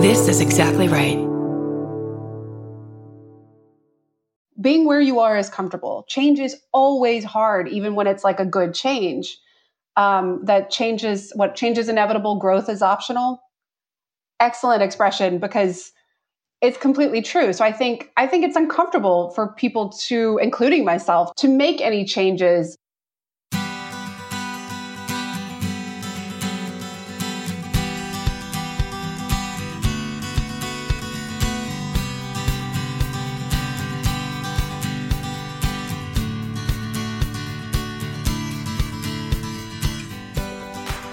This 0.00 0.28
is 0.28 0.40
exactly 0.40 0.88
right. 0.88 1.18
Being 4.58 4.86
where 4.86 5.00
you 5.02 5.20
are 5.20 5.36
is 5.36 5.50
comfortable. 5.50 6.06
Change 6.08 6.40
is 6.40 6.56
always 6.72 7.22
hard, 7.22 7.68
even 7.68 7.94
when 7.94 8.06
it's 8.06 8.24
like 8.24 8.40
a 8.40 8.46
good 8.46 8.72
change. 8.72 9.36
Um, 9.96 10.40
that 10.46 10.70
changes 10.70 11.32
what 11.34 11.54
changes 11.54 11.90
inevitable, 11.90 12.36
growth 12.36 12.70
is 12.70 12.80
optional. 12.80 13.42
Excellent 14.40 14.82
expression 14.82 15.38
because 15.38 15.92
it's 16.62 16.78
completely 16.78 17.20
true. 17.20 17.52
So 17.52 17.62
I 17.62 17.70
think 17.70 18.10
I 18.16 18.26
think 18.26 18.42
it's 18.46 18.56
uncomfortable 18.56 19.32
for 19.34 19.52
people 19.52 19.90
to, 20.08 20.38
including 20.40 20.86
myself, 20.86 21.34
to 21.36 21.46
make 21.48 21.82
any 21.82 22.06
changes 22.06 22.74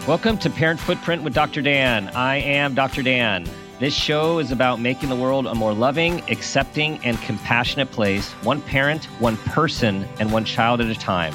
Welcome 0.07 0.37
to 0.37 0.49
Parent 0.49 0.79
Footprint 0.79 1.23
with 1.23 1.33
Dr. 1.33 1.61
Dan. 1.61 2.07
I 2.15 2.37
am 2.37 2.73
Dr. 2.73 3.03
Dan. 3.03 3.45
This 3.77 3.93
show 3.93 4.39
is 4.39 4.53
about 4.53 4.79
making 4.79 5.09
the 5.09 5.17
world 5.17 5.45
a 5.45 5.53
more 5.53 5.73
loving, 5.73 6.21
accepting, 6.31 6.97
and 7.03 7.21
compassionate 7.23 7.91
place, 7.91 8.31
one 8.41 8.61
parent, 8.61 9.03
one 9.19 9.35
person, 9.35 10.07
and 10.21 10.31
one 10.31 10.45
child 10.45 10.79
at 10.79 10.87
a 10.87 10.95
time. 10.95 11.33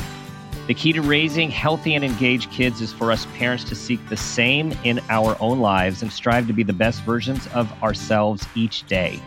The 0.69 0.73
key 0.73 0.95
to 0.95 1.03
raising 1.03 1.51
healthy 1.51 1.95
and 1.95 2.03
engaged 2.03 2.51
kids 2.51 2.81
is 2.81 2.95
for 2.95 3.13
us 3.13 3.27
parents 3.37 3.65
to 3.65 3.75
seek 3.75 4.01
the 4.09 4.17
same 4.17 4.73
in 4.85 5.03
our 5.11 5.37
own 5.39 5.61
lives 5.61 6.01
and 6.01 6.11
strive 6.11 6.47
to 6.47 6.55
be 6.55 6.63
the 6.63 6.73
best 6.73 7.03
versions 7.03 7.47
of 7.49 7.71
ourselves 7.83 8.47
each 8.55 8.87
day. 8.87 9.21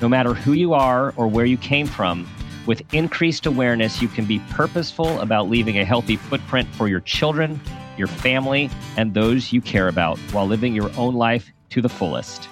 No 0.00 0.08
matter 0.08 0.32
who 0.32 0.52
you 0.52 0.74
are 0.74 1.12
or 1.16 1.26
where 1.26 1.44
you 1.44 1.56
came 1.56 1.88
from, 1.88 2.24
with 2.66 2.82
increased 2.94 3.46
awareness, 3.46 4.00
you 4.00 4.06
can 4.06 4.26
be 4.26 4.38
purposeful 4.50 5.18
about 5.18 5.50
leaving 5.50 5.78
a 5.78 5.84
healthy 5.84 6.14
footprint 6.14 6.72
for 6.76 6.86
your 6.86 7.00
children 7.00 7.60
your 7.96 8.08
family, 8.08 8.70
and 8.96 9.14
those 9.14 9.52
you 9.52 9.60
care 9.60 9.88
about 9.88 10.18
while 10.32 10.46
living 10.46 10.74
your 10.74 10.90
own 10.96 11.14
life 11.14 11.52
to 11.70 11.80
the 11.80 11.88
fullest. 11.88 12.48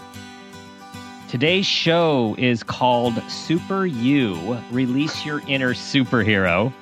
Today's 1.28 1.66
show 1.66 2.34
is 2.38 2.64
called 2.64 3.22
Super 3.30 3.86
You 3.86 4.58
Release 4.72 5.24
Your 5.24 5.40
Inner 5.46 5.74
Superhero. 5.74 6.72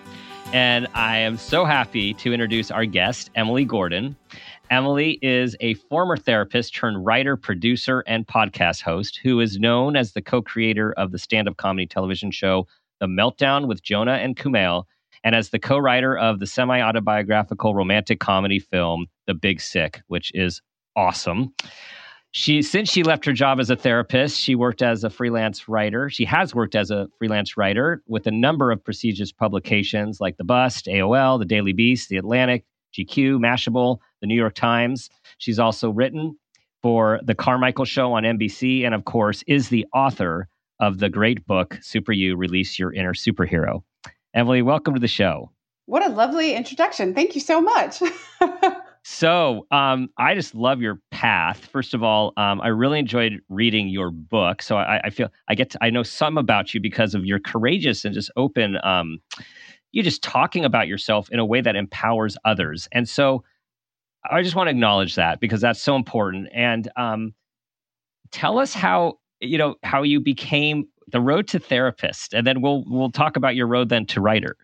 And 0.54 0.86
I 0.94 1.18
am 1.18 1.36
so 1.36 1.66
happy 1.66 2.14
to 2.14 2.32
introduce 2.32 2.70
our 2.70 2.86
guest, 2.86 3.30
Emily 3.34 3.66
Gordon. 3.66 4.16
Emily 4.70 5.18
is 5.20 5.54
a 5.60 5.74
former 5.74 6.16
therapist 6.16 6.74
turned 6.74 7.04
writer, 7.04 7.36
producer, 7.36 8.02
and 8.06 8.26
podcast 8.26 8.80
host 8.80 9.20
who 9.22 9.40
is 9.40 9.58
known 9.58 9.96
as 9.96 10.12
the 10.12 10.22
co 10.22 10.40
creator 10.40 10.92
of 10.92 11.12
the 11.12 11.18
stand 11.18 11.48
up 11.48 11.58
comedy 11.58 11.86
television 11.86 12.30
show 12.30 12.66
The 13.00 13.06
Meltdown 13.06 13.66
with 13.66 13.82
Jonah 13.82 14.12
and 14.12 14.34
Kumail 14.34 14.84
and 15.24 15.34
as 15.34 15.50
the 15.50 15.58
co 15.58 15.78
writer 15.78 16.16
of 16.16 16.38
the 16.40 16.46
semi 16.46 16.80
autobiographical 16.80 17.74
romantic 17.74 18.20
comedy 18.20 18.58
film, 18.58 19.06
The 19.26 19.34
Big 19.34 19.60
Sick, 19.60 20.00
which 20.08 20.32
is 20.34 20.60
awesome. 20.96 21.54
She, 22.30 22.60
since 22.60 22.90
she 22.90 23.02
left 23.02 23.24
her 23.24 23.32
job 23.32 23.58
as 23.58 23.70
a 23.70 23.76
therapist, 23.76 24.38
she 24.38 24.54
worked 24.54 24.82
as 24.82 25.02
a 25.02 25.10
freelance 25.10 25.66
writer. 25.66 26.10
She 26.10 26.26
has 26.26 26.54
worked 26.54 26.74
as 26.74 26.90
a 26.90 27.08
freelance 27.18 27.56
writer 27.56 28.02
with 28.06 28.26
a 28.26 28.30
number 28.30 28.70
of 28.70 28.84
prestigious 28.84 29.32
publications 29.32 30.20
like 30.20 30.36
The 30.36 30.44
Bust, 30.44 30.86
AOL, 30.86 31.38
The 31.38 31.46
Daily 31.46 31.72
Beast, 31.72 32.10
The 32.10 32.18
Atlantic, 32.18 32.64
GQ, 32.94 33.38
Mashable, 33.38 33.98
The 34.20 34.26
New 34.26 34.34
York 34.34 34.54
Times. 34.54 35.08
She's 35.38 35.58
also 35.58 35.90
written 35.90 36.38
for 36.82 37.18
The 37.24 37.34
Carmichael 37.34 37.86
Show 37.86 38.12
on 38.12 38.24
NBC, 38.24 38.84
and 38.84 38.94
of 38.94 39.06
course, 39.06 39.42
is 39.46 39.70
the 39.70 39.86
author 39.94 40.48
of 40.80 40.98
the 40.98 41.08
great 41.08 41.46
book, 41.46 41.78
Super 41.80 42.12
You 42.12 42.36
Release 42.36 42.78
Your 42.78 42.92
Inner 42.92 43.14
Superhero. 43.14 43.82
Emily, 44.34 44.62
welcome 44.62 44.94
to 44.94 45.00
the 45.00 45.08
show. 45.08 45.50
What 45.86 46.04
a 46.04 46.10
lovely 46.10 46.54
introduction. 46.54 47.14
Thank 47.14 47.34
you 47.34 47.40
so 47.40 47.60
much. 47.62 48.02
so, 49.04 49.66
um, 49.70 50.10
I 50.18 50.34
just 50.34 50.54
love 50.54 50.82
your 50.82 51.00
path. 51.10 51.64
First 51.64 51.94
of 51.94 52.02
all, 52.02 52.34
um, 52.36 52.60
I 52.60 52.68
really 52.68 52.98
enjoyed 52.98 53.40
reading 53.48 53.88
your 53.88 54.10
book. 54.10 54.60
So 54.60 54.76
I, 54.76 55.00
I, 55.04 55.10
feel 55.10 55.30
I 55.48 55.54
get 55.54 55.70
to, 55.70 55.78
I 55.82 55.88
know 55.88 56.02
some 56.02 56.36
about 56.36 56.74
you 56.74 56.80
because 56.80 57.14
of 57.14 57.24
your 57.24 57.38
courageous 57.38 58.04
and 58.04 58.14
just 58.14 58.30
open. 58.36 58.76
Um, 58.84 59.20
you 59.92 60.02
just 60.02 60.22
talking 60.22 60.64
about 60.64 60.88
yourself 60.88 61.30
in 61.30 61.38
a 61.38 61.46
way 61.46 61.62
that 61.62 61.74
empowers 61.74 62.36
others. 62.44 62.86
And 62.92 63.08
so, 63.08 63.44
I 64.30 64.42
just 64.42 64.56
want 64.56 64.66
to 64.66 64.72
acknowledge 64.72 65.14
that 65.14 65.40
because 65.40 65.60
that's 65.60 65.80
so 65.80 65.96
important. 65.96 66.48
And 66.52 66.88
um, 66.96 67.34
tell 68.30 68.58
us 68.58 68.74
how 68.74 69.18
you 69.40 69.58
know 69.58 69.76
how 69.82 70.02
you 70.02 70.20
became 70.20 70.88
the 71.10 71.20
road 71.20 71.48
to 71.48 71.58
therapist, 71.58 72.34
and 72.34 72.46
then 72.46 72.60
we'll 72.60 72.84
we'll 72.86 73.10
talk 73.10 73.36
about 73.36 73.56
your 73.56 73.66
road 73.66 73.88
then 73.88 74.06
to 74.06 74.20
writer. 74.20 74.56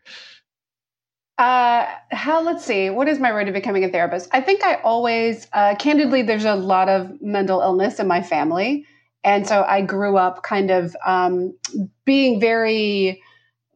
Uh, 1.36 1.86
how 2.12 2.40
let's 2.40 2.64
see, 2.64 2.90
what 2.90 3.08
is 3.08 3.18
my 3.18 3.30
road 3.30 3.44
to 3.44 3.52
becoming 3.52 3.84
a 3.84 3.88
therapist? 3.88 4.28
I 4.32 4.40
think 4.40 4.62
I 4.62 4.76
always, 4.76 5.48
uh, 5.52 5.74
candidly, 5.76 6.22
there's 6.22 6.44
a 6.44 6.54
lot 6.54 6.88
of 6.88 7.20
mental 7.20 7.60
illness 7.60 7.98
in 7.98 8.06
my 8.06 8.22
family, 8.22 8.86
and 9.24 9.46
so 9.46 9.64
I 9.64 9.80
grew 9.82 10.16
up 10.16 10.42
kind 10.42 10.70
of 10.70 10.94
um, 11.04 11.56
being 12.04 12.40
very 12.40 13.20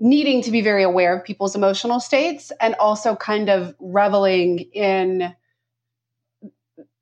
needing 0.01 0.43
to 0.43 0.51
be 0.51 0.61
very 0.61 0.85
aware 0.85 1.17
of 1.17 1.25
people's 1.25 1.57
emotional 1.57 1.99
states 1.99 2.53
and 2.61 2.75
also 2.77 3.17
kind 3.17 3.49
of 3.49 3.75
reveling 3.81 4.61
in 4.73 5.35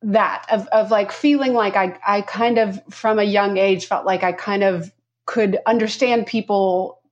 that 0.02 0.46
of, 0.50 0.66
of 0.68 0.90
like 0.90 1.10
feeling 1.10 1.52
like 1.52 1.76
I, 1.76 1.98
I 2.06 2.20
kind 2.22 2.58
of 2.58 2.80
from 2.90 3.18
a 3.18 3.24
young 3.24 3.56
age 3.56 3.86
felt 3.86 4.06
like 4.06 4.22
I 4.22 4.32
kind 4.32 4.62
of 4.62 4.92
could 5.26 5.58
understand 5.66 6.26
people, 6.26 7.02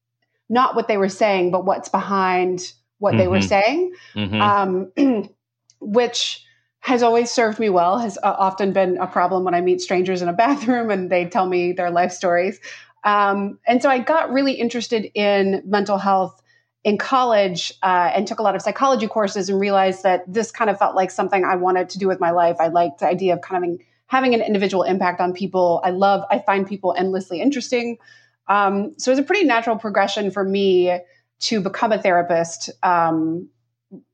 not 0.49 0.75
what 0.75 0.89
they 0.89 0.97
were 0.97 1.09
saying, 1.09 1.51
but 1.51 1.65
what's 1.65 1.89
behind 1.89 2.73
what 2.99 3.11
mm-hmm. 3.11 3.19
they 3.19 3.29
were 3.29 3.39
mm-hmm. 3.39 3.49
saying, 3.49 3.95
mm-hmm. 4.15 4.41
um, 4.41 5.29
which 5.81 6.45
has 6.81 7.03
always 7.03 7.31
served 7.31 7.59
me 7.59 7.69
well, 7.69 7.99
has 7.99 8.19
uh, 8.23 8.35
often 8.39 8.73
been 8.73 8.99
a 8.99 9.07
problem 9.07 9.45
when 9.45 9.55
I 9.55 9.61
meet 9.61 9.81
strangers 9.81 10.23
in 10.23 10.29
a 10.29 10.33
bathroom 10.45 10.91
and 10.91 11.11
they 11.11 11.27
tell 11.27 11.47
me 11.47 11.73
their 11.73 11.91
life 11.91 12.13
stories. 12.13 12.61
Um, 13.05 13.59
and 13.67 13.83
so 13.83 13.91
I 13.91 13.99
got 13.99 14.33
really 14.33 14.53
interested 14.53 15.11
in 15.15 15.63
mental 15.67 15.99
health 15.99 16.41
in 16.85 16.99
college 16.99 17.73
uh, 17.83 18.11
and 18.15 18.27
took 18.27 18.39
a 18.39 18.43
lot 18.43 18.55
of 18.55 18.63
psychology 18.63 19.09
courses 19.09 19.49
and 19.49 19.59
realized 19.59 20.03
that 20.03 20.31
this 20.31 20.51
kind 20.51 20.71
of 20.71 20.79
felt 20.79 20.95
like 20.95 21.11
something 21.11 21.45
I 21.45 21.57
wanted 21.57 21.89
to 21.91 21.99
do 21.99 22.07
with 22.07 22.21
my 22.21 22.31
life. 22.31 22.57
I 22.61 22.69
liked 22.69 23.01
the 23.01 23.07
idea 23.07 23.35
of 23.35 23.41
kind 23.41 23.65
of 23.65 23.81
having 24.15 24.33
an 24.33 24.41
individual 24.41 24.85
impact 24.85 25.21
on 25.21 25.33
people. 25.33 25.81
I 25.83 25.91
love, 25.91 26.25
I 26.31 26.39
find 26.39 26.67
people 26.69 26.95
endlessly 26.97 27.41
interesting. 27.41 27.99
Um, 28.47 28.95
so 28.97 29.11
it's 29.11 29.19
a 29.19 29.25
pretty 29.25 29.45
natural 29.45 29.77
progression 29.77 30.31
for 30.31 30.45
me 30.45 31.01
to 31.41 31.61
become 31.61 31.91
a 31.91 32.01
therapist 32.01 32.71
um, 32.85 33.49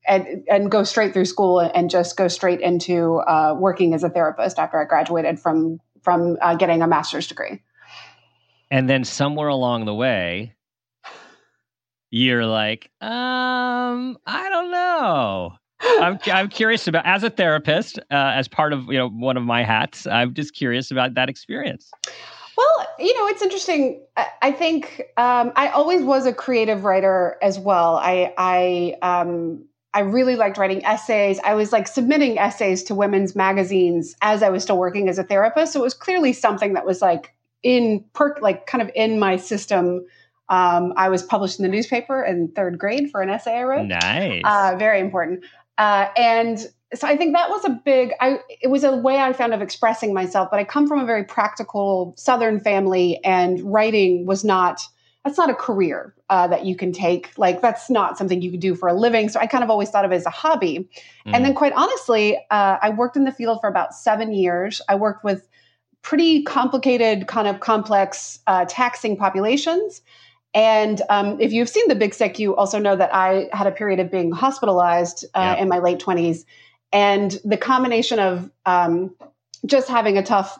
and, 0.09 0.44
and 0.49 0.71
go 0.71 0.84
straight 0.84 1.12
through 1.12 1.27
school 1.27 1.60
and 1.60 1.91
just 1.91 2.16
go 2.16 2.28
straight 2.28 2.60
into 2.60 3.16
uh, 3.19 3.55
working 3.59 3.93
as 3.93 4.03
a 4.03 4.09
therapist 4.09 4.59
after 4.59 4.81
I 4.81 4.87
graduated 4.87 5.39
from 5.39 5.81
from 6.03 6.39
uh, 6.41 6.55
getting 6.55 6.81
a 6.81 6.87
master's 6.87 7.27
degree. 7.27 7.62
And 8.71 8.89
then 8.89 9.05
somewhere 9.05 9.49
along 9.49 9.84
the 9.84 9.94
way, 9.94 10.55
you're 12.10 12.47
like, 12.47 12.91
um, 13.03 14.16
I 14.27 14.49
don't 14.49 14.71
know. 14.71 15.59
I'm 15.81 16.19
I'm 16.27 16.49
curious 16.49 16.87
about 16.87 17.07
as 17.07 17.23
a 17.23 17.31
therapist, 17.31 17.99
uh, 18.11 18.33
as 18.35 18.49
part 18.49 18.73
of 18.73 18.87
you 18.87 18.99
know 18.99 19.09
one 19.09 19.37
of 19.37 19.43
my 19.43 19.63
hats. 19.65 20.07
I'm 20.07 20.35
just 20.35 20.55
curious 20.55 20.91
about 20.91 21.15
that 21.15 21.29
experience. 21.29 21.91
Well, 22.57 22.89
you 22.99 23.15
know, 23.17 23.27
it's 23.29 23.41
interesting. 23.41 24.03
I, 24.43 24.53
think 24.53 25.01
um, 25.17 25.51
I 25.57 25.69
always 25.69 26.03
was 26.03 26.27
a 26.27 26.33
creative 26.35 26.85
writer 26.85 27.39
as 27.41 27.59
well. 27.59 27.97
I 27.97 28.35
I 28.37 28.97
um, 29.01 29.65
I 29.95 30.01
really 30.01 30.37
liked 30.37 30.59
writing 30.59 30.85
essays. 30.85 31.41
I 31.43 31.55
was 31.55 31.73
like 31.73 31.89
submitting 31.89 32.39
essays 32.39 32.83
to 32.85 32.95
women's 32.95 33.35
magazines 33.35 34.15
as 34.21 34.43
I 34.43 34.51
was 34.51 34.63
still 34.63 34.77
working 34.77 35.09
as 35.09 35.19
a 35.19 35.25
therapist. 35.25 35.73
So 35.73 35.81
it 35.81 35.85
was 35.85 35.95
clearly 35.95 36.33
something 36.33 36.75
that 36.75 36.84
was 36.84 37.01
like 37.01 37.34
in 37.63 38.04
perk, 38.13 38.41
like 38.43 38.66
kind 38.66 38.83
of 38.83 38.91
in 38.95 39.19
my 39.19 39.37
system. 39.37 40.04
Um, 40.51 40.93
I 40.97 41.09
was 41.09 41.22
published 41.22 41.60
in 41.60 41.63
the 41.63 41.69
newspaper 41.69 42.22
in 42.22 42.49
third 42.49 42.78
grade 42.78 43.10
for 43.10 43.22
an 43.22 43.31
essay 43.31 43.59
I 43.59 43.63
wrote. 43.63 43.87
Nice, 43.87 44.43
uh, 44.45 44.77
very 44.78 45.01
important. 45.01 45.45
Uh, 45.80 46.10
and 46.15 46.59
so 46.92 47.09
I 47.09 47.16
think 47.16 47.34
that 47.34 47.48
was 47.48 47.65
a 47.65 47.71
big. 47.71 48.12
I 48.21 48.41
it 48.60 48.68
was 48.68 48.84
a 48.84 48.94
way 48.94 49.18
I 49.18 49.32
found 49.32 49.54
of 49.54 49.62
expressing 49.62 50.12
myself. 50.12 50.50
But 50.50 50.60
I 50.60 50.65
come 50.65 50.86
from 50.86 51.00
a 51.00 51.06
very 51.06 51.24
practical 51.24 52.15
Southern 52.18 52.60
family, 52.60 53.18
and 53.24 53.60
writing 53.62 54.27
was 54.27 54.44
not. 54.44 54.82
That's 55.24 55.38
not 55.38 55.50
a 55.50 55.54
career 55.54 56.15
uh, 56.28 56.48
that 56.48 56.65
you 56.66 56.77
can 56.77 56.92
take. 56.92 57.30
Like 57.38 57.62
that's 57.62 57.88
not 57.88 58.18
something 58.18 58.42
you 58.42 58.50
can 58.50 58.60
do 58.60 58.74
for 58.74 58.88
a 58.88 58.94
living. 58.94 59.28
So 59.30 59.41
I 59.41 59.47
kind 59.47 59.65
of 59.65 59.71
always 59.71 59.88
thought 59.91 60.04
of 60.04 60.12
it 60.12 60.16
as 60.16 60.27
a 60.27 60.30
hobby. 60.30 60.88
Mm. 61.27 61.34
And 61.34 61.44
then, 61.47 61.54
quite 61.54 61.72
honestly, 61.72 62.36
uh, 62.50 62.77
I 62.82 62.91
worked 62.91 63.16
in 63.16 63.24
the 63.24 63.32
field 63.32 63.60
for 63.62 63.68
about 63.68 63.94
seven 63.94 64.32
years. 64.32 64.82
I 64.86 64.97
worked 64.97 65.24
with 65.24 65.48
pretty 66.03 66.42
complicated, 66.42 67.27
kind 67.27 67.48
of 67.48 67.60
complex, 67.60 68.41
uh, 68.47 68.66
taxing 68.68 69.16
populations. 69.16 70.03
And 70.53 71.01
um, 71.09 71.41
if 71.41 71.53
you've 71.53 71.69
seen 71.69 71.87
The 71.89 71.95
Big 71.95 72.13
Sick, 72.13 72.39
you 72.39 72.57
also 72.57 72.79
know 72.79 72.97
that 72.97 73.15
I 73.15 73.49
had 73.53 73.67
a 73.67 73.71
period 73.71 74.01
of 74.01 74.11
being 74.11 74.33
hospitalized 74.33 75.25
uh, 75.35 75.55
yeah. 75.57 75.63
in 75.63 75.69
my 75.69 75.79
late 75.79 76.01
20s. 76.01 76.45
And 76.93 77.39
the 77.45 77.57
combination 77.57 78.19
of 78.19 78.51
um, 78.67 79.15
just 79.65 79.89
having 79.89 80.19
a 80.19 80.23
tough 80.23 80.59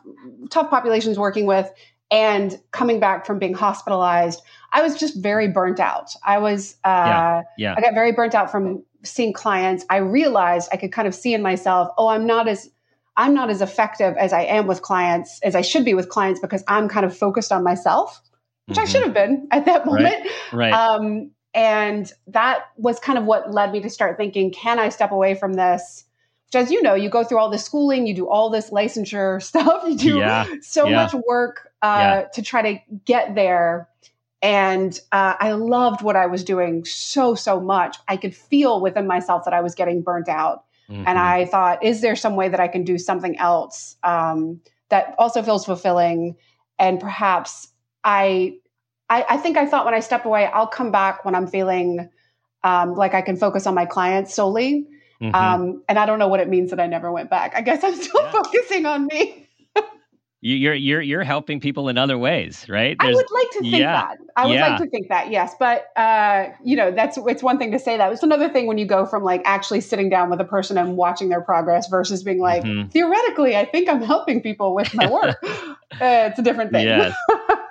tough 0.51 0.71
populations 0.71 1.19
working 1.19 1.47
with 1.47 1.73
and 2.11 2.61
coming 2.73 2.99
back 3.01 3.25
from 3.25 3.39
being 3.39 3.55
hospitalized, 3.55 4.43
I 4.73 4.83
was 4.83 4.97
just 4.99 5.17
very 5.23 5.49
burnt 5.49 5.81
out. 5.81 6.15
I 6.25 6.39
was, 6.39 6.77
uh, 6.85 6.89
yeah, 6.89 7.43
yeah. 7.57 7.75
I 7.77 7.81
got 7.81 7.95
very 7.95 8.13
burnt 8.13 8.35
out 8.35 8.51
from 8.51 8.83
seeing 9.05 9.33
clients. 9.33 9.85
I 9.91 9.99
realized 9.99 10.69
I 10.73 10.77
could 10.77 10.93
kind 10.93 11.07
of 11.07 11.15
see 11.15 11.35
in 11.35 11.43
myself, 11.43 11.89
oh, 11.99 12.09
I'm 12.09 12.27
not 12.27 12.49
as, 12.49 12.69
I'm 13.17 13.33
not 13.33 13.49
as 13.49 13.63
effective 13.63 14.17
as 14.17 14.33
I 14.33 14.43
am 14.43 14.67
with 14.67 14.83
clients 14.83 15.41
as 15.43 15.55
I 15.55 15.63
should 15.63 15.85
be 15.85 15.95
with 15.95 16.09
clients 16.09 16.41
because 16.41 16.65
I'm 16.69 16.89
kind 16.89 17.07
of 17.07 17.17
focused 17.17 17.53
on 17.53 17.63
myself, 17.63 18.21
which 18.70 18.78
mm-hmm. 18.78 18.87
I 18.87 18.90
should 18.90 19.02
have 19.02 19.14
been 19.14 19.49
at 19.50 19.67
that 19.67 19.84
moment. 19.87 20.28
Right. 20.52 20.72
right. 20.72 20.72
Um, 20.72 21.32
and 21.55 22.12
that 22.28 22.67
was 22.76 23.00
kind 23.00 23.19
of 23.19 23.25
what 23.25 23.52
led 23.52 23.72
me 23.72 23.81
to 23.81 23.90
start 23.90 24.17
thinking, 24.17 24.52
can 24.52 24.78
I 24.78 24.88
step 24.88 25.11
away 25.11 25.34
from 25.34 25.55
this? 25.55 26.05
Which, 26.46 26.62
as 26.62 26.70
you 26.70 26.82
know, 26.82 26.94
you 26.94 27.11
go 27.11 27.25
through 27.25 27.38
all 27.38 27.50
this 27.50 27.64
schooling, 27.64 28.06
you 28.06 28.14
do 28.14 28.28
all 28.28 28.50
this 28.50 28.70
licensure 28.70 29.43
stuff, 29.43 29.82
you 29.87 29.96
do 29.96 30.19
yeah. 30.19 30.46
so 30.62 30.87
yeah. 30.87 31.02
much 31.02 31.14
work 31.26 31.69
uh, 31.82 31.99
yeah. 31.99 32.25
to 32.34 32.43
try 32.43 32.75
to 32.75 32.81
get 33.05 33.34
there. 33.34 33.88
And 34.43 34.99
uh, 35.12 35.34
I 35.38 35.52
loved 35.52 36.02
what 36.02 36.17
I 36.17 36.26
was 36.26 36.44
doing 36.44 36.84
so, 36.84 37.34
so 37.34 37.61
much. 37.61 37.99
I 38.08 38.17
could 38.17 38.34
feel 38.34 38.81
within 38.81 39.06
myself 39.06 39.44
that 39.44 39.52
I 39.52 39.61
was 39.61 39.75
getting 39.75 40.02
burnt 40.02 40.28
out. 40.28 40.64
Mm-hmm. 40.88 41.05
And 41.06 41.19
I 41.19 41.44
thought, 41.44 41.84
is 41.84 42.00
there 42.00 42.17
some 42.17 42.37
way 42.37 42.49
that 42.49 42.58
I 42.58 42.67
can 42.67 42.84
do 42.84 42.96
something 42.96 43.38
else 43.38 43.96
um, 44.02 44.61
that 44.88 45.14
also 45.19 45.43
feels 45.43 45.67
fulfilling? 45.67 46.37
And 46.78 46.99
perhaps 46.99 47.69
I, 48.02 48.56
I, 49.11 49.27
I, 49.29 49.37
think 49.37 49.57
I 49.57 49.67
thought 49.67 49.85
when 49.85 49.95
I 49.95 50.01
stepped 50.01 50.25
away, 50.25 50.47
I'll 50.47 50.67
come 50.67 50.91
back 50.93 51.25
when 51.25 51.35
I'm 51.35 51.47
feeling 51.47 52.09
um, 52.65 52.95
like 52.95 53.12
I 53.12 53.23
can 53.23 53.37
focus 53.37 53.67
on 53.67 53.75
my 53.75 53.85
clients 53.85 54.35
solely. 54.35 54.87
Mm-hmm. 55.21 55.35
Um, 55.35 55.83
and 55.89 55.99
I 55.99 56.07
don't 56.07 56.19
know 56.19 56.29
what 56.29 56.41
it 56.41 56.49
means 56.49 56.71
that 56.71 56.81
I 56.81 56.87
never 56.87 57.12
went 57.12 57.29
back. 57.29 57.55
I 57.55 57.61
guess 57.61 57.85
I'm 57.85 57.95
still 57.95 58.23
yeah. 58.23 58.33
focusing 58.33 58.87
on 58.87 59.07
me 59.07 59.49
you're 60.43 60.75
you're 60.75 61.03
you're 61.03 61.23
helping 61.23 61.61
people 61.61 61.91
in 61.91 61.99
other 61.99 62.17
ways, 62.17 62.67
right? 62.69 62.97
There's, 62.99 63.15
I 63.15 63.15
would 63.15 63.31
like 63.31 63.51
to 63.51 63.61
think 63.61 63.77
yeah, 63.77 63.93
that. 63.93 64.19
I 64.37 64.47
would 64.47 64.55
yeah. 64.55 64.69
like 64.69 64.81
to 64.81 64.89
think 64.89 65.09
that, 65.09 65.31
yes. 65.31 65.55
But 65.59 65.89
uh, 65.97 66.47
you 66.65 66.77
know, 66.77 66.91
that's 66.91 67.19
it's 67.19 67.43
one 67.43 67.59
thing 67.59 67.73
to 67.73 67.79
say 67.79 67.99
that. 67.99 68.11
It's 68.11 68.23
another 68.23 68.49
thing 68.49 68.67
when 68.67 68.79
you 68.79 68.87
go 68.87 69.05
from 69.05 69.23
like 69.23 69.43
actually 69.45 69.83
sitting 69.83 70.09
down 70.09 70.31
with 70.31 70.41
a 70.41 70.45
person 70.45 70.79
and 70.79 70.97
watching 70.97 71.29
their 71.29 71.43
progress 71.43 71.89
versus 71.89 72.23
being 72.23 72.41
like, 72.41 72.63
mm-hmm. 72.63 72.89
theoretically, 72.89 73.55
I 73.55 73.67
think 73.67 73.89
I'm 73.91 74.01
helping 74.01 74.41
people 74.41 74.75
with 74.75 74.95
my 74.95 75.11
work. 75.11 75.37
uh, 75.45 76.31
it's 76.31 76.39
a 76.39 76.43
different 76.43 76.73
thing. 76.73 76.87
Yes. 76.87 77.15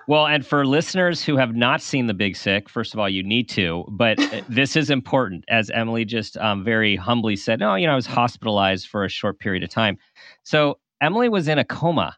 Well, 0.10 0.26
and 0.26 0.44
for 0.44 0.66
listeners 0.66 1.24
who 1.24 1.38
have 1.38 1.56
not 1.56 1.84
seen 1.84 2.08
The 2.08 2.16
Big 2.16 2.36
Sick, 2.36 2.68
first 2.68 2.96
of 2.96 3.00
all, 3.00 3.08
you 3.08 3.22
need 3.22 3.48
to. 3.50 3.86
But 3.90 4.20
uh, 4.20 4.42
this 4.50 4.76
is 4.76 4.90
important, 4.90 5.46
as 5.50 5.70
Emily 5.70 6.04
just 6.04 6.36
um, 6.38 6.64
very 6.64 6.96
humbly 6.96 7.36
said. 7.36 7.60
No, 7.60 7.76
you 7.76 7.86
know, 7.86 7.94
I 7.94 7.96
was 7.96 8.08
hospitalized 8.08 8.88
for 8.88 9.06
a 9.06 9.08
short 9.08 9.38
period 9.38 9.62
of 9.62 9.70
time. 9.70 10.00
So 10.42 10.80
Emily 11.00 11.30
was 11.30 11.48
in 11.48 11.60
a 11.60 11.64
coma 11.64 12.18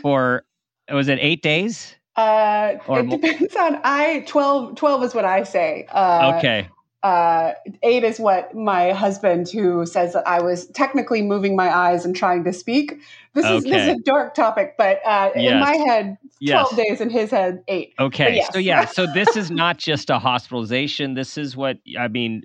for 0.00 0.44
was 0.92 1.08
it 1.08 1.18
eight 1.20 1.42
days? 1.42 1.96
Uh, 2.14 2.74
or 2.86 3.00
it 3.00 3.10
depends 3.10 3.56
on 3.56 3.80
I 3.82 4.22
12, 4.28 4.76
12 4.76 5.02
is 5.02 5.12
what 5.12 5.24
I 5.24 5.42
say. 5.42 5.86
Uh, 5.90 6.34
okay. 6.36 6.68
Uh, 7.02 7.52
eight 7.82 8.04
is 8.04 8.20
what 8.20 8.54
my 8.54 8.92
husband, 8.92 9.48
who 9.48 9.84
says 9.86 10.12
that 10.12 10.26
I 10.26 10.40
was 10.40 10.66
technically 10.68 11.22
moving 11.22 11.56
my 11.56 11.74
eyes 11.74 12.04
and 12.04 12.14
trying 12.14 12.44
to 12.44 12.52
speak. 12.52 13.00
This 13.34 13.44
is 13.44 13.64
this 13.64 13.88
is 13.88 13.96
a 13.96 14.02
dark 14.04 14.34
topic, 14.34 14.74
but 14.78 15.00
uh, 15.04 15.30
yes. 15.34 15.52
in 15.52 15.60
my 15.60 15.76
head, 15.76 16.18
twelve 16.46 16.68
yes. 16.72 16.76
days. 16.76 17.00
In 17.00 17.10
his 17.10 17.30
head, 17.30 17.64
eight. 17.66 17.94
Okay, 17.98 18.36
yes. 18.36 18.52
so 18.52 18.58
yeah, 18.58 18.84
so 18.84 19.06
this 19.06 19.36
is 19.36 19.50
not 19.50 19.78
just 19.78 20.10
a 20.10 20.18
hospitalization. 20.18 21.14
This 21.14 21.36
is 21.36 21.56
what 21.56 21.78
I 21.98 22.08
mean 22.08 22.42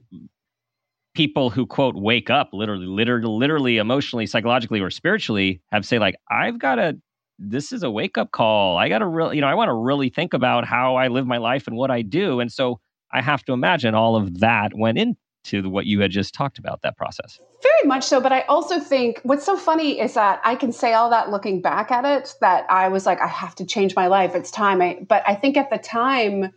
people 1.13 1.49
who 1.49 1.65
quote 1.65 1.95
wake 1.95 2.29
up 2.29 2.49
literally 2.53 2.85
literally 2.85 3.27
literally 3.27 3.77
emotionally 3.77 4.27
psychologically 4.27 4.79
or 4.79 4.91
spiritually 4.91 5.59
have 5.71 5.83
say 5.83 5.97
like 5.97 6.13
i've 6.29 6.59
got 6.59 6.75
to 6.75 6.95
this 7.39 7.71
is 7.71 7.83
a 7.83 7.91
wake 7.91 8.17
up 8.17 8.31
call. 8.31 8.77
I 8.77 8.89
got 8.89 8.99
to 8.99 9.07
really, 9.07 9.35
you 9.35 9.41
know, 9.41 9.47
I 9.47 9.55
want 9.55 9.69
to 9.69 9.73
really 9.73 10.09
think 10.09 10.33
about 10.33 10.65
how 10.65 10.95
I 10.95 11.07
live 11.07 11.27
my 11.27 11.37
life 11.37 11.67
and 11.67 11.75
what 11.75 11.91
I 11.91 12.01
do. 12.01 12.39
And 12.39 12.51
so 12.51 12.79
I 13.11 13.21
have 13.21 13.43
to 13.45 13.53
imagine 13.53 13.95
all 13.95 14.15
of 14.15 14.39
that 14.39 14.71
went 14.75 14.97
into 14.97 15.69
what 15.69 15.85
you 15.85 16.01
had 16.01 16.11
just 16.11 16.33
talked 16.33 16.59
about, 16.59 16.81
that 16.81 16.97
process. 16.97 17.39
Very 17.63 17.87
much 17.87 18.03
so. 18.03 18.19
But 18.19 18.33
I 18.33 18.41
also 18.41 18.79
think 18.79 19.21
what's 19.23 19.45
so 19.45 19.57
funny 19.57 19.99
is 19.99 20.13
that 20.15 20.41
I 20.43 20.55
can 20.55 20.71
say 20.71 20.93
all 20.93 21.09
that 21.09 21.29
looking 21.29 21.61
back 21.61 21.91
at 21.91 22.05
it, 22.05 22.35
that 22.41 22.65
I 22.69 22.89
was 22.89 23.05
like, 23.05 23.21
I 23.21 23.27
have 23.27 23.55
to 23.55 23.65
change 23.65 23.95
my 23.95 24.07
life. 24.07 24.35
It's 24.35 24.51
time. 24.51 24.81
I, 24.81 24.99
but 25.07 25.23
I 25.25 25.35
think 25.35 25.57
at 25.57 25.69
the 25.69 25.77
time, 25.77 26.51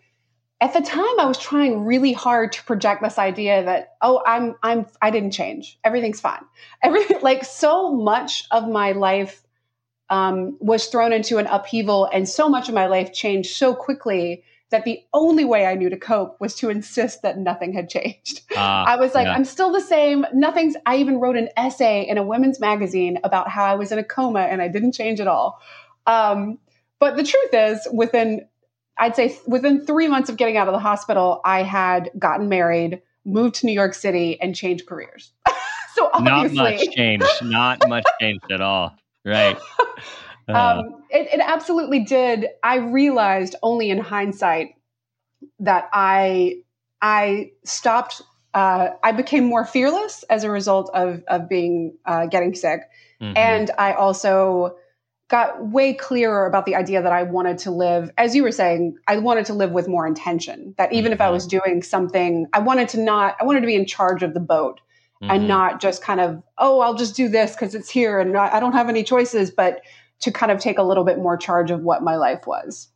at 0.61 0.75
the 0.75 0.83
time 0.83 1.21
I 1.21 1.25
was 1.25 1.39
trying 1.39 1.87
really 1.87 2.13
hard 2.13 2.53
to 2.53 2.65
project 2.65 3.03
this 3.03 3.19
idea 3.19 3.65
that 3.65 3.95
oh 4.03 4.23
I'm 4.27 4.57
I'm 4.63 4.85
I 5.01 5.11
didn't 5.11 5.31
change 5.31 5.79
everything's 5.85 6.21
fine 6.21 6.45
everything 6.83 7.21
like 7.23 7.47
so 7.47 7.95
much 7.95 8.45
of 8.51 8.69
my 8.69 8.93
life 8.93 9.43
um, 10.11 10.59
was 10.61 10.89
thrown 10.89 11.13
into 11.13 11.39
an 11.39 11.47
upheaval, 11.47 12.09
and 12.13 12.29
so 12.29 12.49
much 12.49 12.69
of 12.69 12.75
my 12.75 12.87
life 12.87 13.13
changed 13.13 13.55
so 13.55 13.75
quickly 13.75 14.43
that 14.71 14.85
the 14.85 15.01
only 15.13 15.45
way 15.45 15.67
I 15.67 15.75
knew 15.75 15.91
to 15.91 15.97
cope 15.97 16.41
was 16.41 16.55
to 16.57 16.71
insist 16.71 17.23
that 17.23 17.39
nothing 17.39 17.73
had 17.73 17.89
changed. 17.89 18.43
Uh, 18.55 18.85
I 18.87 18.97
was 18.97 19.15
like, 19.15 19.27
yeah. 19.27 19.35
I'm 19.35 19.45
still 19.45 19.73
the 19.73 19.81
same. 19.81 20.25
Nothing's. 20.33 20.77
I 20.87 20.97
even 20.97 21.19
wrote 21.19 21.37
an 21.37 21.49
essay 21.57 22.07
in 22.09 22.19
a 22.19 22.23
women's 22.23 22.61
magazine 22.61 23.19
about 23.25 23.49
how 23.49 23.65
I 23.65 23.75
was 23.75 23.93
in 23.93 23.99
a 23.99 24.05
coma 24.05 24.41
and 24.41 24.63
I 24.63 24.69
didn't 24.69 24.93
change 24.93 25.21
at 25.21 25.29
all. 25.29 25.61
Um, 26.07 26.59
but 26.99 27.17
the 27.17 27.25
truth 27.25 27.51
is, 27.53 27.87
within 27.93 28.47
I'd 29.01 29.17
say 29.17 29.37
within 29.47 29.87
three 29.87 30.09
months 30.09 30.29
of 30.29 30.37
getting 30.37 30.57
out 30.57 30.69
of 30.69 30.73
the 30.73 30.79
hospital, 30.79 31.41
I 31.45 31.63
had 31.63 32.11
gotten 32.19 32.49
married, 32.49 33.01
moved 33.25 33.57
to 33.57 33.67
New 33.67 33.73
York 33.73 33.95
City, 33.95 34.41
and 34.41 34.55
changed 34.55 34.87
careers. 34.87 35.33
so 35.95 36.11
obviously, 36.13 36.57
not 36.57 36.71
much 36.71 36.91
changed. 36.91 37.43
Not 37.43 37.89
much 37.89 38.05
changed 38.21 38.53
at 38.53 38.61
all. 38.61 38.95
Right. 39.25 39.59
Uh, 40.49 40.53
um, 40.53 41.03
it, 41.11 41.29
it 41.33 41.41
absolutely 41.41 42.01
did. 42.01 42.49
I 42.63 42.77
realized 42.77 43.57
only 43.63 43.91
in 43.91 43.99
hindsight 43.99 44.75
that 45.61 45.89
I 45.93 46.63
I 47.01 47.53
stopped. 47.65 48.23
Uh, 48.53 48.89
I 49.05 49.13
became 49.13 49.45
more 49.45 49.65
fearless 49.65 50.25
as 50.25 50.45
a 50.45 50.51
result 50.51 50.91
of 50.95 51.23
of 51.29 51.49
being 51.49 51.97
uh, 52.05 52.27
getting 52.27 52.55
sick, 52.55 52.83
mm-hmm. 53.21 53.37
and 53.37 53.71
I 53.79 53.93
also 53.93 54.77
got 55.31 55.65
way 55.69 55.95
clearer 55.95 56.45
about 56.45 56.67
the 56.67 56.75
idea 56.75 57.01
that 57.01 57.13
I 57.13 57.23
wanted 57.23 57.57
to 57.59 57.71
live, 57.71 58.11
as 58.19 58.35
you 58.35 58.43
were 58.43 58.51
saying, 58.51 58.97
I 59.07 59.19
wanted 59.19 59.47
to 59.47 59.55
live 59.55 59.71
with 59.71 59.87
more 59.87 60.07
intention. 60.07 60.75
That 60.77 60.93
even 60.93 61.07
mm-hmm. 61.07 61.13
if 61.15 61.21
I 61.21 61.27
mm-hmm. 61.27 61.35
was 61.35 61.47
doing 61.47 61.83
something, 61.83 62.49
I 62.53 62.59
wanted 62.59 62.89
to 62.91 63.01
not, 63.01 63.37
I 63.41 63.45
wanted 63.45 63.61
to 63.61 63.67
be 63.69 63.77
in 63.77 63.87
charge 63.87 64.25
of 64.25 64.35
the 64.35 64.41
boat 64.41 64.81
mm-hmm. 65.23 65.31
and 65.31 65.47
not 65.47 65.81
just 65.81 66.03
kind 66.03 66.21
of, 66.21 66.43
oh, 66.59 66.81
I'll 66.81 66.95
just 66.97 67.15
do 67.15 67.29
this 67.29 67.53
because 67.53 67.77
it's 67.77 67.89
here 67.89 68.19
and 68.19 68.37
I 68.37 68.59
don't 68.59 68.73
have 68.73 68.89
any 68.89 69.05
choices, 69.05 69.53
but 69.53 69.83
to 70.21 70.31
kind 70.31 70.53
of 70.53 70.59
take 70.59 70.79
a 70.79 70.83
little 70.83 71.05
bit 71.05 71.19
more 71.19 71.37
charge 71.37 71.71
of 71.71 71.83
what 71.83 72.03
my 72.03 72.17
life 72.17 72.47
was. 72.47 72.89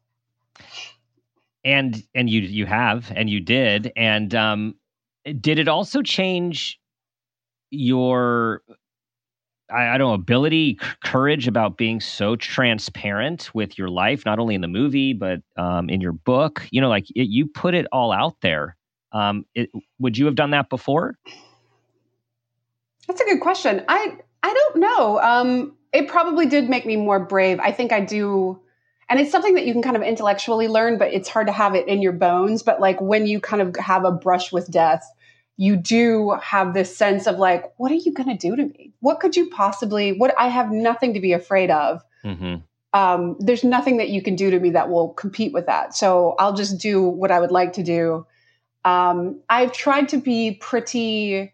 And 1.64 2.02
and 2.14 2.28
you 2.28 2.42
you 2.42 2.66
have 2.66 3.10
and 3.14 3.30
you 3.30 3.40
did 3.40 3.92
and 3.96 4.34
um, 4.34 4.74
did 5.40 5.58
it 5.58 5.68
also 5.68 6.02
change 6.02 6.78
your 7.70 8.62
I, 9.70 9.88
I, 9.88 9.98
don't 9.98 10.10
know 10.10 10.14
ability 10.14 10.78
courage 11.02 11.48
about 11.48 11.78
being 11.78 12.00
so 12.00 12.36
transparent 12.36 13.52
with 13.54 13.78
your 13.78 13.88
life 13.88 14.26
not 14.26 14.38
only 14.38 14.54
in 14.54 14.60
the 14.60 14.68
movie 14.68 15.14
but 15.14 15.40
um, 15.56 15.88
in 15.88 16.02
your 16.02 16.12
book 16.12 16.68
you 16.70 16.82
know 16.82 16.90
like 16.90 17.10
it, 17.16 17.28
you 17.30 17.46
put 17.46 17.74
it 17.74 17.86
all 17.90 18.12
out 18.12 18.36
there 18.42 18.76
um, 19.12 19.46
it, 19.54 19.70
would 19.98 20.18
you 20.18 20.26
have 20.26 20.34
done 20.34 20.50
that 20.50 20.68
before 20.68 21.16
that's 23.06 23.20
a 23.20 23.24
good 23.24 23.40
question. 23.40 23.84
I 23.88 24.16
I 24.42 24.54
don't 24.54 24.76
know. 24.76 25.20
Um, 25.20 25.76
it 25.94 26.08
probably 26.08 26.46
did 26.46 26.68
make 26.68 26.84
me 26.84 26.96
more 26.96 27.20
brave. 27.20 27.60
I 27.60 27.70
think 27.70 27.92
I 27.92 28.00
do, 28.00 28.60
and 29.08 29.20
it's 29.20 29.30
something 29.30 29.54
that 29.54 29.64
you 29.64 29.72
can 29.72 29.80
kind 29.80 29.96
of 29.96 30.02
intellectually 30.02 30.66
learn, 30.66 30.98
but 30.98 31.14
it's 31.14 31.28
hard 31.28 31.46
to 31.46 31.52
have 31.52 31.74
it 31.74 31.86
in 31.86 32.02
your 32.02 32.12
bones. 32.12 32.62
But 32.62 32.80
like 32.80 33.00
when 33.00 33.26
you 33.26 33.40
kind 33.40 33.62
of 33.62 33.76
have 33.76 34.04
a 34.04 34.10
brush 34.10 34.52
with 34.52 34.70
death, 34.70 35.08
you 35.56 35.76
do 35.76 36.36
have 36.42 36.74
this 36.74 36.94
sense 36.96 37.28
of 37.28 37.38
like, 37.38 37.72
what 37.76 37.92
are 37.92 37.96
you 37.96 38.12
going 38.12 38.28
to 38.28 38.36
do 38.36 38.56
to 38.56 38.64
me? 38.64 38.92
What 38.98 39.20
could 39.20 39.36
you 39.36 39.48
possibly? 39.50 40.18
What 40.18 40.34
I 40.36 40.48
have 40.48 40.72
nothing 40.72 41.14
to 41.14 41.20
be 41.20 41.32
afraid 41.32 41.70
of. 41.70 42.02
Mm-hmm. 42.24 42.56
Um, 42.92 43.36
there's 43.38 43.64
nothing 43.64 43.98
that 43.98 44.08
you 44.08 44.20
can 44.20 44.34
do 44.34 44.50
to 44.50 44.58
me 44.58 44.70
that 44.70 44.90
will 44.90 45.10
compete 45.10 45.52
with 45.52 45.66
that. 45.66 45.94
So 45.94 46.34
I'll 46.40 46.54
just 46.54 46.78
do 46.78 47.02
what 47.02 47.30
I 47.30 47.38
would 47.38 47.52
like 47.52 47.74
to 47.74 47.84
do. 47.84 48.26
Um, 48.84 49.40
I've 49.48 49.72
tried 49.72 50.08
to 50.10 50.16
be 50.16 50.52
pretty 50.60 51.53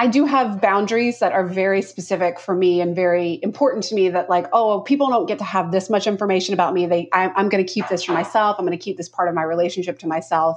I 0.00 0.06
do 0.06 0.26
have 0.26 0.60
boundaries 0.60 1.18
that 1.18 1.32
are 1.32 1.44
very 1.44 1.82
specific 1.82 2.38
for 2.38 2.54
me 2.54 2.80
and 2.80 2.94
very 2.94 3.40
important 3.42 3.82
to 3.84 3.96
me 3.96 4.10
that 4.10 4.30
like, 4.30 4.46
oh, 4.52 4.80
people 4.80 5.08
don't 5.08 5.26
get 5.26 5.38
to 5.38 5.44
have 5.44 5.72
this 5.72 5.90
much 5.90 6.06
information 6.06 6.54
about 6.54 6.72
me. 6.72 6.86
They, 6.86 7.08
I, 7.12 7.32
I'm 7.34 7.48
going 7.48 7.66
to 7.66 7.70
keep 7.70 7.88
this 7.88 8.04
for 8.04 8.12
myself. 8.12 8.56
I'm 8.58 8.64
going 8.64 8.78
to 8.78 8.82
keep 8.82 8.96
this 8.96 9.08
part 9.08 9.28
of 9.28 9.34
my 9.34 9.42
relationship 9.42 9.98
to 10.00 10.06
myself. 10.06 10.56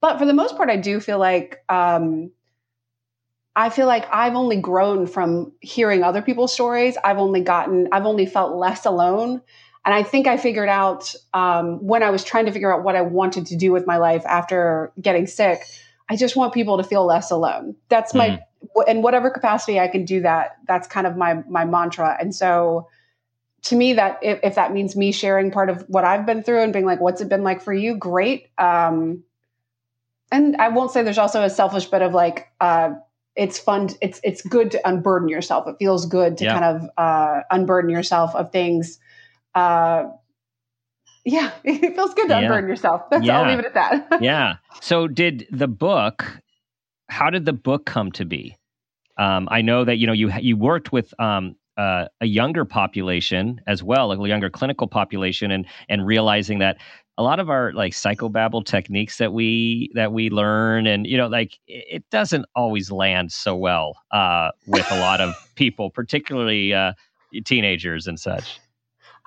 But 0.00 0.18
for 0.18 0.24
the 0.24 0.32
most 0.32 0.56
part, 0.56 0.70
I 0.70 0.76
do 0.76 1.00
feel 1.00 1.18
like, 1.18 1.64
um, 1.68 2.30
I 3.56 3.70
feel 3.70 3.88
like 3.88 4.06
I've 4.12 4.36
only 4.36 4.60
grown 4.60 5.08
from 5.08 5.52
hearing 5.60 6.04
other 6.04 6.22
people's 6.22 6.52
stories. 6.52 6.96
I've 7.02 7.18
only 7.18 7.40
gotten, 7.40 7.88
I've 7.90 8.06
only 8.06 8.26
felt 8.26 8.54
less 8.54 8.86
alone. 8.86 9.42
And 9.84 9.94
I 9.94 10.04
think 10.04 10.28
I 10.28 10.36
figured 10.36 10.68
out 10.68 11.12
um, 11.34 11.84
when 11.84 12.04
I 12.04 12.10
was 12.10 12.22
trying 12.22 12.46
to 12.46 12.52
figure 12.52 12.72
out 12.72 12.84
what 12.84 12.94
I 12.94 13.00
wanted 13.00 13.46
to 13.46 13.56
do 13.56 13.72
with 13.72 13.84
my 13.84 13.96
life 13.96 14.24
after 14.26 14.92
getting 15.00 15.26
sick. 15.26 15.62
I 16.08 16.14
just 16.14 16.36
want 16.36 16.54
people 16.54 16.76
to 16.76 16.84
feel 16.84 17.04
less 17.04 17.32
alone. 17.32 17.74
That's 17.88 18.14
my 18.14 18.28
mm. 18.28 18.42
In 18.86 19.02
whatever 19.02 19.30
capacity 19.30 19.80
I 19.80 19.88
can 19.88 20.04
do 20.04 20.22
that. 20.22 20.56
That's 20.66 20.86
kind 20.86 21.06
of 21.06 21.16
my 21.16 21.42
my 21.48 21.64
mantra. 21.64 22.16
And 22.20 22.34
so 22.34 22.88
to 23.66 23.76
me, 23.76 23.94
that 23.94 24.18
if, 24.22 24.38
if, 24.42 24.54
that 24.54 24.72
means 24.72 24.94
me 24.94 25.10
sharing 25.10 25.50
part 25.50 25.70
of 25.70 25.84
what 25.88 26.04
I've 26.04 26.24
been 26.24 26.42
through 26.44 26.62
and 26.62 26.72
being 26.72 26.84
like, 26.84 27.00
what's 27.00 27.20
it 27.20 27.28
been 27.28 27.42
like 27.42 27.62
for 27.62 27.72
you? 27.72 27.96
Great. 27.96 28.48
Um, 28.58 29.24
and 30.30 30.56
I 30.56 30.68
won't 30.68 30.92
say 30.92 31.02
there's 31.02 31.18
also 31.18 31.42
a 31.42 31.50
selfish 31.50 31.86
bit 31.86 32.02
of 32.02 32.14
like, 32.14 32.48
uh, 32.60 32.90
it's 33.34 33.58
fun. 33.58 33.90
It's 34.00 34.20
it's 34.24 34.40
good 34.42 34.70
to 34.70 34.88
unburden 34.88 35.28
yourself. 35.28 35.68
It 35.68 35.76
feels 35.78 36.06
good 36.06 36.38
to 36.38 36.44
yeah. 36.44 36.58
kind 36.58 36.64
of 36.64 36.90
uh, 36.96 37.40
unburden 37.50 37.90
yourself 37.90 38.34
of 38.34 38.50
things. 38.50 38.98
Uh, 39.54 40.04
yeah, 41.24 41.50
it 41.64 41.94
feels 41.94 42.14
good 42.14 42.28
to 42.28 42.34
yeah. 42.34 42.40
unburden 42.40 42.68
yourself. 42.70 43.02
That's 43.10 43.24
yeah. 43.24 43.40
I'll 43.40 43.50
leave 43.50 43.58
it 43.58 43.66
at 43.66 43.74
that. 43.74 44.08
yeah. 44.22 44.56
So, 44.80 45.06
did 45.06 45.46
the 45.50 45.68
book? 45.68 46.40
How 47.08 47.30
did 47.30 47.44
the 47.44 47.52
book 47.52 47.86
come 47.86 48.12
to 48.12 48.24
be? 48.24 48.56
Um, 49.16 49.48
I 49.50 49.62
know 49.62 49.84
that 49.84 49.96
you 49.96 50.06
know 50.06 50.12
you 50.12 50.30
you 50.40 50.56
worked 50.56 50.92
with 50.92 51.18
um, 51.20 51.56
uh, 51.76 52.06
a 52.20 52.26
younger 52.26 52.64
population 52.64 53.60
as 53.66 53.82
well, 53.82 54.08
like 54.08 54.18
a 54.18 54.28
younger 54.28 54.50
clinical 54.50 54.86
population, 54.86 55.50
and 55.50 55.66
and 55.88 56.06
realizing 56.06 56.58
that 56.58 56.78
a 57.18 57.22
lot 57.22 57.40
of 57.40 57.48
our 57.48 57.72
like 57.72 57.92
psychobabble 57.92 58.64
techniques 58.64 59.18
that 59.18 59.32
we 59.32 59.90
that 59.94 60.12
we 60.12 60.28
learn 60.30 60.86
and 60.86 61.06
you 61.06 61.16
know 61.16 61.28
like 61.28 61.58
it 61.66 62.04
doesn't 62.10 62.44
always 62.54 62.90
land 62.90 63.32
so 63.32 63.56
well 63.56 63.96
uh, 64.10 64.50
with 64.66 64.90
a 64.90 65.00
lot 65.00 65.20
of 65.20 65.34
people 65.54 65.90
particularly 65.90 66.74
uh, 66.74 66.92
teenagers 67.44 68.06
and 68.06 68.20
such. 68.20 68.60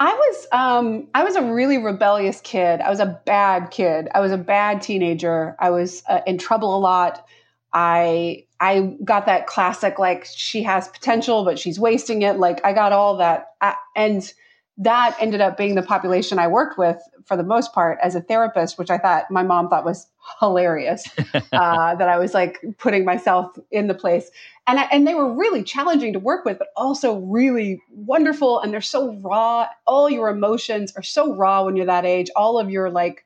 I 0.01 0.13
was 0.13 0.47
um, 0.51 1.07
i 1.13 1.23
was 1.23 1.35
a 1.35 1.41
really 1.41 1.77
rebellious 1.77 2.41
kid. 2.41 2.79
I 2.79 2.89
was 2.89 2.99
a 2.99 3.19
bad 3.25 3.71
kid. 3.71 4.07
I 4.13 4.19
was 4.19 4.31
a 4.31 4.37
bad 4.37 4.81
teenager. 4.81 5.55
I 5.59 5.71
was 5.71 6.03
uh, 6.07 6.21
in 6.25 6.37
trouble 6.37 6.75
a 6.75 6.79
lot 6.79 7.25
i 7.73 8.43
i 8.59 8.95
got 9.03 9.25
that 9.25 9.47
classic 9.47 9.99
like 9.99 10.25
she 10.25 10.63
has 10.63 10.87
potential 10.87 11.43
but 11.43 11.59
she's 11.59 11.79
wasting 11.79 12.21
it 12.21 12.37
like 12.37 12.63
i 12.65 12.73
got 12.73 12.91
all 12.91 13.17
that 13.17 13.47
and 13.95 14.33
that 14.81 15.13
ended 15.19 15.41
up 15.41 15.57
being 15.57 15.75
the 15.75 15.81
population 15.81 16.39
I 16.39 16.47
worked 16.47 16.77
with 16.77 16.97
for 17.25 17.35
the 17.35 17.43
most 17.43 17.73
part 17.73 17.99
as 18.01 18.15
a 18.15 18.21
therapist, 18.21 18.77
which 18.79 18.89
I 18.89 18.97
thought 18.97 19.29
my 19.29 19.43
mom 19.43 19.67
thought 19.67 19.83
was 19.83 20.07
hilarious. 20.39 21.05
uh, 21.51 21.95
that 21.95 22.07
I 22.07 22.17
was 22.17 22.33
like 22.33 22.63
putting 22.77 23.03
myself 23.03 23.59
in 23.71 23.87
the 23.87 23.93
place, 23.93 24.31
and 24.67 24.79
I, 24.79 24.83
and 24.83 25.05
they 25.05 25.15
were 25.15 25.33
really 25.33 25.63
challenging 25.63 26.13
to 26.13 26.19
work 26.19 26.45
with, 26.45 26.57
but 26.57 26.69
also 26.77 27.17
really 27.19 27.81
wonderful. 27.91 28.61
And 28.61 28.71
they're 28.71 28.79
so 28.79 29.15
raw. 29.15 29.67
All 29.85 30.09
your 30.09 30.29
emotions 30.29 30.93
are 30.95 31.03
so 31.03 31.35
raw 31.35 31.65
when 31.65 31.75
you're 31.75 31.85
that 31.85 32.05
age. 32.05 32.29
All 32.37 32.57
of 32.57 32.69
your 32.69 32.89
like, 32.89 33.25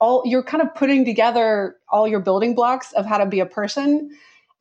all 0.00 0.22
you're 0.24 0.42
kind 0.42 0.62
of 0.62 0.74
putting 0.74 1.04
together 1.04 1.76
all 1.88 2.06
your 2.06 2.20
building 2.20 2.54
blocks 2.54 2.92
of 2.92 3.06
how 3.06 3.18
to 3.18 3.26
be 3.26 3.40
a 3.40 3.46
person. 3.46 4.10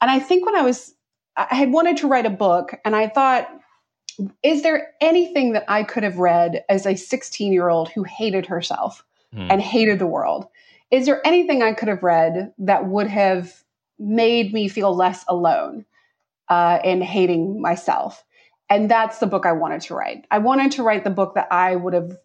And 0.01 0.11
I 0.11 0.19
think 0.19 0.45
when 0.45 0.55
I 0.55 0.61
was, 0.61 0.93
I 1.35 1.55
had 1.55 1.71
wanted 1.71 1.97
to 1.97 2.07
write 2.07 2.25
a 2.25 2.31
book, 2.31 2.73
and 2.85 2.95
I 2.95 3.07
thought 3.07 3.49
is 4.43 4.63
there 4.63 4.93
anything 4.99 5.53
that 5.53 5.65
I 5.67 5.83
could 5.83 6.03
have 6.03 6.17
read 6.17 6.63
as 6.69 6.85
a 6.85 6.95
16 6.95 7.53
year 7.53 7.69
old 7.69 7.89
who 7.89 8.03
hated 8.03 8.45
herself 8.47 9.03
hmm. 9.33 9.47
and 9.49 9.61
hated 9.61 9.99
the 9.99 10.07
world? 10.07 10.47
Is 10.89 11.05
there 11.05 11.25
anything 11.25 11.61
I 11.61 11.73
could 11.73 11.87
have 11.87 12.03
read 12.03 12.53
that 12.59 12.87
would 12.87 13.07
have 13.07 13.63
made 13.99 14.53
me 14.53 14.67
feel 14.67 14.95
less 14.95 15.25
alone 15.27 15.85
uh, 16.49 16.79
in 16.83 17.01
hating 17.01 17.61
myself? 17.61 18.23
And 18.69 18.89
that's 18.89 19.19
the 19.19 19.27
book 19.27 19.45
I 19.45 19.53
wanted 19.53 19.81
to 19.81 19.95
write. 19.95 20.25
I 20.31 20.39
wanted 20.39 20.73
to 20.73 20.83
write 20.83 21.03
the 21.03 21.09
book 21.09 21.35
that 21.35 21.47
I 21.51 21.75
would 21.75 21.93
have, 21.93 22.17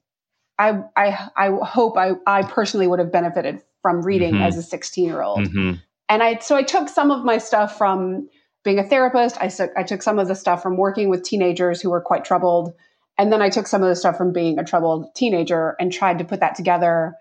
I, 0.62 0.82
I, 0.96 1.28
I 1.36 1.50
hope 1.64 1.96
I, 1.96 2.12
I 2.26 2.42
personally 2.42 2.86
would 2.86 2.98
have 2.98 3.10
benefited 3.10 3.60
from 3.80 4.02
reading 4.02 4.34
mm-hmm. 4.34 4.44
as 4.44 4.56
a 4.56 4.62
16 4.62 5.04
year 5.04 5.22
old. 5.22 5.40
Mm-hmm. 5.40 5.72
And 6.08 6.22
I, 6.22 6.38
so 6.38 6.56
I 6.56 6.62
took 6.62 6.88
some 6.88 7.10
of 7.10 7.24
my 7.24 7.38
stuff 7.38 7.76
from 7.76 8.28
being 8.64 8.78
a 8.78 8.84
therapist, 8.84 9.36
I, 9.40 9.48
took, 9.48 9.72
I 9.76 9.82
took 9.82 10.02
some 10.02 10.20
of 10.20 10.28
the 10.28 10.36
stuff 10.36 10.62
from 10.62 10.76
working 10.76 11.08
with 11.08 11.24
teenagers 11.24 11.80
who 11.80 11.90
were 11.90 12.00
quite 12.00 12.24
troubled. 12.24 12.72
And 13.18 13.32
then 13.32 13.42
I 13.42 13.48
took 13.48 13.66
some 13.66 13.82
of 13.82 13.88
the 13.88 13.96
stuff 13.96 14.16
from 14.16 14.32
being 14.32 14.58
a 14.58 14.64
troubled 14.64 15.14
teenager 15.16 15.74
and 15.80 15.92
tried 15.92 16.18
to 16.18 16.24
put 16.24 16.40
that 16.40 16.54
together 16.54 17.14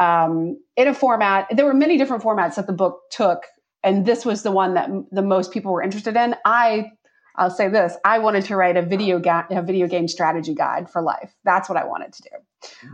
um, 0.00 0.58
in 0.76 0.88
a 0.88 0.94
format. 0.94 1.46
There 1.54 1.64
were 1.64 1.74
many 1.74 1.96
different 1.96 2.24
formats 2.24 2.56
that 2.56 2.66
the 2.66 2.72
book 2.72 3.02
took, 3.10 3.44
and 3.84 4.04
this 4.04 4.24
was 4.24 4.42
the 4.42 4.50
one 4.50 4.74
that 4.74 4.88
m- 4.88 5.06
the 5.12 5.22
most 5.22 5.52
people 5.52 5.72
were 5.72 5.82
interested 5.82 6.16
in. 6.16 6.34
I, 6.44 6.90
I'll 7.36 7.50
say 7.50 7.68
this: 7.68 7.96
I 8.04 8.18
wanted 8.18 8.44
to 8.46 8.56
write 8.56 8.76
a 8.76 8.82
video 8.82 9.18
ga- 9.18 9.46
a 9.50 9.62
video 9.62 9.86
game 9.86 10.08
strategy 10.08 10.54
guide 10.54 10.90
for 10.90 11.02
life. 11.02 11.34
That's 11.44 11.68
what 11.68 11.78
I 11.78 11.84
wanted 11.84 12.12
to 12.14 12.22
do. 12.22 12.36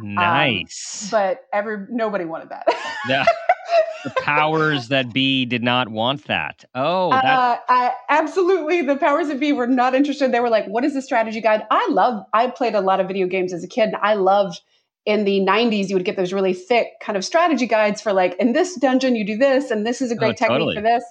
Nice, 0.00 1.04
um, 1.04 1.18
but 1.18 1.40
every 1.52 1.86
nobody 1.90 2.24
wanted 2.24 2.50
that. 2.50 2.66
Yeah. 3.08 3.24
the 4.04 4.10
powers 4.22 4.88
that 4.88 5.12
be 5.12 5.44
did 5.44 5.62
not 5.62 5.88
want 5.88 6.26
that. 6.26 6.64
Oh, 6.74 7.10
uh, 7.10 7.58
I, 7.68 7.92
absolutely. 8.08 8.82
The 8.82 8.96
powers 8.96 9.28
that 9.28 9.40
be 9.40 9.52
were 9.52 9.66
not 9.66 9.94
interested. 9.94 10.32
They 10.32 10.40
were 10.40 10.50
like, 10.50 10.66
"What 10.66 10.84
is 10.84 10.94
the 10.94 11.02
strategy 11.02 11.40
guide?" 11.40 11.62
I 11.70 11.86
love. 11.90 12.24
I 12.32 12.48
played 12.48 12.74
a 12.74 12.80
lot 12.80 13.00
of 13.00 13.08
video 13.08 13.26
games 13.26 13.52
as 13.52 13.64
a 13.64 13.68
kid, 13.68 13.88
and 13.88 13.96
I 13.96 14.14
loved. 14.14 14.60
In 15.04 15.24
the 15.24 15.38
90s, 15.38 15.88
you 15.88 15.94
would 15.94 16.04
get 16.04 16.16
those 16.16 16.32
really 16.32 16.52
thick 16.52 16.88
kind 17.00 17.16
of 17.16 17.24
strategy 17.24 17.66
guides 17.66 18.02
for 18.02 18.12
like, 18.12 18.34
in 18.40 18.54
this 18.54 18.74
dungeon, 18.74 19.14
you 19.14 19.24
do 19.24 19.36
this, 19.36 19.70
and 19.70 19.86
this 19.86 20.02
is 20.02 20.10
a 20.10 20.16
great 20.16 20.30
oh, 20.30 20.32
technique 20.32 20.58
totally. 20.58 20.74
for 20.74 20.82
this. 20.82 21.04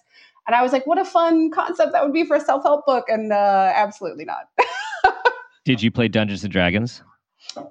And 0.48 0.56
I 0.56 0.62
was 0.62 0.72
like, 0.72 0.86
what 0.86 1.00
a 1.00 1.06
fun 1.06 1.50
concept 1.52 1.94
that 1.94 2.04
would 2.04 2.14
be 2.14 2.24
for 2.24 2.36
a 2.36 2.42
self 2.42 2.64
help 2.64 2.86
book. 2.86 3.06
And 3.08 3.32
uh, 3.32 3.72
absolutely 3.74 4.26
not. 4.26 4.50
Did 5.66 5.82
you 5.82 5.92
play 5.92 6.08
Dungeons 6.08 6.44
and 6.44 6.52
Dragons? 6.52 7.02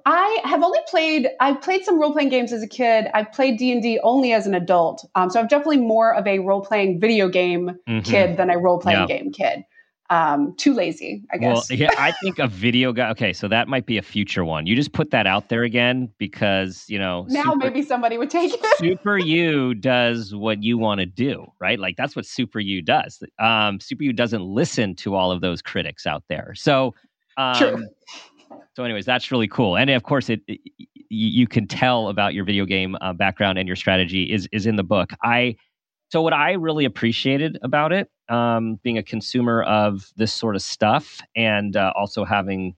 I 0.05 0.41
have 0.43 0.63
only 0.63 0.79
played. 0.87 1.29
I 1.39 1.53
played 1.53 1.83
some 1.83 1.99
role 1.99 2.13
playing 2.13 2.29
games 2.29 2.51
as 2.53 2.63
a 2.63 2.67
kid. 2.67 3.07
I 3.13 3.23
played 3.23 3.57
D 3.57 3.71
and 3.71 3.81
D 3.81 3.99
only 4.03 4.33
as 4.33 4.47
an 4.47 4.53
adult. 4.53 5.05
Um, 5.15 5.29
so 5.29 5.39
I'm 5.39 5.47
definitely 5.47 5.77
more 5.77 6.13
of 6.13 6.25
a 6.27 6.39
role 6.39 6.61
playing 6.61 6.99
video 6.99 7.29
game 7.29 7.71
mm-hmm. 7.87 7.99
kid 7.99 8.37
than 8.37 8.49
a 8.49 8.57
role 8.57 8.79
playing 8.79 9.01
yeah. 9.01 9.05
game 9.07 9.31
kid. 9.31 9.63
Um, 10.11 10.55
too 10.57 10.73
lazy, 10.73 11.23
I 11.31 11.37
guess. 11.37 11.69
Well, 11.69 11.79
yeah, 11.79 11.89
I 11.97 12.11
think 12.23 12.37
a 12.37 12.47
video 12.47 12.93
guy. 12.93 13.09
Okay, 13.11 13.33
so 13.33 13.47
that 13.47 13.67
might 13.67 13.87
be 13.87 13.97
a 13.97 14.03
future 14.03 14.45
one. 14.45 14.67
You 14.67 14.75
just 14.75 14.93
put 14.93 15.09
that 15.11 15.25
out 15.25 15.49
there 15.49 15.63
again 15.63 16.09
because 16.19 16.85
you 16.87 16.99
know 16.99 17.25
now 17.29 17.43
super, 17.43 17.57
maybe 17.57 17.81
somebody 17.81 18.17
would 18.17 18.29
take 18.29 18.53
it. 18.53 18.77
Super 18.77 19.17
You 19.25 19.73
does 19.73 20.35
what 20.35 20.61
you 20.61 20.77
want 20.77 20.99
to 20.99 21.07
do, 21.07 21.47
right? 21.59 21.79
Like 21.79 21.97
that's 21.97 22.15
what 22.15 22.25
Super 22.25 22.59
You 22.59 22.83
does. 22.83 23.23
Um, 23.39 23.79
Super 23.79 24.03
You 24.03 24.13
doesn't 24.13 24.43
listen 24.43 24.95
to 24.97 25.15
all 25.15 25.31
of 25.31 25.41
those 25.41 25.61
critics 25.61 26.05
out 26.05 26.23
there. 26.29 26.53
So. 26.55 26.93
Um, 27.37 27.55
True 27.57 27.85
so, 28.75 28.83
anyways, 28.83 29.05
that's 29.05 29.31
really 29.31 29.47
cool, 29.47 29.77
and 29.77 29.89
of 29.89 30.03
course, 30.03 30.29
it, 30.29 30.41
it 30.47 30.59
you 31.09 31.47
can 31.47 31.67
tell 31.67 32.09
about 32.09 32.33
your 32.33 32.43
video 32.43 32.65
game 32.65 32.97
uh, 32.99 33.13
background 33.13 33.57
and 33.57 33.67
your 33.67 33.75
strategy 33.75 34.31
is 34.31 34.47
is 34.51 34.65
in 34.65 34.75
the 34.75 34.83
book. 34.83 35.13
I 35.21 35.55
so 36.11 36.21
what 36.21 36.33
I 36.33 36.53
really 36.53 36.85
appreciated 36.85 37.57
about 37.61 37.91
it, 37.91 38.09
um, 38.29 38.79
being 38.83 38.97
a 38.97 39.03
consumer 39.03 39.63
of 39.63 40.11
this 40.15 40.31
sort 40.33 40.55
of 40.55 40.61
stuff, 40.61 41.19
and 41.35 41.75
uh, 41.75 41.93
also 41.95 42.25
having 42.25 42.75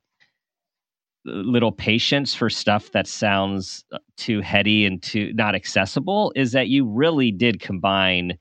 little 1.26 1.74
patience 1.74 2.34
for 2.34 2.50
stuff 2.50 2.92
that 2.94 3.06
sounds 3.06 3.84
uh, 3.92 3.98
too 4.16 4.40
heady 4.40 4.86
and 4.86 5.04
too 5.04 5.34
not 5.34 5.56
accessible, 5.56 6.32
is 6.36 6.52
that 6.54 6.68
you 6.68 6.86
really 6.86 7.32
did 7.32 7.60
combine 7.60 8.38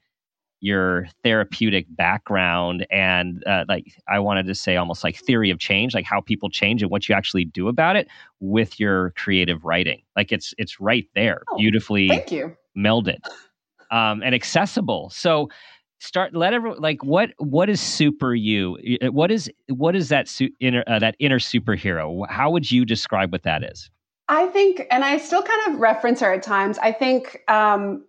your 0.60 1.06
therapeutic 1.22 1.86
background 1.90 2.86
and 2.90 3.44
uh, 3.46 3.64
like 3.68 4.00
i 4.08 4.18
wanted 4.18 4.46
to 4.46 4.54
say 4.54 4.76
almost 4.76 5.04
like 5.04 5.16
theory 5.16 5.50
of 5.50 5.58
change 5.58 5.94
like 5.94 6.04
how 6.04 6.20
people 6.20 6.48
change 6.48 6.82
and 6.82 6.90
what 6.90 7.08
you 7.08 7.14
actually 7.14 7.44
do 7.44 7.68
about 7.68 7.94
it 7.94 8.08
with 8.40 8.78
your 8.78 9.10
creative 9.12 9.64
writing. 9.64 10.02
Like 10.14 10.32
it's 10.32 10.54
it's 10.58 10.80
right 10.80 11.06
there 11.14 11.42
oh, 11.48 11.56
beautifully 11.56 12.08
thank 12.08 12.30
you. 12.30 12.56
melded 12.76 13.20
um, 13.90 14.22
and 14.22 14.34
accessible. 14.34 15.10
So 15.10 15.48
start 15.98 16.34
let 16.34 16.52
everyone 16.52 16.80
like 16.80 17.02
what 17.02 17.30
what 17.38 17.68
is 17.68 17.80
super 17.80 18.34
you? 18.34 18.78
What 19.02 19.30
is 19.30 19.50
what 19.68 19.96
is 19.96 20.08
that 20.10 20.28
su- 20.28 20.50
inner 20.60 20.84
uh, 20.86 20.98
that 20.98 21.16
inner 21.18 21.38
superhero? 21.38 22.28
How 22.28 22.50
would 22.50 22.70
you 22.70 22.84
describe 22.84 23.32
what 23.32 23.42
that 23.44 23.62
is? 23.62 23.90
I 24.28 24.48
think 24.48 24.82
and 24.90 25.04
i 25.04 25.18
still 25.18 25.40
kind 25.40 25.72
of 25.72 25.80
reference 25.80 26.18
her 26.18 26.32
at 26.32 26.42
times 26.42 26.78
i 26.78 26.90
think 26.90 27.44
um 27.46 28.04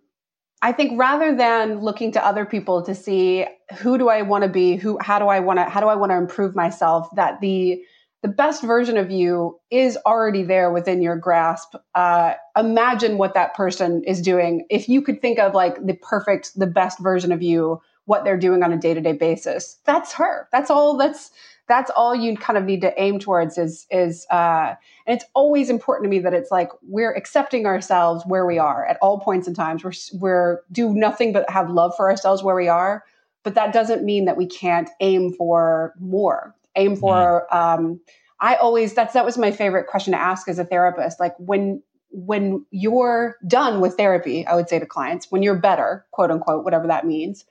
I 0.60 0.72
think 0.72 0.98
rather 0.98 1.36
than 1.36 1.80
looking 1.80 2.12
to 2.12 2.24
other 2.24 2.44
people 2.44 2.82
to 2.82 2.94
see 2.94 3.46
who 3.78 3.98
do 3.98 4.08
I 4.08 4.22
want 4.22 4.42
to 4.42 4.48
be, 4.48 4.76
who 4.76 4.98
how 5.00 5.18
do 5.18 5.26
I 5.26 5.40
want 5.40 5.58
to 5.58 5.64
how 5.64 5.80
do 5.80 5.86
I 5.86 5.94
want 5.94 6.10
to 6.10 6.16
improve 6.16 6.56
myself, 6.56 7.08
that 7.14 7.40
the 7.40 7.80
the 8.22 8.28
best 8.28 8.62
version 8.62 8.96
of 8.96 9.10
you 9.10 9.60
is 9.70 9.96
already 10.04 10.42
there 10.42 10.72
within 10.72 11.00
your 11.00 11.16
grasp. 11.16 11.74
Uh, 11.94 12.34
imagine 12.56 13.16
what 13.16 13.34
that 13.34 13.54
person 13.54 14.02
is 14.04 14.20
doing. 14.20 14.66
If 14.70 14.88
you 14.88 15.02
could 15.02 15.22
think 15.22 15.38
of 15.38 15.54
like 15.54 15.86
the 15.86 15.94
perfect, 15.94 16.58
the 16.58 16.66
best 16.66 16.98
version 16.98 17.30
of 17.30 17.42
you, 17.42 17.80
what 18.06 18.24
they're 18.24 18.36
doing 18.36 18.64
on 18.64 18.72
a 18.72 18.76
day 18.76 18.94
to 18.94 19.00
day 19.00 19.12
basis, 19.12 19.78
that's 19.84 20.12
her. 20.14 20.48
That's 20.50 20.70
all. 20.70 20.96
That's 20.96 21.30
that's 21.68 21.90
all 21.90 22.14
you 22.14 22.36
kind 22.36 22.56
of 22.56 22.64
need 22.64 22.80
to 22.80 23.00
aim 23.00 23.18
towards 23.18 23.58
is 23.58 23.86
is 23.90 24.26
uh, 24.30 24.74
and 25.06 25.16
it's 25.16 25.24
always 25.34 25.70
important 25.70 26.04
to 26.04 26.10
me 26.10 26.18
that 26.20 26.34
it's 26.34 26.50
like 26.50 26.70
we're 26.82 27.14
accepting 27.14 27.66
ourselves 27.66 28.24
where 28.26 28.46
we 28.46 28.58
are 28.58 28.86
at 28.86 28.98
all 29.02 29.20
points 29.20 29.46
in 29.46 29.54
times. 29.54 29.84
We're 29.84 29.92
we're 30.14 30.62
do 30.72 30.92
nothing 30.94 31.32
but 31.32 31.48
have 31.50 31.70
love 31.70 31.94
for 31.96 32.10
ourselves 32.10 32.42
where 32.42 32.56
we 32.56 32.68
are 32.68 33.04
but 33.48 33.54
that 33.54 33.72
doesn't 33.72 34.04
mean 34.04 34.26
that 34.26 34.36
we 34.36 34.46
can't 34.46 34.90
aim 35.00 35.32
for 35.32 35.94
more. 35.98 36.54
Aim 36.76 36.96
for 36.96 37.46
mm-hmm. 37.50 37.84
um, 37.84 38.00
i 38.40 38.54
always 38.56 38.94
that's 38.94 39.14
that 39.14 39.24
was 39.24 39.38
my 39.38 39.50
favorite 39.50 39.86
question 39.86 40.12
to 40.12 40.20
ask 40.20 40.48
as 40.48 40.58
a 40.58 40.64
therapist. 40.64 41.18
Like 41.18 41.34
when 41.38 41.82
when 42.10 42.64
you're 42.70 43.36
done 43.46 43.80
with 43.80 43.94
therapy 43.96 44.46
i 44.46 44.54
would 44.54 44.66
say 44.68 44.78
to 44.78 44.86
clients 44.86 45.30
when 45.30 45.42
you're 45.42 45.54
better 45.54 46.06
quote 46.10 46.30
unquote 46.30 46.64
whatever 46.64 46.86
that 46.86 47.06
means 47.06 47.44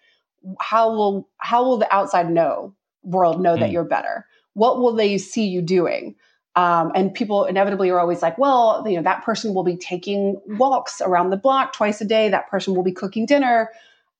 how 0.59 0.89
will 0.89 1.29
how 1.37 1.63
will 1.63 1.77
the 1.77 1.93
outside 1.93 2.27
know 2.29 2.73
world 3.07 3.41
know 3.41 3.55
mm. 3.55 3.59
that 3.59 3.71
you're 3.71 3.83
better? 3.83 4.25
What 4.53 4.79
will 4.79 4.93
they 4.93 5.17
see 5.17 5.47
you 5.47 5.61
doing? 5.61 6.15
Um, 6.55 6.91
and 6.95 7.13
people 7.13 7.45
inevitably 7.45 7.91
are 7.91 7.99
always 7.99 8.23
like, 8.23 8.37
well, 8.39 8.83
you 8.87 8.95
know, 8.95 9.03
that 9.03 9.23
person 9.23 9.53
will 9.53 9.63
be 9.63 9.77
taking 9.77 10.41
walks 10.47 11.01
around 11.01 11.29
the 11.29 11.37
block 11.37 11.73
twice 11.73 12.01
a 12.01 12.05
day. 12.05 12.29
That 12.29 12.49
person 12.49 12.73
will 12.73 12.83
be 12.83 12.91
cooking 12.91 13.27
dinner. 13.27 13.69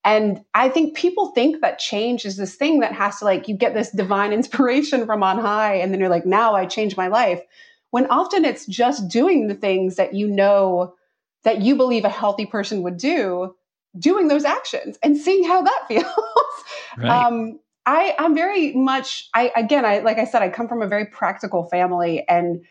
And 0.06 0.46
I 0.54 0.70
think 0.70 0.96
people 0.96 1.32
think 1.32 1.62
that 1.62 1.80
change 1.80 2.26
is 2.26 2.38
this 2.38 2.54
thing 2.54 2.82
that 2.82 2.94
has 2.94 3.18
to 3.20 3.26
like, 3.26 3.48
you 3.48 3.58
get 3.58 3.74
this 3.74 3.90
divine 3.90 4.34
inspiration 4.40 5.08
from 5.08 5.24
on 5.24 5.40
high. 5.40 5.76
And 5.76 5.92
then 5.92 6.00
you're 6.00 6.10
like, 6.10 6.28
now 6.28 6.54
I 6.54 6.68
change 6.68 6.96
my 6.96 7.08
life. 7.08 7.42
When 7.90 8.06
often 8.08 8.46
it's 8.46 8.68
just 8.68 9.08
doing 9.08 9.48
the 9.48 9.56
things 9.56 9.96
that 9.96 10.14
you 10.14 10.28
know 10.28 10.94
that 11.44 11.62
you 11.62 11.76
believe 11.76 12.06
a 12.06 12.10
healthy 12.10 12.46
person 12.46 12.84
would 12.84 12.98
do, 12.98 13.56
doing 13.98 14.28
those 14.28 14.46
actions 14.46 15.00
and 15.02 15.18
seeing 15.18 15.44
how 15.44 15.64
that 15.64 15.86
feels. 15.88 16.06
Right. 16.98 17.10
Um, 17.10 17.60
I, 17.88 18.16
I'm 18.20 18.36
very 18.36 18.74
much, 18.74 19.30
I, 19.34 19.50
again, 19.56 19.86
I, 19.86 20.00
like 20.00 20.18
I 20.18 20.26
said, 20.26 20.42
I 20.42 20.50
come 20.50 20.68
from 20.68 20.82
a 20.82 20.88
very 20.88 21.06
practical 21.06 21.64
family 21.70 22.26
and 22.28 22.66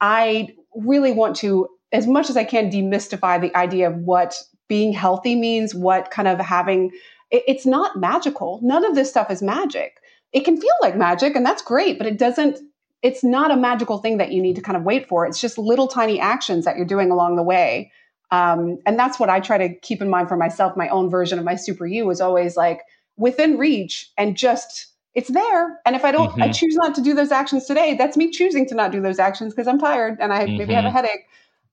I 0.00 0.50
really 0.76 1.10
want 1.10 1.34
to, 1.38 1.68
as 1.90 2.06
much 2.06 2.30
as 2.30 2.36
I 2.36 2.44
can, 2.44 2.70
demystify 2.70 3.40
the 3.40 3.54
idea 3.56 3.90
of 3.90 3.96
what 3.96 4.36
being 4.68 4.92
healthy 4.92 5.34
means, 5.34 5.74
what 5.74 6.12
kind 6.12 6.28
of 6.28 6.38
having, 6.38 6.92
it, 7.32 7.42
it's 7.48 7.66
not 7.66 7.98
magical. 7.98 8.60
None 8.62 8.84
of 8.84 8.94
this 8.94 9.10
stuff 9.10 9.28
is 9.28 9.42
magic. 9.42 9.96
It 10.32 10.44
can 10.44 10.60
feel 10.60 10.70
like 10.80 10.96
magic 10.96 11.34
and 11.34 11.44
that's 11.44 11.62
great, 11.62 11.98
but 11.98 12.06
it 12.06 12.16
doesn't, 12.16 12.60
it's 13.02 13.24
not 13.24 13.50
a 13.50 13.56
magical 13.56 13.98
thing 13.98 14.18
that 14.18 14.30
you 14.30 14.40
need 14.40 14.54
to 14.54 14.62
kind 14.62 14.76
of 14.76 14.84
wait 14.84 15.08
for. 15.08 15.26
It's 15.26 15.40
just 15.40 15.58
little 15.58 15.88
tiny 15.88 16.20
actions 16.20 16.64
that 16.64 16.76
you're 16.76 16.86
doing 16.86 17.10
along 17.10 17.34
the 17.34 17.42
way. 17.42 17.90
Um, 18.30 18.78
and 18.86 18.96
that's 18.96 19.18
what 19.18 19.30
I 19.30 19.40
try 19.40 19.58
to 19.58 19.74
keep 19.80 20.00
in 20.00 20.08
mind 20.08 20.28
for 20.28 20.36
myself. 20.36 20.76
My 20.76 20.88
own 20.90 21.10
version 21.10 21.40
of 21.40 21.44
my 21.44 21.56
super 21.56 21.88
you 21.88 22.08
is 22.10 22.20
always 22.20 22.56
like, 22.56 22.82
within 23.20 23.58
reach 23.58 24.10
and 24.18 24.36
just 24.36 24.88
it's 25.14 25.30
there. 25.30 25.80
And 25.84 25.94
if 25.94 26.04
I 26.04 26.12
don't, 26.12 26.30
mm-hmm. 26.30 26.42
I 26.42 26.48
choose 26.48 26.74
not 26.76 26.94
to 26.94 27.02
do 27.02 27.14
those 27.14 27.32
actions 27.32 27.66
today. 27.66 27.94
That's 27.94 28.16
me 28.16 28.30
choosing 28.30 28.66
to 28.68 28.74
not 28.74 28.92
do 28.92 29.00
those 29.00 29.18
actions 29.18 29.52
because 29.52 29.68
I'm 29.68 29.78
tired 29.78 30.18
and 30.20 30.32
I 30.32 30.44
mm-hmm. 30.44 30.56
maybe 30.58 30.74
have 30.74 30.84
a 30.84 30.88
mm-hmm. 30.88 30.96
headache. 30.96 31.26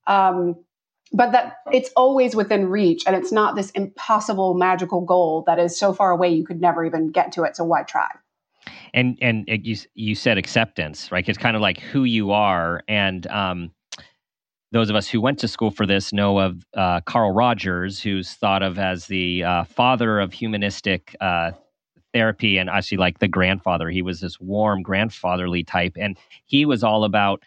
Um, 0.08 0.56
but 1.14 1.32
that 1.32 1.58
it's 1.72 1.90
always 1.96 2.36
within 2.36 2.68
reach 2.68 3.04
and 3.08 3.16
it's 3.16 3.32
not 3.32 3.56
this 3.56 3.72
impossible 3.72 4.56
magical 4.56 5.02
goal 5.02 5.44
that 5.48 5.58
is 5.58 5.78
so 5.78 5.94
far 5.94 6.12
away 6.12 6.30
you 6.30 6.44
could 6.44 6.60
never 6.60 6.84
even 6.84 7.12
get 7.12 7.32
to 7.34 7.44
it. 7.44 7.56
So 7.56 7.64
why 7.64 7.84
try? 7.84 8.10
And 8.94 9.18
and 9.22 9.46
you 9.48 9.78
you 9.94 10.16
said 10.16 10.38
acceptance, 10.38 11.12
right? 11.12 11.28
It's 11.28 11.38
kind 11.38 11.56
of 11.56 11.62
like 11.62 11.80
who 11.80 12.04
you 12.04 12.32
are, 12.32 12.84
and 12.90 13.26
um, 13.28 13.72
those 14.72 14.90
of 14.90 14.96
us 14.96 15.08
who 15.08 15.22
went 15.22 15.40
to 15.40 15.48
school 15.48 15.72
for 15.72 15.86
this 15.86 16.12
know 16.12 16.40
of 16.40 16.66
uh, 16.76 17.02
Carl 17.02 17.32
Rogers, 17.32 18.02
who's 18.02 18.34
thought 18.34 18.64
of 18.64 18.78
as 18.78 19.08
the 19.08 19.44
uh, 19.44 19.64
father 19.64 20.20
of 20.20 20.34
humanistic 20.34 21.16
uh, 21.22 21.52
therapy 22.14 22.58
and 22.58 22.70
actually 22.70 22.98
like 22.98 23.20
the 23.20 23.28
grandfather. 23.28 23.90
He 23.90 24.02
was 24.02 24.20
this 24.20 24.40
warm 24.40 24.82
grandfatherly 24.82 25.64
type, 25.64 25.94
and 25.98 26.18
he 26.46 26.66
was 26.66 26.84
all 26.84 27.04
about. 27.04 27.44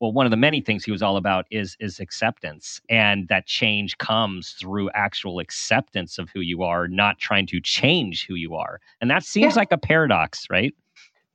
Well, 0.00 0.12
one 0.12 0.26
of 0.26 0.30
the 0.30 0.36
many 0.36 0.60
things 0.60 0.84
he 0.84 0.92
was 0.92 1.02
all 1.02 1.16
about 1.16 1.46
is 1.50 1.76
is 1.80 1.98
acceptance, 1.98 2.80
and 2.88 3.26
that 3.28 3.46
change 3.46 3.98
comes 3.98 4.52
through 4.52 4.90
actual 4.90 5.40
acceptance 5.40 6.18
of 6.18 6.30
who 6.30 6.38
you 6.38 6.62
are, 6.62 6.86
not 6.86 7.18
trying 7.18 7.46
to 7.48 7.60
change 7.60 8.24
who 8.24 8.36
you 8.36 8.54
are. 8.54 8.80
And 9.00 9.10
that 9.10 9.24
seems 9.24 9.54
yeah. 9.54 9.60
like 9.60 9.72
a 9.72 9.78
paradox, 9.78 10.46
right? 10.50 10.72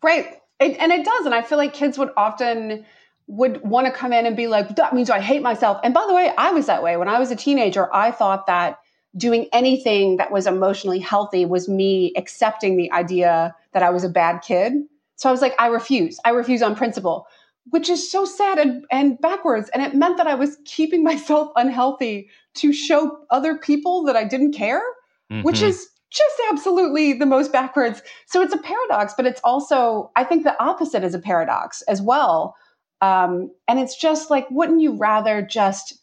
Right, 0.01 0.37
it, 0.61 0.77
and 0.79 0.93
it 0.93 1.03
does. 1.03 1.25
And 1.25 1.35
I 1.35 1.41
feel 1.41 1.57
like 1.57 1.73
kids 1.73 1.97
would 1.97 2.11
often 2.15 2.85
would 3.27 3.61
want 3.63 3.87
to 3.87 3.91
come 3.91 4.13
in 4.13 4.25
and 4.25 4.35
be 4.35 4.47
like, 4.47 4.75
that 4.75 4.93
means 4.93 5.09
I 5.09 5.19
hate 5.19 5.41
myself. 5.41 5.79
And 5.83 5.93
by 5.93 6.05
the 6.07 6.13
way, 6.13 6.33
I 6.37 6.51
was 6.51 6.65
that 6.65 6.83
way. 6.83 6.97
When 6.97 7.07
I 7.07 7.19
was 7.19 7.31
a 7.31 7.35
teenager, 7.35 7.93
I 7.93 8.11
thought 8.11 8.47
that 8.47 8.79
doing 9.15 9.47
anything 9.53 10.17
that 10.17 10.31
was 10.31 10.47
emotionally 10.47 10.99
healthy 10.99 11.45
was 11.45 11.69
me 11.69 12.13
accepting 12.17 12.77
the 12.77 12.91
idea 12.91 13.55
that 13.71 13.83
I 13.83 13.91
was 13.91 14.03
a 14.03 14.09
bad 14.09 14.41
kid. 14.41 14.73
So 15.15 15.29
I 15.29 15.31
was 15.31 15.41
like, 15.41 15.53
I 15.59 15.67
refuse. 15.67 16.19
I 16.25 16.31
refuse 16.31 16.61
on 16.61 16.75
principle, 16.75 17.27
which 17.69 17.89
is 17.89 18.11
so 18.11 18.25
sad 18.25 18.57
and, 18.57 18.85
and 18.91 19.19
backwards. 19.21 19.69
And 19.69 19.83
it 19.83 19.93
meant 19.93 20.17
that 20.17 20.27
I 20.27 20.35
was 20.35 20.57
keeping 20.65 21.03
myself 21.11 21.51
unhealthy 21.55 22.29
to 22.55 22.73
show 22.73 23.19
other 23.29 23.57
people 23.57 24.03
that 24.03 24.15
I 24.15 24.23
didn't 24.23 24.53
care, 24.53 24.83
mm-hmm. 25.31 25.43
which 25.43 25.61
is 25.61 25.87
just 26.09 26.35
absolutely 26.51 27.13
the 27.13 27.25
most 27.25 27.51
backwards. 27.51 28.01
So 28.27 28.41
it's 28.41 28.53
a 28.53 28.59
paradox, 28.59 29.13
but 29.15 29.25
it's 29.25 29.41
also, 29.43 30.11
I 30.15 30.23
think 30.23 30.43
the 30.43 30.61
opposite 30.61 31.03
is 31.03 31.15
a 31.15 31.19
paradox 31.19 31.81
as 31.83 32.01
well 32.01 32.55
um, 33.03 33.51
and 33.67 33.79
it's 33.79 33.97
just 33.97 34.29
like, 34.29 34.49
wouldn't 34.49 34.79
you 34.79 34.95
rather 34.95 35.41
just 35.41 35.99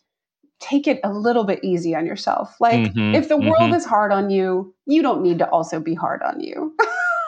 take 0.61 0.87
it 0.87 1.01
a 1.03 1.11
little 1.11 1.45
bit 1.45 1.65
easy 1.65 1.95
on 1.95 2.05
yourself? 2.05 2.55
Like, 2.61 2.93
mm-hmm, 2.93 3.15
if 3.15 3.31
the 3.31 3.37
mm-hmm. 3.37 3.49
world 3.49 3.75
is 3.75 3.87
hard 3.87 4.13
on 4.13 4.29
you, 4.29 4.75
you 4.85 5.01
don't 5.01 5.23
need 5.23 5.39
to 5.39 5.49
also 5.49 5.81
be 5.81 5.95
hard 5.95 6.21
on 6.23 6.41
you. 6.41 6.77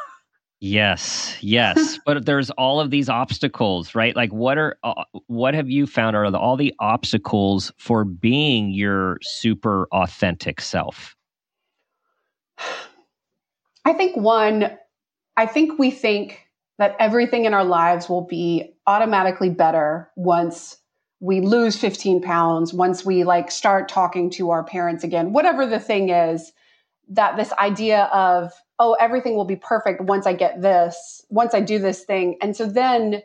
yes, 0.60 1.34
yes, 1.40 1.98
but 2.06 2.26
there's 2.26 2.50
all 2.50 2.80
of 2.80 2.90
these 2.90 3.08
obstacles, 3.08 3.94
right? 3.94 4.14
Like, 4.14 4.30
what 4.30 4.58
are 4.58 4.76
uh, 4.84 5.04
what 5.26 5.54
have 5.54 5.70
you 5.70 5.86
found 5.86 6.16
are 6.16 6.30
the, 6.30 6.38
all 6.38 6.58
the 6.58 6.74
obstacles 6.78 7.72
for 7.78 8.04
being 8.04 8.72
your 8.72 9.16
super 9.22 9.88
authentic 9.90 10.60
self? 10.60 11.16
I 13.86 13.94
think 13.94 14.18
one, 14.18 14.70
I 15.38 15.46
think 15.46 15.78
we 15.78 15.90
think 15.90 16.46
that 16.82 16.96
everything 16.98 17.44
in 17.44 17.54
our 17.54 17.62
lives 17.62 18.08
will 18.08 18.26
be 18.26 18.74
automatically 18.88 19.48
better 19.48 20.10
once 20.16 20.78
we 21.20 21.40
lose 21.40 21.76
15 21.76 22.20
pounds, 22.22 22.74
once 22.74 23.04
we 23.04 23.22
like 23.22 23.52
start 23.52 23.88
talking 23.88 24.30
to 24.30 24.50
our 24.50 24.64
parents 24.64 25.04
again, 25.04 25.32
whatever 25.32 25.64
the 25.64 25.78
thing 25.78 26.08
is, 26.08 26.50
that 27.10 27.36
this 27.36 27.52
idea 27.52 28.06
of, 28.12 28.50
oh, 28.80 28.94
everything 28.94 29.36
will 29.36 29.44
be 29.44 29.54
perfect 29.54 30.00
once 30.00 30.26
I 30.26 30.32
get 30.32 30.60
this, 30.60 31.24
once 31.28 31.54
I 31.54 31.60
do 31.60 31.78
this 31.78 32.02
thing. 32.02 32.36
And 32.42 32.56
so 32.56 32.66
then 32.66 33.22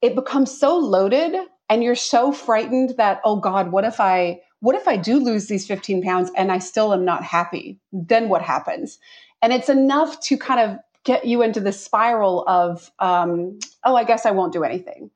it 0.00 0.14
becomes 0.14 0.56
so 0.56 0.78
loaded 0.78 1.34
and 1.68 1.82
you're 1.82 1.96
so 1.96 2.30
frightened 2.30 2.94
that, 2.98 3.20
oh 3.24 3.40
God, 3.40 3.72
what 3.72 3.84
if 3.84 3.98
I, 3.98 4.42
what 4.60 4.76
if 4.76 4.86
I 4.86 4.96
do 4.96 5.18
lose 5.18 5.48
these 5.48 5.66
15 5.66 6.04
pounds 6.04 6.30
and 6.36 6.52
I 6.52 6.58
still 6.58 6.92
am 6.92 7.04
not 7.04 7.24
happy? 7.24 7.80
Then 7.92 8.28
what 8.28 8.42
happens? 8.42 9.00
And 9.42 9.52
it's 9.52 9.68
enough 9.68 10.20
to 10.20 10.38
kind 10.38 10.60
of 10.60 10.78
get 11.04 11.24
you 11.26 11.42
into 11.42 11.60
the 11.60 11.72
spiral 11.72 12.44
of, 12.46 12.90
um, 12.98 13.58
oh, 13.84 13.94
I 13.94 14.04
guess 14.04 14.26
I 14.26 14.30
won't 14.30 14.52
do 14.52 14.64
anything. 14.64 15.10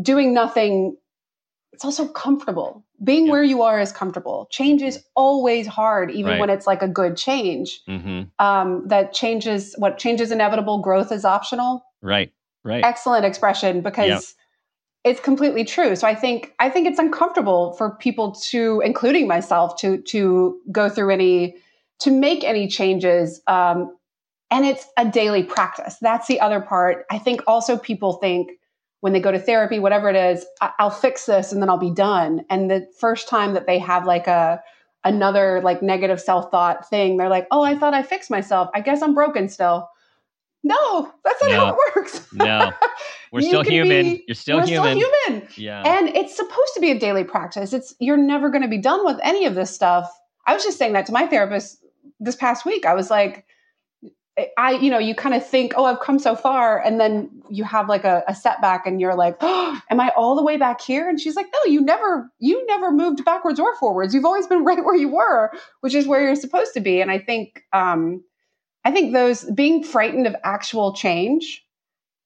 Doing 0.00 0.34
nothing, 0.34 0.96
it's 1.72 1.84
also 1.84 2.08
comfortable. 2.08 2.84
Being 3.02 3.26
yeah. 3.26 3.32
where 3.32 3.42
you 3.42 3.62
are 3.62 3.78
is 3.78 3.92
comfortable. 3.92 4.48
Change 4.50 4.82
is 4.82 5.04
always 5.14 5.66
hard, 5.66 6.10
even 6.10 6.32
right. 6.32 6.40
when 6.40 6.50
it's 6.50 6.66
like 6.66 6.82
a 6.82 6.88
good 6.88 7.16
change. 7.16 7.82
Mm-hmm. 7.86 8.22
Um, 8.44 8.88
that 8.88 9.12
changes 9.12 9.74
what 9.76 9.98
changes 9.98 10.30
inevitable, 10.30 10.78
growth 10.80 11.12
is 11.12 11.24
optional. 11.24 11.84
Right, 12.00 12.32
right. 12.64 12.84
Excellent 12.84 13.24
expression 13.24 13.80
because. 13.80 14.08
Yep 14.08 14.22
it's 15.06 15.20
completely 15.20 15.64
true. 15.64 15.94
So 15.94 16.08
I 16.08 16.16
think 16.16 16.52
I 16.58 16.68
think 16.68 16.88
it's 16.88 16.98
uncomfortable 16.98 17.74
for 17.74 17.90
people 17.90 18.32
to, 18.50 18.82
including 18.84 19.28
myself, 19.28 19.76
to 19.76 19.98
to 19.98 20.58
go 20.72 20.88
through 20.88 21.10
any 21.12 21.54
to 22.00 22.10
make 22.10 22.42
any 22.42 22.66
changes 22.66 23.40
um, 23.46 23.95
and 24.50 24.64
it's 24.64 24.86
a 24.96 25.04
daily 25.08 25.42
practice. 25.42 25.96
That's 26.00 26.28
the 26.28 26.40
other 26.40 26.60
part. 26.60 27.04
I 27.10 27.18
think 27.18 27.42
also 27.46 27.76
people 27.76 28.14
think 28.14 28.52
when 29.00 29.12
they 29.12 29.20
go 29.20 29.32
to 29.32 29.38
therapy, 29.38 29.78
whatever 29.78 30.08
it 30.08 30.16
is, 30.16 30.46
I'll 30.78 30.90
fix 30.90 31.26
this 31.26 31.52
and 31.52 31.60
then 31.60 31.68
I'll 31.68 31.78
be 31.78 31.90
done. 31.90 32.44
And 32.48 32.70
the 32.70 32.86
first 32.98 33.28
time 33.28 33.54
that 33.54 33.66
they 33.66 33.78
have 33.78 34.06
like 34.06 34.26
a 34.26 34.62
another 35.04 35.60
like 35.62 35.82
negative 35.82 36.20
self-thought 36.20 36.88
thing, 36.88 37.16
they're 37.16 37.28
like, 37.28 37.46
"Oh, 37.50 37.62
I 37.62 37.76
thought 37.76 37.94
I 37.94 38.02
fixed 38.02 38.30
myself. 38.30 38.70
I 38.74 38.80
guess 38.80 39.02
I'm 39.02 39.14
broken 39.14 39.48
still." 39.48 39.88
No, 40.64 41.12
that's 41.22 41.40
not 41.42 41.50
no. 41.50 41.56
how 41.58 41.68
it 41.72 41.78
works. 41.94 42.32
no. 42.32 42.72
We're 43.32 43.42
still 43.42 43.62
human. 43.62 44.14
Be, 44.14 44.24
you're 44.26 44.34
still 44.34 44.58
we're 44.58 44.66
human. 44.66 44.98
Still 44.98 45.10
human. 45.28 45.48
Yeah. 45.56 45.82
And 45.82 46.08
it's 46.08 46.34
supposed 46.34 46.74
to 46.74 46.80
be 46.80 46.90
a 46.90 46.98
daily 46.98 47.22
practice. 47.22 47.72
It's 47.72 47.94
you're 48.00 48.16
never 48.16 48.48
going 48.48 48.62
to 48.62 48.68
be 48.68 48.78
done 48.78 49.04
with 49.04 49.18
any 49.22 49.44
of 49.44 49.54
this 49.54 49.72
stuff. 49.72 50.10
I 50.46 50.54
was 50.54 50.64
just 50.64 50.78
saying 50.78 50.94
that 50.94 51.06
to 51.06 51.12
my 51.12 51.26
therapist 51.26 51.84
this 52.18 52.34
past 52.34 52.64
week. 52.64 52.86
I 52.86 52.94
was 52.94 53.10
like, 53.10 53.44
I, 54.58 54.72
you 54.72 54.90
know, 54.90 54.98
you 54.98 55.14
kind 55.14 55.34
of 55.34 55.46
think, 55.46 55.72
oh, 55.76 55.84
I've 55.86 56.00
come 56.00 56.18
so 56.18 56.36
far. 56.36 56.78
And 56.78 57.00
then 57.00 57.30
you 57.48 57.64
have 57.64 57.88
like 57.88 58.04
a, 58.04 58.22
a, 58.28 58.34
setback 58.34 58.86
and 58.86 59.00
you're 59.00 59.14
like, 59.14 59.38
oh, 59.40 59.80
am 59.90 59.98
I 59.98 60.12
all 60.14 60.36
the 60.36 60.42
way 60.42 60.58
back 60.58 60.82
here? 60.82 61.08
And 61.08 61.18
she's 61.18 61.36
like, 61.36 61.46
no, 61.52 61.70
you 61.70 61.80
never, 61.80 62.30
you 62.38 62.66
never 62.66 62.92
moved 62.92 63.24
backwards 63.24 63.58
or 63.58 63.74
forwards. 63.76 64.14
You've 64.14 64.26
always 64.26 64.46
been 64.46 64.62
right 64.64 64.84
where 64.84 64.94
you 64.94 65.08
were, 65.08 65.52
which 65.80 65.94
is 65.94 66.06
where 66.06 66.22
you're 66.22 66.36
supposed 66.36 66.74
to 66.74 66.80
be. 66.80 67.00
And 67.00 67.10
I 67.10 67.18
think, 67.18 67.62
um, 67.72 68.22
I 68.84 68.90
think 68.90 69.14
those 69.14 69.42
being 69.44 69.82
frightened 69.82 70.26
of 70.26 70.36
actual 70.44 70.92
change 70.92 71.64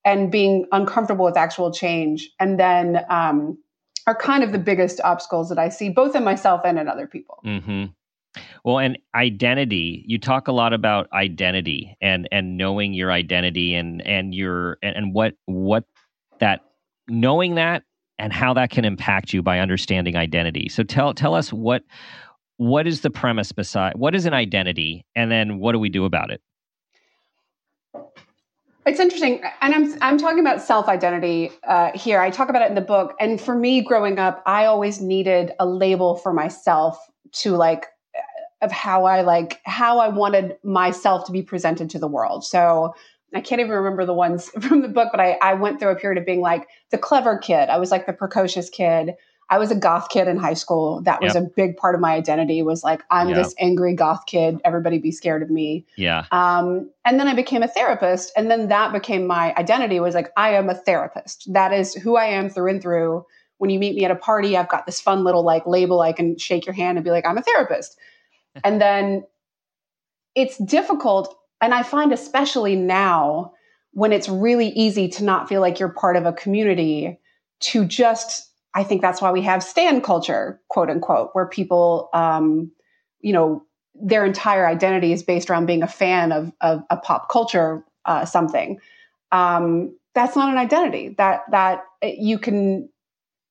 and 0.05 0.33
being 0.33 0.67
uncomfortable 0.73 1.25
with 1.25 1.37
actual 1.37 1.71
change 1.73 2.31
and 2.41 2.59
then, 2.59 3.05
um, 3.09 3.59
are 4.07 4.17
kind 4.17 4.43
of 4.43 4.51
the 4.51 4.59
biggest 4.59 5.01
obstacles 5.03 5.51
that 5.51 5.59
I 5.59 5.69
see 5.69 5.91
both 5.91 6.17
in 6.17 6.25
myself 6.25 6.63
and 6.65 6.79
in 6.79 6.89
other 6.89 7.07
people. 7.07 7.39
Mm-hmm. 7.45 7.85
Well, 8.65 8.79
and 8.79 8.99
identity, 9.15 10.05
you 10.07 10.19
talk 10.19 10.49
a 10.49 10.53
lot 10.53 10.73
about 10.73 11.09
identity 11.13 11.97
and 12.01 12.29
and 12.31 12.57
knowing 12.57 12.93
your 12.93 13.11
identity 13.11 13.75
and 13.75 14.07
and 14.07 14.35
your 14.35 14.79
and, 14.83 14.97
and 14.97 15.15
what 15.15 15.35
what 15.47 15.85
that 16.39 16.65
knowing 17.09 17.57
that 17.57 17.83
and 18.19 18.33
how 18.33 18.55
that 18.55 18.71
can 18.71 18.85
impact 18.85 19.33
you 19.33 19.43
by 19.43 19.59
understanding 19.59 20.17
identity. 20.17 20.69
So 20.69 20.83
tell 20.83 21.15
tell 21.15 21.35
us 21.35 21.53
what 21.53 21.83
what 22.59 22.87
is 22.87 23.01
the 23.01 23.11
premise 23.11 23.53
beside 23.53 23.95
what 23.97 24.15
is 24.15 24.27
an 24.27 24.35
identity 24.35 25.07
and 25.17 25.31
then 25.31 25.59
what 25.59 25.73
do 25.73 25.79
we 25.79 25.89
do 25.89 26.05
about 26.05 26.31
it? 26.31 26.41
It's 28.87 28.99
interesting, 28.99 29.43
and 29.61 29.75
I'm 29.75 29.99
I'm 30.03 30.19
talking 30.19 30.41
about 30.41 30.63
self 30.63 30.89
identity 30.89 31.51
uh, 31.65 31.91
here. 31.95 32.21
I 32.21 32.31
talk 32.31 32.49
about 32.49 32.63
it 32.63 32.69
in 32.69 32.75
the 32.75 32.81
book, 32.81 33.15
and 33.21 33.41
for 33.41 33.55
me, 33.55 33.83
growing 33.83 34.19
up, 34.19 34.43
I 34.47 34.65
always 34.65 35.01
needed 35.01 35.53
a 35.61 35.67
label 35.67 36.17
for 36.17 36.33
myself 36.33 36.99
to 37.33 37.57
like 37.57 37.87
of 38.63 38.71
how 38.73 39.05
I 39.05 39.23
like 39.23 39.61
how 39.65 39.99
I 39.99 40.09
wanted 40.09 40.57
myself 40.63 41.27
to 41.27 41.33
be 41.33 41.43
presented 41.43 41.91
to 41.91 41.99
the 41.99 42.09
world. 42.09 42.45
So 42.45 42.95
I 43.35 43.41
can't 43.41 43.61
even 43.61 43.73
remember 43.73 44.05
the 44.05 44.15
ones 44.15 44.49
from 44.61 44.83
the 44.83 44.89
book, 44.89 45.09
but 45.11 45.21
I, 45.21 45.39
I 45.43 45.55
went 45.55 45.81
through 45.81 45.91
a 45.91 45.97
period 45.97 46.19
of 46.19 46.27
being 46.27 46.41
like 46.41 46.69
the 46.91 46.99
clever 46.99 47.39
kid. 47.39 47.69
I 47.69 47.79
was 47.79 47.91
like 47.91 48.07
the 48.07 48.13
precocious 48.13 48.69
kid. 48.69 49.15
I 49.51 49.59
was 49.59 49.73
a 49.73 49.75
goth 49.75 50.11
kid 50.11 50.29
in 50.29 50.37
high 50.37 50.55
school. 50.55 51.03
That 51.03 51.21
was 51.21 51.35
yep. 51.35 51.43
a 51.43 51.47
big 51.57 51.77
part 51.77 51.97
of 51.97 52.01
my 52.01 52.15
identity 52.15 52.63
was 52.63 52.85
like, 52.85 53.03
I'm 53.11 53.29
yep. 53.29 53.37
this 53.37 53.53
angry 53.59 53.95
goth 53.95 54.27
kid. 54.27 54.61
Everybody 54.65 54.99
be 54.99 55.11
scared 55.11 55.43
of 55.43 55.51
me. 55.51 55.85
Yeah. 55.97 56.27
Um, 56.31 56.89
and 57.05 57.19
then 57.19 57.27
I 57.27 57.35
became 57.35 57.65
a 57.65 57.69
therapist. 57.69 58.31
And 58.37 58.49
then 58.49 58.69
that 58.69 58.93
became 58.93 59.27
my 59.27 59.53
identity 59.57 59.99
was 59.99 60.15
like, 60.15 60.31
I 60.37 60.51
am 60.51 60.71
a 60.71 60.77
therapist. 60.77 61.53
That 61.53 61.73
is 61.73 61.95
who 61.95 62.17
I 62.17 62.27
am 62.27 62.49
through 62.49 62.71
and 62.71 62.81
through. 62.81 63.27
When 63.59 63.71
you 63.71 63.81
meet 63.81 63.97
me 63.97 64.05
at 64.05 64.13
a 64.13 64.17
party, 64.17 64.57
I've 64.57 64.69
got 64.69 64.87
this 64.87 65.01
fun 65.01 65.25
little 65.25 65.43
like 65.43 65.67
label. 65.67 66.01
I 66.01 66.13
can 66.13 66.39
shake 66.39 66.65
your 66.65 66.75
hand 66.75 66.97
and 66.97 67.05
be 67.05 67.11
like, 67.11 67.27
I'm 67.27 67.37
a 67.37 67.43
therapist. 67.43 67.99
and 68.65 68.81
then 68.81 69.25
it's 70.35 70.59
difficult. 70.59 71.37
And 71.61 71.75
I 71.75 71.83
find 71.83 72.13
especially 72.13 72.77
now 72.77 73.53
when 73.93 74.13
it's 74.13 74.29
really 74.29 74.69
easy 74.69 75.09
to 75.09 75.25
not 75.25 75.49
feel 75.49 75.61
like 75.61 75.79
you're 75.79 75.89
part 75.89 76.17
of 76.17 76.25
a 76.25 76.33
community 76.33 77.19
to 77.61 77.85
just 77.85 78.51
I 78.75 78.85
think 78.85 79.03
that's 79.03 79.21
why 79.21 79.33
we 79.33 79.43
have 79.43 79.63
stan 79.63 80.01
culture, 80.01 80.61
quote 80.69 80.91
unquote, 80.91 81.31
where 81.33 81.47
people, 81.47 82.09
um, 82.13 82.71
you 83.21 83.33
know, 83.33 83.65
their 83.95 84.25
entire 84.25 84.67
identity 84.67 85.13
is 85.13 85.23
based 85.23 85.51
around 85.51 85.67
being 85.67 85.83
a 85.83 85.89
fan 85.89 86.33
of, 86.33 86.53
of 86.61 86.83
a 86.89 86.97
pop 86.97 87.29
culture 87.29 87.85
uh, 88.05 88.25
something. 88.25 88.79
Um, 89.33 89.97
that's 90.15 90.37
not 90.37 90.53
an 90.53 90.59
identity. 90.59 91.15
That 91.19 91.43
that 91.51 91.85
uh, 92.03 92.09
you 92.17 92.39
can 92.39 92.89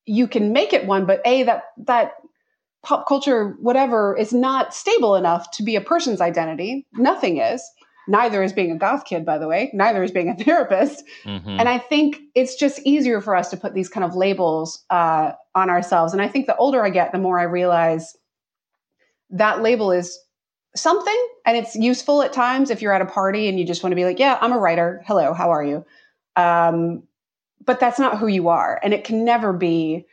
you 0.05 0.27
can 0.27 0.53
make 0.53 0.73
it 0.73 0.85
one, 0.85 1.05
but 1.05 1.21
a 1.25 1.43
that 1.43 1.63
that 1.85 2.13
pop 2.83 3.07
culture 3.07 3.55
whatever 3.59 4.15
is 4.17 4.33
not 4.33 4.73
stable 4.73 5.15
enough 5.15 5.51
to 5.51 5.63
be 5.63 5.75
a 5.75 5.81
person's 5.81 6.21
identity. 6.21 6.87
Nothing 6.93 7.37
is. 7.37 7.63
Neither 8.07 8.41
is 8.41 8.53
being 8.53 8.71
a 8.71 8.77
goth 8.77 9.05
kid, 9.05 9.23
by 9.23 9.37
the 9.37 9.47
way. 9.47 9.69
Neither 9.73 10.01
is 10.01 10.11
being 10.11 10.29
a 10.29 10.35
therapist. 10.43 11.03
Mm-hmm. 11.25 11.59
And 11.59 11.69
I 11.69 11.77
think 11.77 12.19
it's 12.33 12.55
just 12.55 12.79
easier 12.83 13.21
for 13.21 13.35
us 13.35 13.49
to 13.51 13.57
put 13.57 13.73
these 13.73 13.89
kind 13.89 14.03
of 14.03 14.15
labels 14.15 14.83
uh, 14.89 15.33
on 15.55 15.69
ourselves. 15.69 16.13
And 16.13 16.21
I 16.21 16.27
think 16.27 16.47
the 16.47 16.55
older 16.57 16.83
I 16.83 16.89
get, 16.89 17.11
the 17.11 17.19
more 17.19 17.39
I 17.39 17.43
realize 17.43 18.15
that 19.29 19.61
label 19.61 19.91
is 19.91 20.17
something 20.75 21.27
and 21.45 21.57
it's 21.57 21.75
useful 21.75 22.21
at 22.21 22.33
times 22.33 22.69
if 22.69 22.81
you're 22.81 22.93
at 22.93 23.01
a 23.01 23.05
party 23.05 23.47
and 23.47 23.59
you 23.59 23.65
just 23.65 23.83
want 23.83 23.91
to 23.91 23.95
be 23.95 24.05
like, 24.05 24.19
yeah, 24.19 24.37
I'm 24.41 24.53
a 24.53 24.59
writer. 24.59 25.03
Hello, 25.05 25.33
how 25.33 25.51
are 25.51 25.63
you? 25.63 25.85
Um, 26.35 27.03
but 27.63 27.79
that's 27.79 27.99
not 27.99 28.17
who 28.17 28.27
you 28.27 28.47
are. 28.47 28.79
And 28.83 28.93
it 28.93 29.03
can 29.03 29.23
never 29.23 29.53
be 29.53 30.05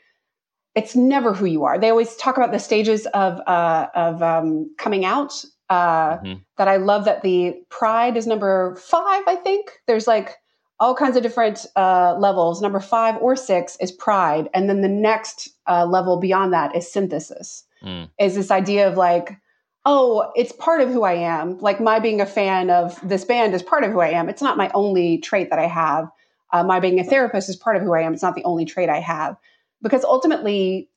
it's 0.77 0.95
never 0.95 1.33
who 1.33 1.47
you 1.47 1.65
are. 1.65 1.79
They 1.79 1.89
always 1.89 2.15
talk 2.17 2.37
about 2.37 2.53
the 2.53 2.59
stages 2.59 3.07
of 3.07 3.41
uh, 3.47 3.89
of 3.95 4.23
um, 4.23 4.71
coming 4.79 5.05
out, 5.05 5.45
uh, 5.71 6.19
mm-hmm. 6.19 6.35
that 6.59 6.69
I 6.69 6.77
love 6.77 7.07
that 7.07 7.23
the 7.23 7.57
pride 7.71 8.17
is 8.17 8.27
number 8.27 8.77
five, 8.77 9.25
I 9.27 9.37
think. 9.37 9.71
There's 9.87 10.07
like 10.07 10.37
all 10.79 10.95
kinds 10.95 11.17
of 11.17 11.23
different 11.23 11.65
uh, 11.75 12.15
levels. 12.19 12.61
Number 12.61 12.81
five 12.81 13.17
or 13.17 13.35
six 13.35 13.77
is 13.81 13.91
pride. 13.91 14.49
And 14.53 14.69
then 14.69 14.83
the 14.83 14.89
next 14.89 15.49
uh, 15.67 15.87
level 15.87 16.19
beyond 16.19 16.53
that 16.53 16.77
is 16.77 16.91
synthesis, 16.93 17.65
mm. 17.83 18.11
is 18.21 18.35
this 18.35 18.51
idea 18.51 18.87
of 18.87 18.99
like, 18.99 19.39
oh, 19.87 20.31
it's 20.37 20.53
part 20.53 20.83
of 20.83 20.91
who 20.91 21.05
I 21.05 21.15
am. 21.15 21.59
Like 21.59 21.81
my 21.81 21.99
being 21.99 22.21
a 22.21 22.27
fan 22.27 22.69
of 22.69 23.01
this 23.03 23.25
band 23.25 23.55
is 23.55 23.63
part 23.63 23.85
of 23.85 23.93
who 23.93 24.01
I 24.01 24.11
am. 24.11 24.29
It's 24.29 24.43
not 24.43 24.59
my 24.59 24.71
only 24.75 25.19
trait 25.19 25.49
that 25.49 25.59
I 25.59 25.67
have. 25.67 26.11
Uh, 26.53 26.63
my 26.63 26.79
being 26.79 27.01
a 27.01 27.05
therapist 27.05 27.49
is 27.49 27.57
part 27.57 27.77
of 27.77 27.83
who 27.83 27.95
I 27.95 28.03
am. 28.03 28.13
It's 28.13 28.23
not 28.23 28.35
the 28.35 28.45
only 28.45 28.67
trait 28.67 28.91
I 28.91 29.01
have. 29.01 29.37
Because 29.83 30.05
ultimately, 30.05 30.89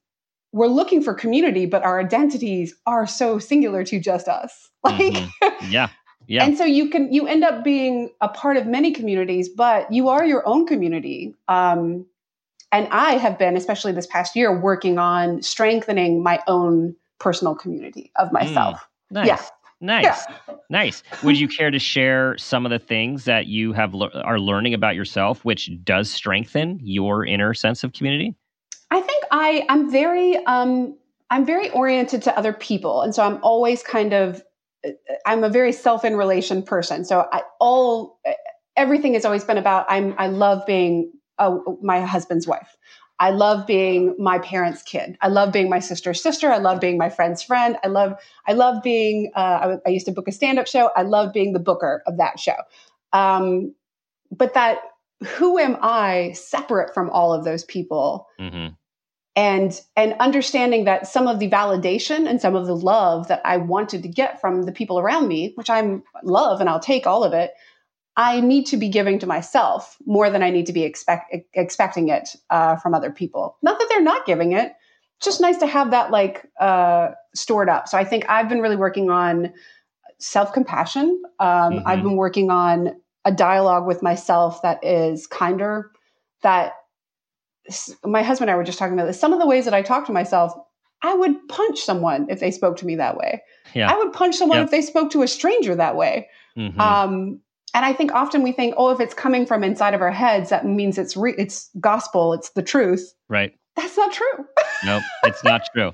we're 0.52 0.68
looking 0.68 1.04
for 1.04 1.14
community, 1.14 1.66
but 1.66 1.84
our 1.84 2.00
identities 2.00 2.76
are 2.86 3.06
so 3.06 3.40
singular 3.40 3.84
to 3.86 4.00
just 4.00 4.28
us. 4.28 4.68
Like, 4.82 5.14
mm-hmm. 5.14 5.72
yeah. 5.72 5.90
Yeah. 6.28 6.46
And 6.46 6.58
so 6.58 6.64
you 6.64 6.90
can 6.90 7.12
you 7.12 7.28
end 7.28 7.44
up 7.44 7.66
being 7.66 8.12
a 8.22 8.30
part 8.30 8.56
of 8.56 8.66
many 8.66 8.92
communities, 8.92 9.50
but 9.50 9.92
you 9.92 10.08
are 10.08 10.24
your 10.26 10.48
own 10.48 10.66
community. 10.66 11.36
Um, 11.50 12.06
and 12.72 12.88
I 12.92 13.14
have 13.14 13.38
been, 13.38 13.58
especially 13.58 13.92
this 13.92 14.08
past 14.08 14.38
year, 14.38 14.58
working 14.58 15.00
on 15.00 15.42
strengthening 15.42 16.24
my 16.24 16.40
own 16.48 16.96
personal 17.20 17.56
community 17.56 18.12
of 18.16 18.30
mm. 18.30 18.34
myself. 18.34 18.80
Mm, 19.12 19.16
nice. 19.16 19.28
Yeah. 19.28 19.40
Nice. 19.82 20.04
Yeah. 20.04 20.56
Nice. 20.70 21.04
Would 21.24 21.40
you 21.40 21.48
care 21.48 21.72
to 21.72 21.80
share 21.80 22.38
some 22.38 22.66
of 22.66 22.70
the 22.70 22.80
things 22.80 23.26
that 23.26 23.48
you 23.48 23.74
have 23.74 23.94
le- 23.94 24.22
are 24.22 24.40
learning 24.40 24.74
about 24.74 24.96
yourself 24.96 25.44
which 25.46 25.72
does 25.84 26.12
strengthen 26.12 26.80
your 26.84 27.26
inner 27.26 27.54
sense 27.54 27.84
of 27.84 27.94
community? 27.94 28.36
I 28.92 29.02
think 29.02 29.24
I 29.32 29.66
I'm 29.70 29.92
very 29.92 30.38
um 30.46 30.98
I'm 31.30 31.46
very 31.46 31.70
oriented 31.72 32.24
to 32.24 32.38
other 32.38 32.54
people 32.54 33.02
and 33.02 33.14
so 33.14 33.24
I'm 33.24 33.40
always 33.44 33.84
kind 33.84 34.14
of 34.14 34.42
I'm 35.26 35.44
a 35.44 35.50
very 35.50 35.72
self 35.72 36.06
in 36.06 36.16
relation 36.16 36.64
person. 36.64 37.06
So 37.06 37.28
I 37.32 37.44
all 37.60 38.20
everything 38.76 39.14
has 39.14 39.26
always 39.26 39.44
been 39.44 39.58
about 39.58 39.86
I'm 39.90 40.16
I 40.18 40.28
love 40.28 40.66
being 40.66 41.12
a, 41.38 41.56
my 41.82 42.02
husband's 42.02 42.48
wife. 42.48 42.76
I 43.22 43.32
love 43.32 43.68
being 43.68 44.16
my 44.18 44.40
parents' 44.40 44.82
kid. 44.82 45.18
I 45.22 45.28
love 45.28 45.52
being 45.52 45.70
my 45.70 45.80
sister's 45.80 46.24
sister. 46.24 46.50
I 46.50 46.58
love 46.58 46.80
being 46.80 46.98
my 46.98 47.10
friend's 47.10 47.44
friend. 47.44 47.78
I 47.84 47.88
love 47.88 48.14
I 48.48 48.54
love 48.54 48.82
being. 48.82 49.32
Uh, 49.36 49.78
I, 49.86 49.90
I, 49.90 49.90
used 49.90 50.06
to 50.06 50.14
book 50.14 50.30
a 50.30 50.32
stand 50.32 50.58
up 50.58 50.68
show. 50.68 50.90
I 50.96 51.02
love 51.02 51.34
being 51.34 51.52
the 51.52 51.60
booker 51.60 52.02
of 52.08 52.18
that 52.18 52.40
show. 52.40 52.56
Um, 53.12 53.76
but 54.32 54.54
that 54.54 54.80
who 55.26 55.60
am 55.60 55.78
I 55.82 56.32
separate 56.32 56.94
from 56.94 57.10
all 57.10 57.34
of 57.34 57.44
those 57.44 57.66
people? 57.66 58.28
Mm-hmm 58.40 58.76
and 59.40 59.80
and 59.96 60.16
understanding 60.20 60.84
that 60.84 61.08
some 61.08 61.26
of 61.26 61.40
the 61.40 61.50
validation 61.50 62.30
and 62.30 62.42
some 62.42 62.58
of 62.58 62.68
the 62.68 62.76
love 62.76 63.30
that 63.30 63.42
I 63.46 63.56
wanted 63.56 64.04
to 64.04 64.10
get 64.10 64.42
from 64.42 64.64
the 64.64 64.74
people 64.74 65.00
around 65.00 65.30
me, 65.30 65.54
which 65.56 65.70
I'm 65.70 66.04
love 66.24 66.60
and 66.60 66.70
I'll 66.70 66.82
take 66.82 67.08
all 67.08 67.24
of 67.24 67.32
it, 67.32 67.54
I 68.18 68.42
need 68.42 68.66
to 68.66 68.76
be 68.76 68.90
giving 68.90 69.18
to 69.20 69.28
myself 69.28 69.96
more 70.06 70.30
than 70.30 70.44
I 70.44 70.50
need 70.50 70.66
to 70.66 70.74
be 70.74 70.84
expect, 70.84 71.34
expecting 71.54 72.10
it 72.10 72.36
uh, 72.50 72.76
from 72.76 72.94
other 72.94 73.12
people. 73.12 73.56
Not 73.62 73.80
that 73.80 73.88
they're 73.88 74.02
not 74.02 74.26
giving 74.26 74.52
it, 74.52 74.74
just 75.22 75.40
nice 75.40 75.58
to 75.60 75.68
have 75.68 75.92
that 75.92 76.12
like 76.12 76.46
uh, 76.60 77.12
stored 77.34 77.70
up. 77.70 77.88
So 77.88 77.98
I 77.98 78.04
think 78.04 78.30
I've 78.30 78.50
been 78.50 78.60
really 78.60 78.76
working 78.76 79.10
on 79.10 79.54
self 80.18 80.52
compassion. 80.52 81.24
Um, 81.40 81.48
mm-hmm. 81.48 81.88
I've 81.88 82.04
been 82.04 82.18
working 82.18 82.52
on 82.52 82.94
a 83.24 83.32
dialogue 83.32 83.88
with 83.88 84.04
myself 84.04 84.62
that 84.64 84.84
is 84.84 85.28
kinder, 85.28 85.92
that 86.42 86.74
my 88.04 88.24
husband 88.24 88.50
and 88.50 88.56
I 88.56 88.58
were 88.58 88.64
just 88.64 88.80
talking 88.80 88.94
about 88.94 89.06
this. 89.06 89.20
Some 89.20 89.34
of 89.34 89.40
the 89.40 89.48
ways 89.48 89.66
that 89.66 89.74
I 89.74 89.82
talk 89.82 90.06
to 90.08 90.12
myself, 90.12 90.54
I 91.02 91.14
would 91.14 91.36
punch 91.48 91.80
someone 91.80 92.28
if 92.30 92.40
they 92.40 92.52
spoke 92.52 92.78
to 92.78 92.86
me 92.86 92.96
that 92.96 93.18
way. 93.18 93.42
Yeah. 93.74 93.92
I 93.92 93.98
would 93.98 94.14
punch 94.14 94.36
someone 94.36 94.58
yep. 94.58 94.66
if 94.66 94.72
they 94.72 94.82
spoke 94.82 95.12
to 95.12 95.22
a 95.22 95.28
stranger 95.28 95.76
that 95.76 95.96
way. 95.96 96.28
Mm-hmm. 96.58 96.80
Um, 96.80 97.40
and 97.74 97.86
I 97.86 97.94
think 97.94 98.12
often 98.14 98.44
we 98.44 98.52
think, 98.52 98.74
oh, 98.78 98.90
if 98.90 99.00
it's 99.00 99.14
coming 99.14 99.46
from 99.46 99.64
inside 99.64 99.94
of 99.94 100.02
our 100.02 100.12
heads, 100.12 100.50
that 100.50 100.66
means 100.66 100.98
it's 100.98 101.16
re- 101.16 101.36
it's 101.38 101.70
gospel, 101.80 102.34
it's 102.34 102.50
the 102.52 102.64
truth. 102.64 103.14
Right. 103.28 103.54
That's 103.76 103.96
not 103.96 104.12
true. 104.12 104.46
nope, 104.86 105.04
it's 105.24 105.44
not 105.44 105.62
true. 105.74 105.94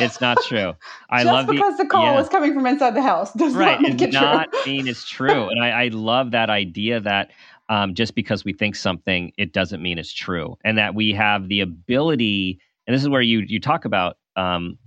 It's 0.00 0.20
not 0.20 0.38
true. 0.42 0.74
I 1.10 1.22
Just 1.22 1.32
love 1.32 1.46
because 1.46 1.76
the, 1.76 1.84
the 1.84 1.88
call 1.88 2.04
yeah. 2.04 2.16
was 2.16 2.28
coming 2.28 2.54
from 2.54 2.66
inside 2.66 2.94
the 2.94 3.02
house 3.02 3.32
does 3.34 3.54
right. 3.54 3.80
not 3.80 3.82
make 3.82 4.02
it 4.02 4.12
not 4.12 4.52
true. 4.52 4.72
mean 4.72 4.88
it's 4.88 5.08
true. 5.08 5.48
And 5.48 5.62
I, 5.62 5.84
I 5.84 5.88
love 5.88 6.32
that 6.32 6.50
idea 6.50 7.00
that 7.00 7.30
um, 7.68 7.94
just 7.94 8.14
because 8.14 8.44
we 8.44 8.52
think 8.52 8.76
something, 8.76 9.32
it 9.36 9.52
doesn't 9.52 9.82
mean 9.82 9.98
it's 9.98 10.12
true, 10.12 10.56
and 10.64 10.78
that 10.78 10.94
we 10.94 11.12
have 11.12 11.48
the 11.48 11.60
ability. 11.60 12.60
And 12.86 12.94
this 12.94 13.02
is 13.02 13.08
where 13.08 13.22
you 13.22 13.40
you 13.46 13.60
talk 13.60 13.84
about. 13.84 14.16
Um, 14.36 14.78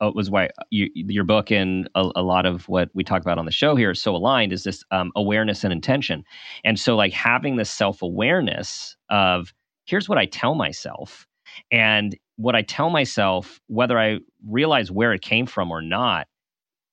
oh, 0.00 0.08
it 0.08 0.14
was 0.14 0.30
why 0.30 0.50
you, 0.70 0.90
your 0.94 1.24
book 1.24 1.50
and 1.52 1.88
a, 1.94 2.10
a, 2.16 2.22
lot 2.22 2.44
of 2.44 2.68
what 2.68 2.90
we 2.92 3.04
talk 3.04 3.22
about 3.22 3.38
on 3.38 3.44
the 3.44 3.52
show 3.52 3.76
here 3.76 3.92
is 3.92 4.02
so 4.02 4.16
aligned. 4.16 4.52
Is 4.52 4.64
this 4.64 4.82
um, 4.90 5.12
awareness 5.14 5.64
and 5.64 5.72
intention, 5.72 6.24
and 6.64 6.78
so 6.78 6.96
like 6.96 7.12
having 7.12 7.56
this 7.56 7.70
self 7.70 8.02
awareness 8.02 8.96
of 9.08 9.52
here's 9.86 10.08
what 10.08 10.18
I 10.18 10.26
tell 10.26 10.54
myself, 10.54 11.26
and 11.70 12.16
what 12.36 12.54
I 12.54 12.62
tell 12.62 12.90
myself, 12.90 13.60
whether 13.68 13.98
I 13.98 14.18
realize 14.46 14.90
where 14.90 15.12
it 15.12 15.22
came 15.22 15.46
from 15.46 15.70
or 15.70 15.80
not, 15.80 16.26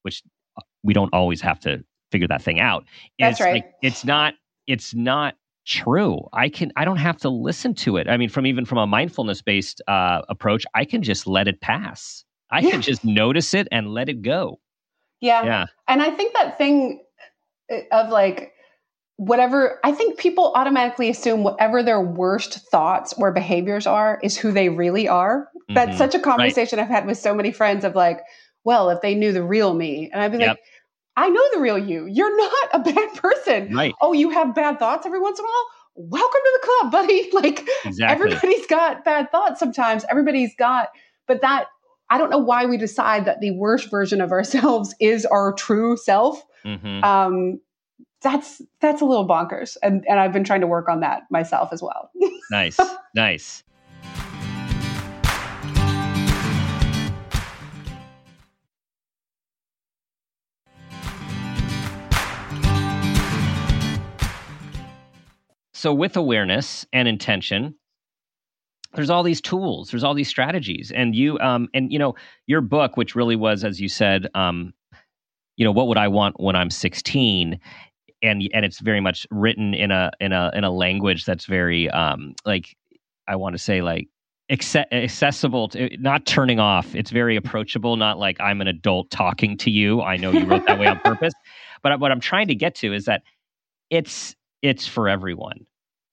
which 0.03 0.23
uh, 0.57 0.61
we 0.83 0.93
don't 0.93 1.13
always 1.13 1.41
have 1.41 1.59
to 1.61 1.83
figure 2.11 2.27
that 2.27 2.41
thing 2.41 2.59
out. 2.59 2.85
That's 3.19 3.41
right. 3.41 3.63
Like, 3.63 3.73
it's 3.81 4.05
not 4.05 4.33
it's 4.69 4.93
not 4.93 5.35
true 5.65 6.19
i 6.33 6.47
can 6.47 6.71
i 6.77 6.85
don't 6.85 6.97
have 6.97 7.17
to 7.17 7.29
listen 7.29 7.73
to 7.73 7.97
it 7.97 8.07
i 8.07 8.15
mean 8.15 8.29
from 8.29 8.45
even 8.45 8.65
from 8.65 8.77
a 8.77 8.87
mindfulness 8.87 9.41
based 9.41 9.81
uh, 9.87 10.21
approach 10.29 10.65
i 10.73 10.85
can 10.85 11.03
just 11.03 11.27
let 11.27 11.47
it 11.47 11.59
pass 11.59 12.23
i 12.49 12.59
yeah. 12.59 12.71
can 12.71 12.81
just 12.81 13.03
notice 13.03 13.53
it 13.53 13.67
and 13.71 13.89
let 13.93 14.09
it 14.09 14.21
go 14.21 14.59
yeah 15.19 15.43
yeah 15.43 15.65
and 15.87 16.01
i 16.01 16.09
think 16.09 16.33
that 16.33 16.57
thing 16.57 17.03
uh, 17.71 17.77
of 17.91 18.09
like 18.09 18.53
whatever 19.17 19.79
i 19.83 19.91
think 19.91 20.17
people 20.17 20.53
automatically 20.55 21.09
assume 21.09 21.43
whatever 21.43 21.83
their 21.83 22.01
worst 22.01 22.59
thoughts 22.71 23.13
or 23.17 23.31
behaviors 23.31 23.85
are 23.85 24.19
is 24.23 24.37
who 24.37 24.51
they 24.51 24.69
really 24.69 25.07
are 25.07 25.49
mm-hmm. 25.55 25.73
that's 25.73 25.97
such 25.97 26.15
a 26.15 26.19
conversation 26.19 26.79
right. 26.79 26.85
i've 26.85 26.91
had 26.91 27.05
with 27.05 27.17
so 27.17 27.35
many 27.35 27.51
friends 27.51 27.83
of 27.83 27.95
like 27.95 28.21
well 28.63 28.89
if 28.89 29.01
they 29.01 29.13
knew 29.13 29.33
the 29.33 29.43
real 29.43 29.73
me 29.73 30.09
and 30.11 30.21
i'd 30.21 30.31
be 30.31 30.39
yep. 30.39 30.49
like 30.49 30.59
I 31.19 31.27
know 31.27 31.43
the 31.51 31.59
real 31.59 31.77
you. 31.77 32.05
You're 32.05 32.35
not 32.35 32.69
a 32.71 32.79
bad 32.79 33.13
person. 33.15 33.75
Right. 33.75 33.93
Oh, 33.99 34.13
you 34.13 34.29
have 34.29 34.55
bad 34.55 34.79
thoughts 34.79 35.05
every 35.05 35.19
once 35.19 35.37
in 35.37 35.43
a 35.43 35.47
while? 35.47 35.65
Welcome 35.95 36.39
to 36.45 36.59
the 36.61 36.67
club, 36.67 36.91
buddy. 36.93 37.29
Like 37.33 37.67
exactly. 37.83 38.05
everybody's 38.31 38.65
got 38.67 39.03
bad 39.03 39.29
thoughts 39.29 39.59
sometimes. 39.59 40.05
Everybody's 40.09 40.55
got, 40.55 40.89
but 41.27 41.41
that 41.41 41.65
I 42.09 42.17
don't 42.17 42.29
know 42.29 42.39
why 42.39 42.65
we 42.65 42.77
decide 42.77 43.25
that 43.25 43.41
the 43.41 43.51
worst 43.51 43.91
version 43.91 44.21
of 44.21 44.31
ourselves 44.31 44.95
is 45.01 45.25
our 45.25 45.51
true 45.53 45.97
self. 45.97 46.41
Mm-hmm. 46.63 47.03
Um, 47.03 47.59
that's 48.21 48.61
that's 48.79 49.01
a 49.01 49.05
little 49.05 49.27
bonkers, 49.27 49.75
and 49.83 50.05
and 50.07 50.19
I've 50.19 50.33
been 50.33 50.43
trying 50.43 50.61
to 50.61 50.67
work 50.67 50.87
on 50.87 51.01
that 51.01 51.23
myself 51.29 51.73
as 51.73 51.81
well. 51.81 52.11
nice, 52.49 52.77
nice. 53.15 53.63
So, 65.79 65.93
with 65.93 66.17
awareness 66.17 66.85
and 66.91 67.07
intention, 67.07 67.73
there's 68.95 69.09
all 69.09 69.23
these 69.23 69.39
tools, 69.39 69.89
there's 69.89 70.03
all 70.03 70.13
these 70.13 70.27
strategies, 70.27 70.91
and 70.91 71.15
you, 71.15 71.39
um, 71.39 71.69
and 71.73 71.89
you 71.89 71.97
know, 71.97 72.15
your 72.47 72.59
book, 72.59 72.97
which 72.97 73.15
really 73.15 73.37
was, 73.37 73.63
as 73.63 73.79
you 73.79 73.87
said, 73.87 74.27
um, 74.35 74.73
you 75.55 75.63
know, 75.63 75.71
what 75.71 75.87
would 75.87 75.97
I 75.97 76.09
want 76.09 76.37
when 76.37 76.57
I'm 76.57 76.69
16? 76.69 77.57
And 78.21 78.49
and 78.53 78.65
it's 78.65 78.81
very 78.81 78.99
much 78.99 79.25
written 79.31 79.73
in 79.73 79.89
a 79.91 80.11
in 80.19 80.33
a 80.33 80.51
in 80.53 80.65
a 80.65 80.69
language 80.69 81.23
that's 81.23 81.45
very 81.45 81.89
um, 81.91 82.35
like 82.43 82.75
I 83.29 83.37
want 83.37 83.53
to 83.53 83.57
say 83.57 83.81
like 83.81 84.09
accessible 84.51 85.69
to 85.69 85.95
not 85.97 86.25
turning 86.25 86.59
off 86.59 86.95
it's 86.95 87.11
very 87.11 87.35
approachable 87.35 87.97
not 87.97 88.17
like 88.17 88.35
i'm 88.41 88.61
an 88.61 88.67
adult 88.67 89.07
talking 89.11 89.55
to 89.55 89.69
you 89.69 90.01
i 90.01 90.17
know 90.17 90.31
you 90.31 90.43
wrote 90.43 90.65
that 90.65 90.79
way 90.79 90.87
on 90.87 90.99
purpose 91.03 91.35
but 91.83 91.99
what 91.99 92.11
i'm 92.11 92.19
trying 92.19 92.47
to 92.47 92.55
get 92.55 92.73
to 92.73 92.91
is 92.91 93.05
that 93.05 93.21
it's 93.91 94.35
it's 94.61 94.87
for 94.87 95.07
everyone. 95.07 95.65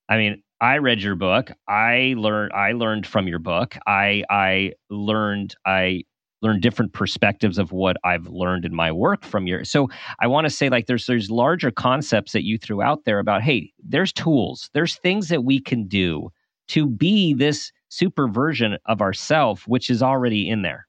I 0.08 0.16
mean, 0.16 0.42
I 0.60 0.78
read 0.78 1.02
your 1.02 1.16
book. 1.16 1.50
I 1.68 2.14
learned 2.16 2.52
I 2.52 2.72
learned 2.72 3.06
from 3.06 3.28
your 3.28 3.38
book. 3.38 3.76
I 3.86 4.24
I 4.30 4.72
learned 4.90 5.54
I 5.66 6.04
learned 6.42 6.62
different 6.62 6.92
perspectives 6.92 7.58
of 7.58 7.72
what 7.72 7.96
I've 8.04 8.26
learned 8.28 8.64
in 8.64 8.74
my 8.74 8.92
work 8.92 9.24
from 9.24 9.46
your 9.46 9.64
so 9.64 9.88
I 10.20 10.26
want 10.26 10.44
to 10.46 10.50
say 10.50 10.68
like 10.68 10.86
there's 10.86 11.06
there's 11.06 11.30
larger 11.30 11.70
concepts 11.70 12.32
that 12.32 12.44
you 12.44 12.58
threw 12.58 12.82
out 12.82 13.04
there 13.04 13.18
about 13.18 13.42
hey, 13.42 13.72
there's 13.82 14.12
tools, 14.12 14.70
there's 14.72 14.96
things 14.96 15.28
that 15.28 15.44
we 15.44 15.60
can 15.60 15.86
do 15.88 16.30
to 16.68 16.88
be 16.88 17.34
this 17.34 17.72
super 17.88 18.28
version 18.28 18.76
of 18.86 19.00
ourself 19.00 19.64
which 19.66 19.90
is 19.90 20.02
already 20.02 20.48
in 20.48 20.62
there. 20.62 20.86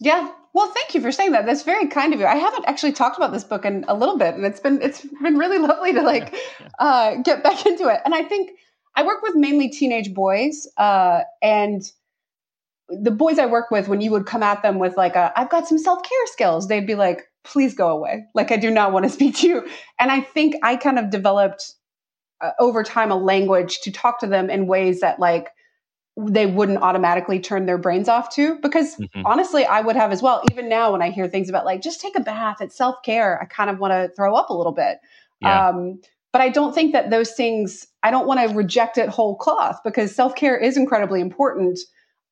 Yeah, 0.00 0.30
well, 0.54 0.70
thank 0.70 0.94
you 0.94 1.00
for 1.00 1.10
saying 1.10 1.32
that. 1.32 1.46
That's 1.46 1.62
very 1.62 1.86
kind 1.86 2.12
of 2.12 2.20
you. 2.20 2.26
I 2.26 2.36
haven't 2.36 2.66
actually 2.66 2.92
talked 2.92 3.16
about 3.16 3.32
this 3.32 3.44
book 3.44 3.64
in 3.64 3.84
a 3.88 3.94
little 3.94 4.18
bit, 4.18 4.34
and 4.34 4.44
it's 4.44 4.60
been 4.60 4.82
it's 4.82 5.06
been 5.22 5.38
really 5.38 5.58
lovely 5.66 5.92
to 5.94 6.02
like 6.02 6.34
uh, 6.78 7.16
get 7.16 7.42
back 7.42 7.64
into 7.66 7.88
it. 7.88 8.00
And 8.04 8.14
I 8.14 8.22
think 8.22 8.50
I 8.94 9.04
work 9.04 9.22
with 9.22 9.34
mainly 9.34 9.70
teenage 9.70 10.12
boys, 10.12 10.66
uh, 10.76 11.20
and 11.42 11.82
the 12.88 13.10
boys 13.10 13.38
I 13.38 13.46
work 13.46 13.70
with, 13.70 13.88
when 13.88 14.00
you 14.00 14.10
would 14.10 14.26
come 14.26 14.42
at 14.42 14.62
them 14.62 14.78
with 14.78 14.96
like 14.96 15.16
a, 15.16 15.32
I've 15.36 15.48
got 15.48 15.66
some 15.66 15.78
self 15.78 16.02
care 16.02 16.26
skills, 16.26 16.68
they'd 16.68 16.86
be 16.86 16.94
like, 16.94 17.22
please 17.44 17.74
go 17.74 17.88
away. 17.88 18.24
Like 18.34 18.52
I 18.52 18.56
do 18.56 18.70
not 18.70 18.92
want 18.92 19.04
to 19.04 19.10
speak 19.10 19.36
to 19.38 19.48
you. 19.48 19.68
And 19.98 20.10
I 20.10 20.20
think 20.20 20.56
I 20.62 20.76
kind 20.76 20.98
of 20.98 21.10
developed 21.10 21.72
uh, 22.40 22.50
over 22.58 22.82
time 22.82 23.10
a 23.10 23.16
language 23.16 23.80
to 23.82 23.92
talk 23.92 24.20
to 24.20 24.26
them 24.26 24.50
in 24.50 24.66
ways 24.66 25.00
that 25.00 25.18
like 25.18 25.48
they 26.16 26.46
wouldn't 26.46 26.82
automatically 26.82 27.40
turn 27.40 27.64
their 27.64 27.78
brains 27.78 28.08
off 28.08 28.34
to 28.34 28.56
because 28.56 28.96
mm-hmm. 28.96 29.22
honestly 29.24 29.64
i 29.64 29.80
would 29.80 29.96
have 29.96 30.12
as 30.12 30.20
well 30.20 30.42
even 30.50 30.68
now 30.68 30.92
when 30.92 31.00
i 31.00 31.10
hear 31.10 31.26
things 31.26 31.48
about 31.48 31.64
like 31.64 31.80
just 31.80 32.00
take 32.00 32.16
a 32.16 32.20
bath 32.20 32.60
it's 32.60 32.76
self-care 32.76 33.40
i 33.40 33.46
kind 33.46 33.70
of 33.70 33.78
want 33.78 33.92
to 33.92 34.14
throw 34.14 34.34
up 34.34 34.50
a 34.50 34.54
little 34.54 34.72
bit 34.72 34.98
yeah. 35.40 35.68
um, 35.68 35.98
but 36.30 36.42
i 36.42 36.50
don't 36.50 36.74
think 36.74 36.92
that 36.92 37.08
those 37.08 37.32
things 37.32 37.86
i 38.02 38.10
don't 38.10 38.26
want 38.26 38.46
to 38.46 38.54
reject 38.54 38.98
it 38.98 39.08
whole 39.08 39.36
cloth 39.36 39.80
because 39.84 40.14
self-care 40.14 40.56
is 40.56 40.76
incredibly 40.76 41.20
important 41.20 41.78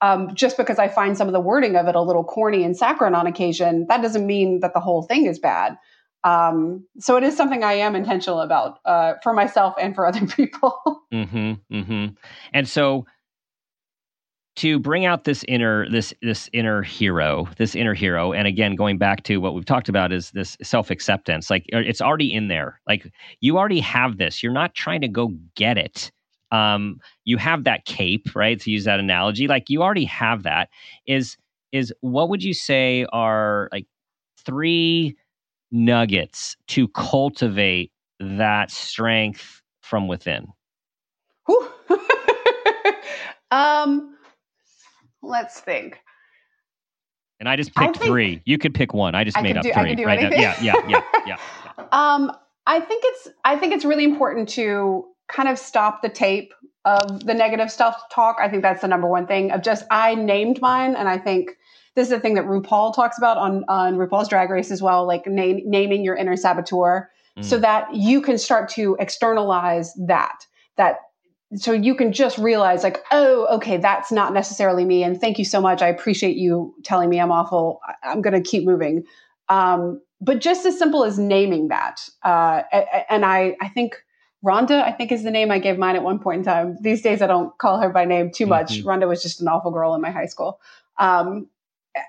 um, 0.02 0.34
just 0.34 0.58
because 0.58 0.78
i 0.78 0.86
find 0.86 1.16
some 1.16 1.26
of 1.26 1.32
the 1.32 1.40
wording 1.40 1.74
of 1.76 1.88
it 1.88 1.94
a 1.94 2.02
little 2.02 2.24
corny 2.24 2.64
and 2.64 2.76
saccharine 2.76 3.14
on 3.14 3.26
occasion 3.26 3.86
that 3.88 4.02
doesn't 4.02 4.26
mean 4.26 4.60
that 4.60 4.74
the 4.74 4.80
whole 4.80 5.02
thing 5.02 5.24
is 5.24 5.38
bad 5.38 5.78
um, 6.22 6.84
so 6.98 7.16
it 7.16 7.24
is 7.24 7.34
something 7.34 7.64
I 7.64 7.72
am 7.72 7.96
intentional 7.96 8.40
about 8.40 8.78
uh, 8.84 9.14
for 9.22 9.32
myself 9.32 9.74
and 9.80 9.94
for 9.94 10.06
other 10.06 10.26
people. 10.36 11.02
mm-hmm, 11.10 11.74
mm-hmm. 11.74 12.06
And 12.52 12.68
so 12.68 13.06
to 14.60 14.78
bring 14.78 15.06
out 15.06 15.24
this 15.24 15.42
inner 15.48 15.88
this 15.88 16.12
this 16.20 16.50
inner 16.52 16.82
hero 16.82 17.48
this 17.56 17.74
inner 17.74 17.94
hero. 17.94 18.34
And 18.34 18.46
again 18.46 18.76
going 18.76 18.98
back 18.98 19.22
to 19.24 19.38
what 19.38 19.54
we've 19.54 19.64
talked 19.64 19.88
about 19.88 20.12
is 20.12 20.32
this 20.32 20.58
self-acceptance. 20.62 21.48
Like 21.48 21.64
uh, 21.72 21.78
it's 21.78 22.02
already 22.02 22.30
in 22.30 22.48
there. 22.48 22.78
Like 22.86 23.10
you 23.40 23.56
already 23.56 23.80
have 23.80 24.18
this. 24.18 24.42
You're 24.42 24.52
not 24.52 24.74
trying 24.74 25.00
to 25.00 25.08
go 25.08 25.32
get 25.54 25.78
it. 25.78 26.12
Um 26.52 26.98
you 27.24 27.38
have 27.38 27.64
that 27.64 27.86
cape 27.86 28.34
right? 28.34 28.60
To 28.60 28.70
use 28.70 28.84
that 28.84 29.00
analogy 29.00 29.48
like 29.48 29.70
you 29.70 29.82
already 29.82 30.04
have 30.04 30.42
that. 30.42 30.68
Is 31.06 31.38
is 31.72 31.90
what 32.02 32.28
would 32.28 32.42
you 32.42 32.52
say 32.52 33.06
are 33.14 33.70
like 33.72 33.86
three 34.44 35.16
nuggets 35.70 36.56
to 36.66 36.86
cultivate 36.88 37.92
that 38.18 38.70
strength 38.70 39.62
from 39.80 40.06
within? 40.06 40.48
Um 43.52 44.16
Let's 45.22 45.60
think. 45.60 45.98
And 47.40 47.48
I 47.48 47.56
just 47.56 47.74
picked 47.74 48.00
I 48.02 48.06
three. 48.06 48.42
You 48.44 48.58
could 48.58 48.74
pick 48.74 48.92
one. 48.92 49.14
I 49.14 49.24
just 49.24 49.36
I 49.36 49.42
made 49.42 49.56
up 49.56 49.62
do, 49.62 49.72
three. 49.72 50.04
right 50.04 50.18
anything. 50.18 50.40
Yeah, 50.40 50.56
yeah, 50.60 50.74
yeah, 50.86 51.02
yeah. 51.26 51.36
um, 51.92 52.30
I 52.66 52.80
think 52.80 53.02
it's 53.06 53.28
I 53.44 53.56
think 53.56 53.72
it's 53.72 53.84
really 53.84 54.04
important 54.04 54.48
to 54.50 55.06
kind 55.28 55.48
of 55.48 55.58
stop 55.58 56.02
the 56.02 56.10
tape 56.10 56.52
of 56.84 57.24
the 57.24 57.34
negative 57.34 57.70
stuff 57.70 58.00
talk. 58.12 58.36
I 58.40 58.48
think 58.48 58.62
that's 58.62 58.82
the 58.82 58.88
number 58.88 59.08
one 59.08 59.26
thing 59.26 59.52
of 59.52 59.62
just 59.62 59.84
I 59.90 60.14
named 60.14 60.60
mine, 60.60 60.94
and 60.94 61.08
I 61.08 61.16
think 61.16 61.56
this 61.94 62.08
is 62.08 62.10
the 62.10 62.20
thing 62.20 62.34
that 62.34 62.44
RuPaul 62.44 62.94
talks 62.94 63.16
about 63.16 63.38
on 63.38 63.64
on 63.68 63.96
RuPaul's 63.96 64.28
Drag 64.28 64.50
Race 64.50 64.70
as 64.70 64.82
well, 64.82 65.06
like 65.06 65.26
name, 65.26 65.62
naming 65.64 66.04
your 66.04 66.16
inner 66.16 66.36
saboteur, 66.36 67.10
mm. 67.38 67.44
so 67.44 67.58
that 67.58 67.94
you 67.94 68.20
can 68.20 68.36
start 68.36 68.68
to 68.70 68.96
externalize 69.00 69.94
that 69.94 70.46
that 70.76 70.96
so 71.56 71.72
you 71.72 71.94
can 71.94 72.12
just 72.12 72.38
realize 72.38 72.84
like 72.84 73.02
oh 73.10 73.46
okay 73.56 73.76
that's 73.76 74.12
not 74.12 74.32
necessarily 74.32 74.84
me 74.84 75.02
and 75.02 75.20
thank 75.20 75.38
you 75.38 75.44
so 75.44 75.60
much 75.60 75.82
i 75.82 75.88
appreciate 75.88 76.36
you 76.36 76.74
telling 76.84 77.10
me 77.10 77.20
i'm 77.20 77.32
awful 77.32 77.80
i'm 78.02 78.22
going 78.22 78.40
to 78.40 78.48
keep 78.48 78.64
moving. 78.64 79.04
Um, 79.48 80.00
but 80.20 80.40
just 80.40 80.64
as 80.64 80.78
simple 80.78 81.02
as 81.02 81.18
naming 81.18 81.68
that 81.68 82.08
uh, 82.22 82.62
and 83.08 83.24
i 83.24 83.56
i 83.60 83.68
think 83.68 83.96
rhonda 84.44 84.82
i 84.82 84.92
think 84.92 85.10
is 85.10 85.24
the 85.24 85.30
name 85.30 85.50
i 85.50 85.58
gave 85.58 85.76
mine 85.76 85.96
at 85.96 86.02
one 86.02 86.18
point 86.18 86.38
in 86.38 86.44
time. 86.44 86.76
These 86.80 87.02
days 87.02 87.20
i 87.20 87.26
don't 87.26 87.56
call 87.58 87.80
her 87.80 87.90
by 87.90 88.04
name 88.04 88.30
too 88.30 88.46
much. 88.46 88.78
Mm-hmm. 88.78 88.88
rhonda 88.88 89.08
was 89.08 89.22
just 89.22 89.40
an 89.40 89.48
awful 89.48 89.70
girl 89.72 89.94
in 89.94 90.00
my 90.00 90.10
high 90.10 90.26
school. 90.26 90.60
Um, 90.98 91.48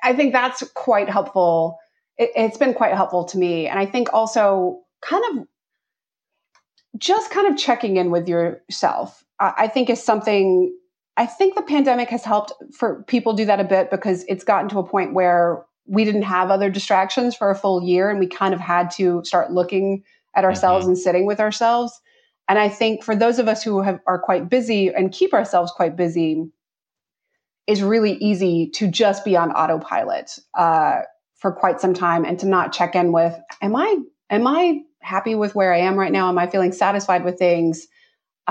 i 0.04 0.14
think 0.14 0.34
that's 0.34 0.64
quite 0.76 1.10
helpful. 1.10 1.80
It, 2.18 2.30
it's 2.36 2.58
been 2.58 2.76
quite 2.76 2.94
helpful 2.94 3.26
to 3.26 3.38
me 3.40 3.68
and 3.68 3.80
i 3.80 3.88
think 3.88 4.14
also 4.14 4.82
kind 5.02 5.24
of 5.32 5.48
just 6.98 7.32
kind 7.32 7.48
of 7.48 7.58
checking 7.58 7.98
in 7.98 8.12
with 8.12 8.28
yourself 8.28 9.24
I 9.42 9.68
think 9.68 9.90
is 9.90 10.02
something 10.02 10.74
I 11.18 11.26
think 11.26 11.56
the 11.56 11.62
pandemic 11.62 12.10
has 12.10 12.24
helped 12.24 12.54
for 12.74 13.04
people 13.04 13.34
do 13.34 13.46
that 13.46 13.60
a 13.60 13.64
bit 13.64 13.92
because 13.92 14.24
it's 14.28 14.44
gotten 14.44 14.70
to 14.70 14.80
a 14.80 14.88
point 14.88 15.14
where 15.14 15.66
we 15.86 16.06
didn't 16.06 16.22
have 16.24 16.50
other 16.50 16.70
distractions 16.70 17.36
for 17.36 17.50
a 17.50 17.56
full 17.56 17.84
year 17.84 18.10
and 18.10 18.20
we 18.20 18.28
kind 18.28 18.54
of 18.54 18.60
had 18.60 18.92
to 18.92 19.24
start 19.26 19.52
looking 19.52 20.04
at 20.36 20.46
ourselves 20.46 20.84
mm-hmm. 20.84 20.92
and 20.92 20.98
sitting 20.98 21.26
with 21.26 21.40
ourselves. 21.40 22.00
And 22.48 22.58
I 22.58 22.70
think 22.70 23.04
for 23.04 23.16
those 23.16 23.40
of 23.40 23.48
us 23.48 23.64
who 23.64 23.82
have, 23.82 24.00
are 24.08 24.20
quite 24.20 24.50
busy 24.50 24.90
and 24.90 25.12
keep 25.12 25.34
ourselves 25.34 25.72
quite 25.72 25.96
busy, 25.96 26.46
is 27.68 27.84
really 27.84 28.14
easy 28.14 28.70
to 28.72 28.88
just 28.88 29.24
be 29.24 29.38
on 29.38 29.52
autopilot 29.52 30.38
uh, 30.56 31.02
for 31.36 31.52
quite 31.52 31.80
some 31.80 31.94
time 31.94 32.26
and 32.26 32.40
to 32.40 32.48
not 32.48 32.74
check 32.74 32.96
in 32.96 33.12
with, 33.12 33.38
am 33.62 33.76
I 33.76 33.98
am 34.30 34.48
I 34.48 34.82
happy 35.02 35.36
with 35.36 35.56
where 35.56 35.74
I 35.74 35.80
am 35.80 35.98
right 35.98 36.12
now? 36.12 36.30
Am 36.30 36.38
I 36.38 36.48
feeling 36.48 36.72
satisfied 36.72 37.24
with 37.24 37.38
things? 37.38 37.88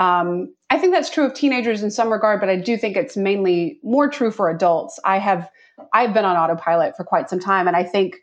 Um, 0.01 0.51
I 0.71 0.79
think 0.79 0.93
that's 0.93 1.11
true 1.11 1.25
of 1.25 1.35
teenagers 1.35 1.83
in 1.83 1.91
some 1.91 2.11
regard, 2.11 2.39
but 2.39 2.49
I 2.49 2.55
do 2.55 2.75
think 2.75 2.97
it's 2.97 3.15
mainly 3.15 3.79
more 3.83 4.09
true 4.09 4.31
for 4.31 4.49
adults. 4.49 4.99
I 5.05 5.19
have 5.19 5.47
I've 5.93 6.11
been 6.11 6.25
on 6.25 6.35
autopilot 6.35 6.97
for 6.97 7.03
quite 7.03 7.29
some 7.29 7.39
time, 7.39 7.67
and 7.67 7.77
I 7.77 7.83
think 7.83 8.15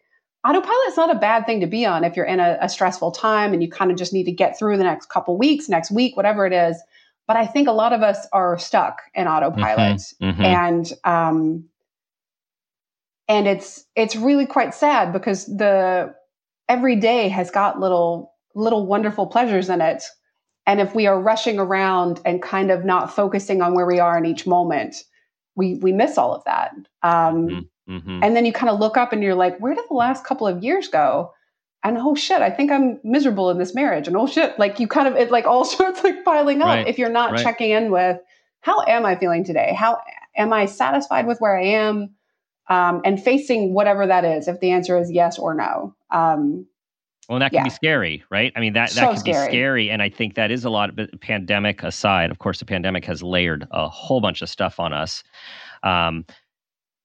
autopilot 0.44 0.88
is 0.88 0.96
not 0.96 1.14
a 1.14 1.18
bad 1.20 1.46
thing 1.46 1.60
to 1.60 1.68
be 1.68 1.86
on 1.86 2.02
if 2.02 2.16
you're 2.16 2.24
in 2.24 2.40
a, 2.40 2.58
a 2.60 2.68
stressful 2.68 3.12
time 3.12 3.52
and 3.52 3.62
you 3.62 3.70
kind 3.70 3.92
of 3.92 3.96
just 3.96 4.12
need 4.12 4.24
to 4.24 4.32
get 4.32 4.58
through 4.58 4.76
the 4.76 4.82
next 4.82 5.08
couple 5.08 5.38
weeks, 5.38 5.68
next 5.68 5.92
week, 5.92 6.16
whatever 6.16 6.46
it 6.46 6.52
is. 6.52 6.82
But 7.28 7.36
I 7.36 7.46
think 7.46 7.68
a 7.68 7.72
lot 7.72 7.92
of 7.92 8.02
us 8.02 8.26
are 8.32 8.58
stuck 8.58 9.02
in 9.14 9.28
autopilot, 9.28 9.98
mm-hmm, 9.98 10.30
mm-hmm. 10.30 10.42
and 10.42 10.92
um, 11.04 11.64
and 13.28 13.46
it's 13.46 13.84
it's 13.94 14.16
really 14.16 14.46
quite 14.46 14.74
sad 14.74 15.12
because 15.12 15.46
the 15.46 16.12
every 16.68 16.96
day 16.96 17.28
has 17.28 17.52
got 17.52 17.78
little 17.78 18.32
little 18.56 18.84
wonderful 18.84 19.28
pleasures 19.28 19.68
in 19.68 19.80
it 19.80 20.02
and 20.68 20.80
if 20.80 20.94
we 20.94 21.08
are 21.08 21.20
rushing 21.20 21.58
around 21.58 22.20
and 22.24 22.40
kind 22.40 22.70
of 22.70 22.84
not 22.84 23.12
focusing 23.12 23.60
on 23.62 23.74
where 23.74 23.86
we 23.86 23.98
are 23.98 24.16
in 24.16 24.24
each 24.24 24.46
moment, 24.46 24.94
we 25.56 25.74
we 25.76 25.90
miss 25.90 26.16
all 26.16 26.32
of 26.32 26.44
that. 26.44 26.72
Um, 27.02 27.48
mm-hmm. 27.48 27.92
mm-hmm. 27.96 28.22
And 28.22 28.36
then 28.36 28.46
you 28.46 28.52
kind 28.52 28.70
of 28.70 28.78
look 28.78 28.96
up 28.96 29.12
and 29.12 29.22
you're 29.22 29.34
like, 29.34 29.58
where 29.58 29.74
did 29.74 29.84
the 29.88 29.94
last 29.94 30.24
couple 30.24 30.46
of 30.46 30.62
years 30.62 30.86
go? 30.86 31.32
and 31.84 31.96
oh 31.98 32.14
shit, 32.14 32.42
I 32.42 32.50
think 32.50 32.70
I'm 32.72 32.98
miserable 33.04 33.50
in 33.50 33.58
this 33.58 33.74
marriage. 33.74 34.08
And 34.08 34.16
oh 34.16 34.26
shit, 34.26 34.58
like 34.58 34.80
you 34.80 34.88
kind 34.88 35.08
of, 35.08 35.16
it 35.16 35.30
like 35.30 35.46
all 35.46 35.64
sorts 35.64 36.02
like 36.04 36.24
piling 36.24 36.60
up 36.60 36.68
right. 36.68 36.88
if 36.88 36.98
you're 36.98 37.08
not 37.08 37.32
right. 37.32 37.42
checking 37.42 37.70
in 37.70 37.90
with 37.90 38.18
how 38.60 38.82
am 38.86 39.06
I 39.06 39.16
feeling 39.16 39.44
today? 39.44 39.74
How 39.76 39.98
am 40.36 40.52
I 40.52 40.66
satisfied 40.66 41.26
with 41.26 41.38
where 41.38 41.56
I 41.56 41.64
am? 41.64 42.14
Um, 42.68 43.00
and 43.04 43.22
facing 43.22 43.72
whatever 43.72 44.06
that 44.06 44.26
is, 44.26 44.46
if 44.46 44.60
the 44.60 44.72
answer 44.72 44.98
is 44.98 45.10
yes 45.10 45.38
or 45.38 45.54
no. 45.54 45.94
Um, 46.10 46.66
well, 47.28 47.38
that 47.40 47.50
can 47.50 47.58
yeah. 47.58 47.64
be 47.64 47.70
scary, 47.70 48.24
right? 48.30 48.52
I 48.56 48.60
mean, 48.60 48.72
that, 48.72 48.90
that 48.90 49.08
can 49.08 49.18
scary. 49.18 49.48
be 49.48 49.52
scary. 49.52 49.90
And 49.90 50.00
I 50.00 50.08
think 50.08 50.34
that 50.36 50.50
is 50.50 50.64
a 50.64 50.70
lot 50.70 50.98
of 50.98 51.08
pandemic 51.20 51.82
aside. 51.82 52.30
Of 52.30 52.38
course, 52.38 52.58
the 52.58 52.64
pandemic 52.64 53.04
has 53.04 53.22
layered 53.22 53.66
a 53.70 53.88
whole 53.88 54.20
bunch 54.20 54.40
of 54.40 54.48
stuff 54.48 54.80
on 54.80 54.94
us. 54.94 55.22
Um, 55.82 56.24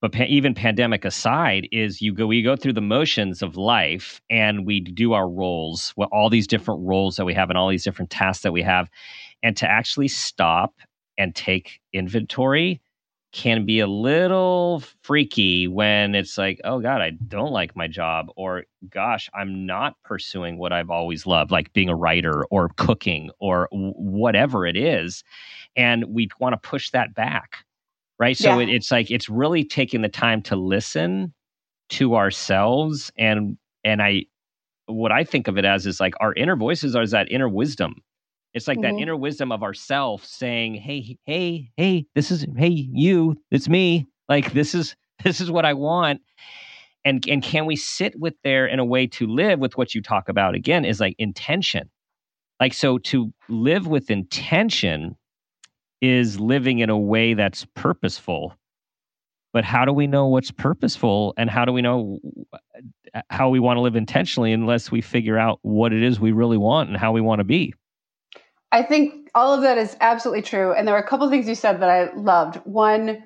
but 0.04 0.12
pa- 0.12 0.26
even 0.28 0.54
pandemic 0.54 1.06
aside 1.06 1.68
is 1.72 2.02
you 2.02 2.14
go 2.14 2.28
we 2.28 2.42
go 2.42 2.56
through 2.56 2.74
the 2.74 2.82
motions 2.82 3.42
of 3.42 3.56
life 3.56 4.22
and 4.30 4.66
we 4.66 4.82
do 4.82 5.14
our 5.14 5.30
roles 5.30 5.94
well, 5.96 6.10
all 6.12 6.30
these 6.30 6.46
different 6.46 6.82
roles 6.86 7.16
that 7.16 7.24
we 7.24 7.34
have 7.34 7.50
and 7.50 7.58
all 7.58 7.70
these 7.70 7.86
different 7.86 8.12
tasks 8.12 8.44
that 8.44 8.52
we 8.52 8.62
have 8.62 8.90
and 9.44 9.56
to 9.56 9.70
actually 9.70 10.10
stop 10.10 10.74
and 11.18 11.34
take 11.36 11.80
inventory 11.94 12.82
can 13.34 13.66
be 13.66 13.80
a 13.80 13.88
little 13.88 14.84
freaky 15.02 15.68
when 15.68 16.14
it's 16.14 16.38
like 16.38 16.62
oh 16.64 16.80
god 16.80 17.02
i 17.02 17.10
don't 17.28 17.52
like 17.52 17.76
my 17.76 17.88
job 17.88 18.28
or 18.36 18.64
gosh 18.90 19.28
i'm 19.34 19.66
not 19.66 19.96
pursuing 20.04 20.60
what 20.60 20.72
i've 20.72 20.92
always 20.92 21.26
loved 21.26 21.50
like 21.50 21.74
being 21.74 21.90
a 21.90 21.96
writer 21.96 22.46
or 22.52 22.70
cooking 22.78 23.32
or 23.40 23.68
w- 23.72 23.92
whatever 23.94 24.68
it 24.68 24.78
is 24.78 25.24
and 25.76 26.06
we 26.06 26.30
want 26.40 26.54
to 26.54 26.70
push 26.70 26.92
that 26.92 27.16
back 27.16 27.66
right 28.20 28.38
so 28.38 28.60
yeah. 28.60 28.68
it, 28.68 28.70
it's 28.70 28.92
like 28.92 29.10
it's 29.10 29.28
really 29.28 29.66
taking 29.66 30.04
the 30.04 30.10
time 30.10 30.40
to 30.40 30.56
listen 30.56 31.34
to 31.90 32.16
ourselves 32.16 33.12
and 33.18 33.58
and 33.84 34.04
i 34.04 34.24
what 34.86 35.12
i 35.12 35.24
think 35.24 35.48
of 35.48 35.58
it 35.58 35.66
as 35.66 35.88
is 35.88 36.00
like 36.00 36.14
our 36.20 36.36
inner 36.36 36.56
voices 36.56 36.96
are 36.96 37.08
that 37.08 37.32
inner 37.32 37.50
wisdom 37.50 37.96
it's 38.54 38.68
like 38.68 38.78
mm-hmm. 38.78 38.96
that 38.96 39.02
inner 39.02 39.16
wisdom 39.16 39.52
of 39.52 39.64
ourself 39.64 40.26
saying 40.26 40.76
hey 40.76 41.18
hey 41.26 41.70
hey 41.78 42.06
this 42.16 42.32
is 42.32 42.46
hey 42.58 42.68
you 42.68 43.36
it's 43.52 43.70
me 43.70 44.08
like 44.30 44.54
this 44.54 44.76
is 44.76 44.96
this 45.24 45.42
is 45.42 45.52
what 45.52 45.66
i 45.66 45.74
want 45.74 46.22
and 47.06 47.28
and 47.28 47.44
can 47.44 47.66
we 47.66 47.76
sit 47.76 48.18
with 48.20 48.36
there 48.44 48.66
in 48.66 48.80
a 48.80 48.86
way 48.86 49.08
to 49.08 49.28
live 49.28 49.60
with 49.60 49.78
what 49.78 49.94
you 49.94 50.02
talk 50.02 50.30
about 50.30 50.56
again 50.56 50.86
is 50.86 51.00
like 51.00 51.16
intention 51.18 51.90
like 52.60 52.74
so 52.74 52.98
to 53.00 53.34
live 53.50 53.88
with 53.88 54.10
intention 54.10 55.18
is 56.04 56.38
living 56.38 56.80
in 56.80 56.90
a 56.90 56.98
way 56.98 57.34
that's 57.34 57.66
purposeful. 57.76 58.54
But 59.54 59.64
how 59.64 59.86
do 59.86 59.94
we 59.94 60.08
know 60.08 60.28
what's 60.28 60.52
purposeful 60.52 61.34
and 61.38 61.50
how 61.50 61.64
do 61.64 61.72
we 61.72 61.82
know 61.82 62.20
uh, 63.14 63.22
how 63.30 63.50
we 63.50 63.60
want 63.60 63.78
to 63.78 63.82
live 63.82 63.96
intentionally 63.96 64.52
unless 64.52 64.92
we 64.92 65.00
figure 65.00 65.38
out 65.38 65.60
what 65.62 65.94
it 65.94 66.04
is 66.04 66.20
we 66.20 66.32
really 66.32 66.58
want 66.58 66.90
and 66.90 66.98
how 66.98 67.12
we 67.12 67.22
want 67.22 67.40
to 67.40 67.44
be? 67.46 67.74
I 68.74 68.84
think 68.84 69.30
all 69.34 69.54
of 69.54 69.62
that 69.62 69.78
is 69.78 69.96
absolutely 70.02 70.42
true. 70.42 70.74
And 70.74 70.86
there 70.88 70.96
were 70.96 71.02
a 71.02 71.08
couple 71.08 71.26
of 71.26 71.32
things 71.32 71.48
you 71.48 71.56
said 71.56 71.80
that 71.82 71.90
I 71.90 72.14
loved. 72.14 72.58
One, 72.66 73.24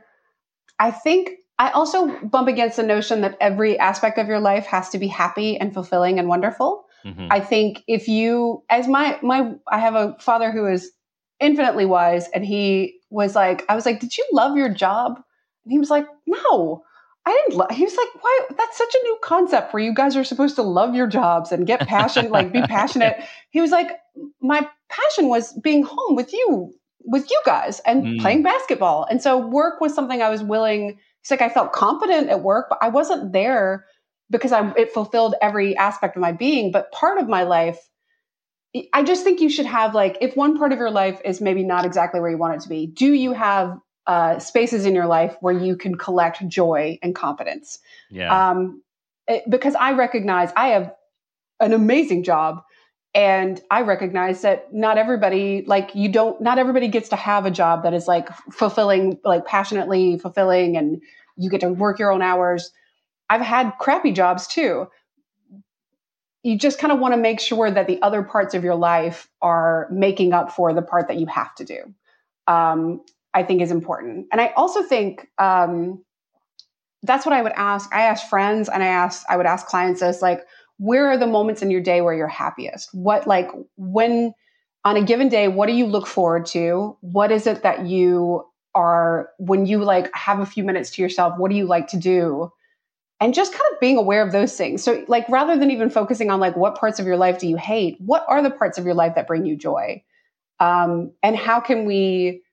I 0.78 0.92
think 0.92 1.32
I 1.58 1.72
also 1.72 2.08
bump 2.20 2.48
against 2.48 2.78
the 2.78 2.84
notion 2.84 3.22
that 3.22 3.38
every 3.42 3.80
aspect 3.80 4.20
of 4.20 4.28
your 4.28 4.40
life 4.40 4.66
has 4.68 4.90
to 4.90 5.00
be 5.00 5.08
happy 5.08 5.58
and 5.58 5.74
fulfilling 5.74 6.20
and 6.20 6.28
wonderful. 6.28 6.86
Mm-hmm. 7.06 7.28
I 7.32 7.40
think 7.40 7.84
if 7.88 8.08
you, 8.08 8.64
as 8.70 8.88
my 8.88 9.18
my, 9.24 9.54
I 9.72 9.80
have 9.80 9.96
a 9.96 10.16
father 10.20 10.52
who 10.52 10.68
is 10.68 10.92
infinitely 11.40 11.86
wise. 11.86 12.28
And 12.30 12.46
he 12.46 13.00
was 13.10 13.36
like, 13.36 13.64
I 13.70 13.76
was 13.76 13.86
like, 13.86 14.00
did 14.00 14.18
you 14.18 14.26
love 14.32 14.58
your 14.58 14.70
job? 14.70 15.16
And 15.66 15.72
he 15.72 15.80
was 15.80 15.90
like, 15.90 16.08
no, 16.26 16.84
I 17.26 17.32
didn't. 17.32 17.58
Lo-. 17.58 17.68
He 17.72 17.84
was 17.84 17.96
like, 17.96 18.24
why? 18.24 18.42
That's 18.58 18.78
such 18.78 18.94
a 18.94 19.04
new 19.04 19.18
concept 19.24 19.74
where 19.74 19.84
you 19.84 19.94
guys 19.94 20.16
are 20.16 20.24
supposed 20.24 20.56
to 20.56 20.62
love 20.62 20.96
your 20.96 21.08
jobs 21.08 21.52
and 21.52 21.68
get 21.68 21.88
passion, 21.88 22.30
like 22.30 22.52
be 22.52 22.62
passionate. 22.68 23.24
He 23.50 23.62
was 23.62 23.72
like, 23.72 23.92
my 24.42 24.68
passion 24.90 25.30
was 25.30 25.54
being 25.54 25.84
home 25.84 26.16
with 26.16 26.34
you, 26.34 26.74
with 27.06 27.30
you 27.30 27.42
guys 27.46 27.80
and 27.82 28.04
mm. 28.04 28.20
playing 28.22 28.44
basketball. 28.44 29.06
And 29.10 29.22
so 29.22 29.38
work 29.38 29.82
was 29.82 29.94
something 29.94 30.22
I 30.22 30.30
was 30.30 30.44
willing. 30.44 30.98
He's 31.22 31.32
like, 31.32 31.42
I 31.42 31.50
felt 31.50 31.74
confident 31.74 32.30
at 32.30 32.42
work, 32.42 32.68
but 32.70 32.80
I 32.82 32.90
wasn't 32.90 33.34
there 33.34 33.86
because 34.30 34.52
I, 34.52 34.72
it 34.74 34.92
fulfilled 34.92 35.36
every 35.42 35.76
aspect 35.78 36.16
of 36.16 36.22
my 36.22 36.32
being. 36.32 36.72
But 36.72 36.92
part 36.92 37.18
of 37.18 37.28
my 37.28 37.44
life 37.44 37.80
I 38.94 39.04
just 39.04 39.24
think 39.24 39.40
you 39.40 39.50
should 39.50 39.66
have 39.66 39.96
like 39.96 40.18
if 40.22 40.36
one 40.36 40.58
part 40.58 40.72
of 40.72 40.80
your 40.80 40.92
life 40.92 41.22
is 41.24 41.42
maybe 41.42 41.64
not 41.64 41.86
exactly 41.86 42.20
where 42.20 42.30
you 42.30 42.38
want 42.38 42.56
it 42.56 42.62
to 42.62 42.70
be, 42.70 42.88
do 42.88 43.14
you 43.14 43.34
have 43.34 43.80
uh, 44.06 44.40
spaces 44.40 44.86
in 44.86 44.94
your 44.94 45.06
life 45.06 45.36
where 45.42 45.58
you 45.58 45.76
can 45.76 45.96
collect 45.96 46.48
joy 46.48 47.00
and 47.02 47.16
confidence? 47.16 47.80
Yeah. 48.10 48.50
Um, 48.50 48.82
it, 49.28 49.44
because 49.50 49.76
I 49.76 49.94
recognize 49.94 50.52
I 50.56 50.70
have 50.70 50.94
an 51.60 51.74
amazing 51.74 52.24
job, 52.24 52.62
and 53.14 53.60
I 53.72 53.82
recognize 53.82 54.42
that 54.42 54.74
not 54.74 54.98
everybody 54.98 55.64
like 55.66 55.96
you 55.96 56.10
don't 56.10 56.40
not 56.42 56.60
everybody 56.60 56.88
gets 56.88 57.10
to 57.10 57.16
have 57.16 57.46
a 57.46 57.52
job 57.52 57.84
that 57.84 57.94
is 57.94 58.08
like 58.08 58.30
fulfilling, 58.52 59.20
like 59.24 59.46
passionately 59.46 60.20
fulfilling, 60.20 60.78
and 60.78 61.02
you 61.36 61.50
get 61.50 61.62
to 61.62 61.70
work 61.70 62.00
your 62.00 62.12
own 62.12 62.22
hours. 62.22 62.72
I've 63.30 63.42
had 63.42 63.74
crappy 63.80 64.12
jobs 64.12 64.48
too 64.48 64.88
you 66.48 66.58
just 66.58 66.80
kind 66.80 66.94
of 66.94 67.00
want 67.00 67.14
to 67.14 67.20
make 67.20 67.42
sure 67.42 67.70
that 67.70 67.88
the 67.88 68.02
other 68.02 68.24
parts 68.24 68.54
of 68.54 68.64
your 68.64 68.76
life 68.76 69.30
are 69.42 69.88
making 69.92 70.32
up 70.32 70.50
for 70.50 70.74
the 70.74 70.82
part 70.82 71.10
that 71.10 71.18
you 71.18 71.26
have 71.26 71.54
to 71.56 71.66
do. 71.66 71.94
Um, 72.48 73.02
I 73.34 73.44
think 73.44 73.62
is 73.62 73.70
important. 73.70 74.28
And 74.32 74.40
I 74.40 74.54
also 74.56 74.82
think 74.82 75.28
um, 75.38 76.04
that's 77.04 77.26
what 77.26 77.34
I 77.34 77.42
would 77.42 77.52
ask. 77.52 77.94
I 77.94 78.04
ask 78.04 78.30
friends 78.30 78.70
and 78.70 78.82
I 78.82 78.88
ask, 78.88 79.26
I 79.30 79.36
would 79.36 79.46
ask 79.46 79.68
clients 79.68 80.00
this 80.00 80.22
like, 80.22 80.46
where 80.78 81.08
are 81.08 81.18
the 81.18 81.28
moments 81.28 81.62
in 81.62 81.72
your 81.72 81.82
day 81.82 82.02
where 82.02 82.14
you're 82.14 82.28
happiest? 82.28 82.90
What, 82.94 83.28
like, 83.28 83.50
when 83.76 84.34
on 84.84 84.96
a 84.96 85.04
given 85.04 85.30
day, 85.30 85.48
what 85.48 85.68
do 85.68 85.74
you 85.74 85.86
look 85.86 86.08
forward 86.08 86.46
to? 86.48 86.98
What 87.02 87.32
is 87.32 87.48
it 87.48 87.64
that 87.64 87.86
you 87.86 88.46
are, 88.76 89.30
when 89.38 89.66
you 89.66 89.84
like 89.84 90.14
have 90.16 90.40
a 90.40 90.46
few 90.46 90.64
minutes 90.64 90.92
to 90.92 91.02
yourself, 91.02 91.38
what 91.38 91.50
do 91.52 91.58
you 91.58 91.66
like 91.66 91.88
to 91.88 91.98
do? 91.98 92.52
and 93.20 93.34
just 93.34 93.52
kind 93.52 93.66
of 93.74 93.80
being 93.80 93.98
aware 93.98 94.22
of 94.22 94.32
those 94.32 94.56
things. 94.56 94.84
So, 94.84 95.04
like, 95.08 95.28
rather 95.28 95.58
than 95.58 95.72
even 95.72 95.90
focusing 95.90 96.30
on 96.30 96.40
like 96.40 96.56
what 96.56 96.76
parts 96.78 97.00
of 97.00 97.06
your 97.06 97.18
life 97.18 97.40
do 97.40 97.48
you 97.48 97.58
hate, 97.58 97.98
what 98.00 98.24
are 98.28 98.44
the 98.44 98.52
parts 98.52 98.78
of 98.78 98.86
your 98.86 98.94
life 98.94 99.16
that 99.16 99.28
bring 99.28 99.46
you 99.46 99.56
joy, 99.56 100.04
um, 100.60 101.12
and 101.24 101.36
how 101.36 101.60
can 101.60 101.86
we 101.86 102.44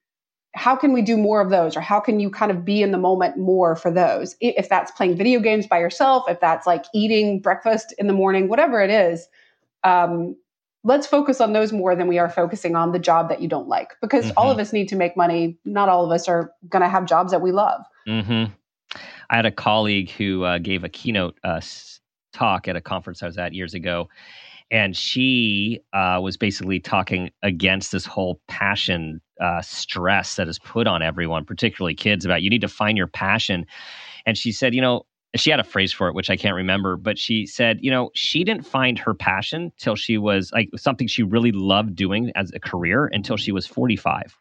how 0.55 0.75
can 0.75 0.93
we 0.93 1.01
do 1.01 1.17
more 1.17 1.41
of 1.41 1.49
those, 1.49 1.75
or 1.75 1.81
how 1.81 1.99
can 1.99 2.19
you 2.19 2.29
kind 2.29 2.51
of 2.51 2.65
be 2.65 2.81
in 2.81 2.91
the 2.91 2.97
moment 2.97 3.37
more 3.37 3.75
for 3.75 3.91
those? 3.91 4.35
If 4.39 4.69
that's 4.69 4.91
playing 4.91 5.17
video 5.17 5.39
games 5.39 5.67
by 5.67 5.79
yourself, 5.79 6.23
if 6.27 6.39
that's 6.39 6.65
like 6.65 6.85
eating 6.93 7.41
breakfast 7.41 7.93
in 7.97 8.07
the 8.07 8.13
morning, 8.13 8.47
whatever 8.47 8.81
it 8.81 8.89
is. 8.89 9.27
Um, 9.83 10.35
let's 10.83 11.05
focus 11.05 11.41
on 11.41 11.53
those 11.53 11.71
more 11.71 11.95
than 11.95 12.07
we 12.07 12.17
are 12.17 12.29
focusing 12.29 12.75
on 12.75 12.91
the 12.91 12.99
job 12.99 13.29
that 13.29 13.41
you 13.41 13.47
don't 13.47 13.67
like 13.67 13.93
because 14.01 14.25
mm-hmm. 14.25 14.37
all 14.37 14.49
of 14.49 14.57
us 14.57 14.73
need 14.73 14.87
to 14.89 14.95
make 14.95 15.17
money 15.17 15.57
not 15.65 15.89
all 15.89 16.05
of 16.05 16.11
us 16.11 16.27
are 16.27 16.51
going 16.69 16.81
to 16.81 16.89
have 16.89 17.05
jobs 17.05 17.31
that 17.31 17.41
we 17.41 17.51
love 17.51 17.81
mm-hmm. 18.07 18.51
I 19.29 19.35
had 19.35 19.45
a 19.45 19.51
colleague 19.51 20.09
who 20.11 20.43
uh, 20.43 20.59
gave 20.59 20.83
a 20.83 20.89
keynote 20.89 21.37
uh, 21.43 21.61
talk 22.33 22.67
at 22.67 22.75
a 22.75 22.81
conference 22.81 23.23
I 23.23 23.27
was 23.27 23.37
at 23.37 23.53
years 23.53 23.73
ago, 23.73 24.09
and 24.71 24.95
she 24.95 25.79
uh, 25.93 26.19
was 26.21 26.37
basically 26.37 26.79
talking 26.79 27.31
against 27.43 27.91
this 27.91 28.05
whole 28.05 28.41
passion 28.47 29.21
uh, 29.39 29.61
stress 29.61 30.35
that 30.35 30.47
is 30.47 30.59
put 30.59 30.87
on 30.87 31.01
everyone, 31.01 31.45
particularly 31.45 31.95
kids, 31.95 32.25
about 32.25 32.41
you 32.41 32.49
need 32.49 32.61
to 32.61 32.67
find 32.67 32.97
your 32.97 33.07
passion. 33.07 33.65
And 34.25 34.37
she 34.37 34.51
said, 34.51 34.73
you 34.73 34.81
know, 34.81 35.05
she 35.35 35.49
had 35.49 35.59
a 35.59 35.63
phrase 35.63 35.91
for 35.91 36.07
it, 36.07 36.15
which 36.15 36.29
I 36.29 36.37
can't 36.37 36.55
remember, 36.55 36.95
but 36.95 37.19
she 37.19 37.45
said, 37.45 37.79
you 37.81 37.91
know, 37.91 38.09
she 38.13 38.43
didn't 38.43 38.65
find 38.65 38.97
her 38.99 39.13
passion 39.13 39.71
till 39.77 39.95
she 39.95 40.17
was 40.17 40.51
like 40.53 40.69
something 40.77 41.07
she 41.07 41.23
really 41.23 41.51
loved 41.51 41.95
doing 41.95 42.31
as 42.35 42.51
a 42.53 42.59
career 42.59 43.09
until 43.11 43.35
she 43.35 43.51
was 43.51 43.67
45. 43.67 44.37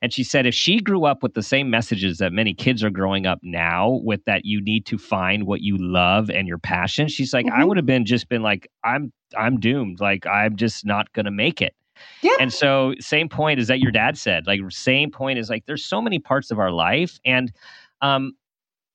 And 0.00 0.12
she 0.12 0.24
said 0.24 0.46
if 0.46 0.54
she 0.54 0.80
grew 0.80 1.04
up 1.04 1.22
with 1.22 1.34
the 1.34 1.42
same 1.42 1.70
messages 1.70 2.18
that 2.18 2.32
many 2.32 2.54
kids 2.54 2.82
are 2.82 2.90
growing 2.90 3.26
up 3.26 3.38
now 3.42 4.00
with 4.02 4.24
that 4.24 4.44
you 4.44 4.60
need 4.62 4.86
to 4.86 4.98
find 4.98 5.46
what 5.46 5.60
you 5.60 5.76
love 5.78 6.30
and 6.30 6.48
your 6.48 6.58
passion, 6.58 7.08
she's 7.08 7.34
like, 7.34 7.46
mm-hmm. 7.46 7.60
I 7.60 7.64
would 7.64 7.76
have 7.76 7.86
been 7.86 8.04
just 8.04 8.28
been 8.28 8.42
like, 8.42 8.70
I'm 8.84 9.12
I'm 9.36 9.60
doomed. 9.60 10.00
Like 10.00 10.26
I'm 10.26 10.56
just 10.56 10.86
not 10.86 11.12
gonna 11.12 11.30
make 11.30 11.60
it. 11.60 11.74
Yeah. 12.22 12.32
And 12.40 12.52
so 12.52 12.94
same 13.00 13.28
point 13.28 13.60
is 13.60 13.68
that 13.68 13.80
your 13.80 13.90
dad 13.90 14.18
said. 14.18 14.46
Like 14.46 14.60
same 14.70 15.10
point 15.10 15.38
is 15.38 15.50
like 15.50 15.66
there's 15.66 15.84
so 15.84 16.00
many 16.00 16.18
parts 16.18 16.50
of 16.50 16.58
our 16.58 16.70
life 16.70 17.18
and 17.24 17.52
um 18.00 18.32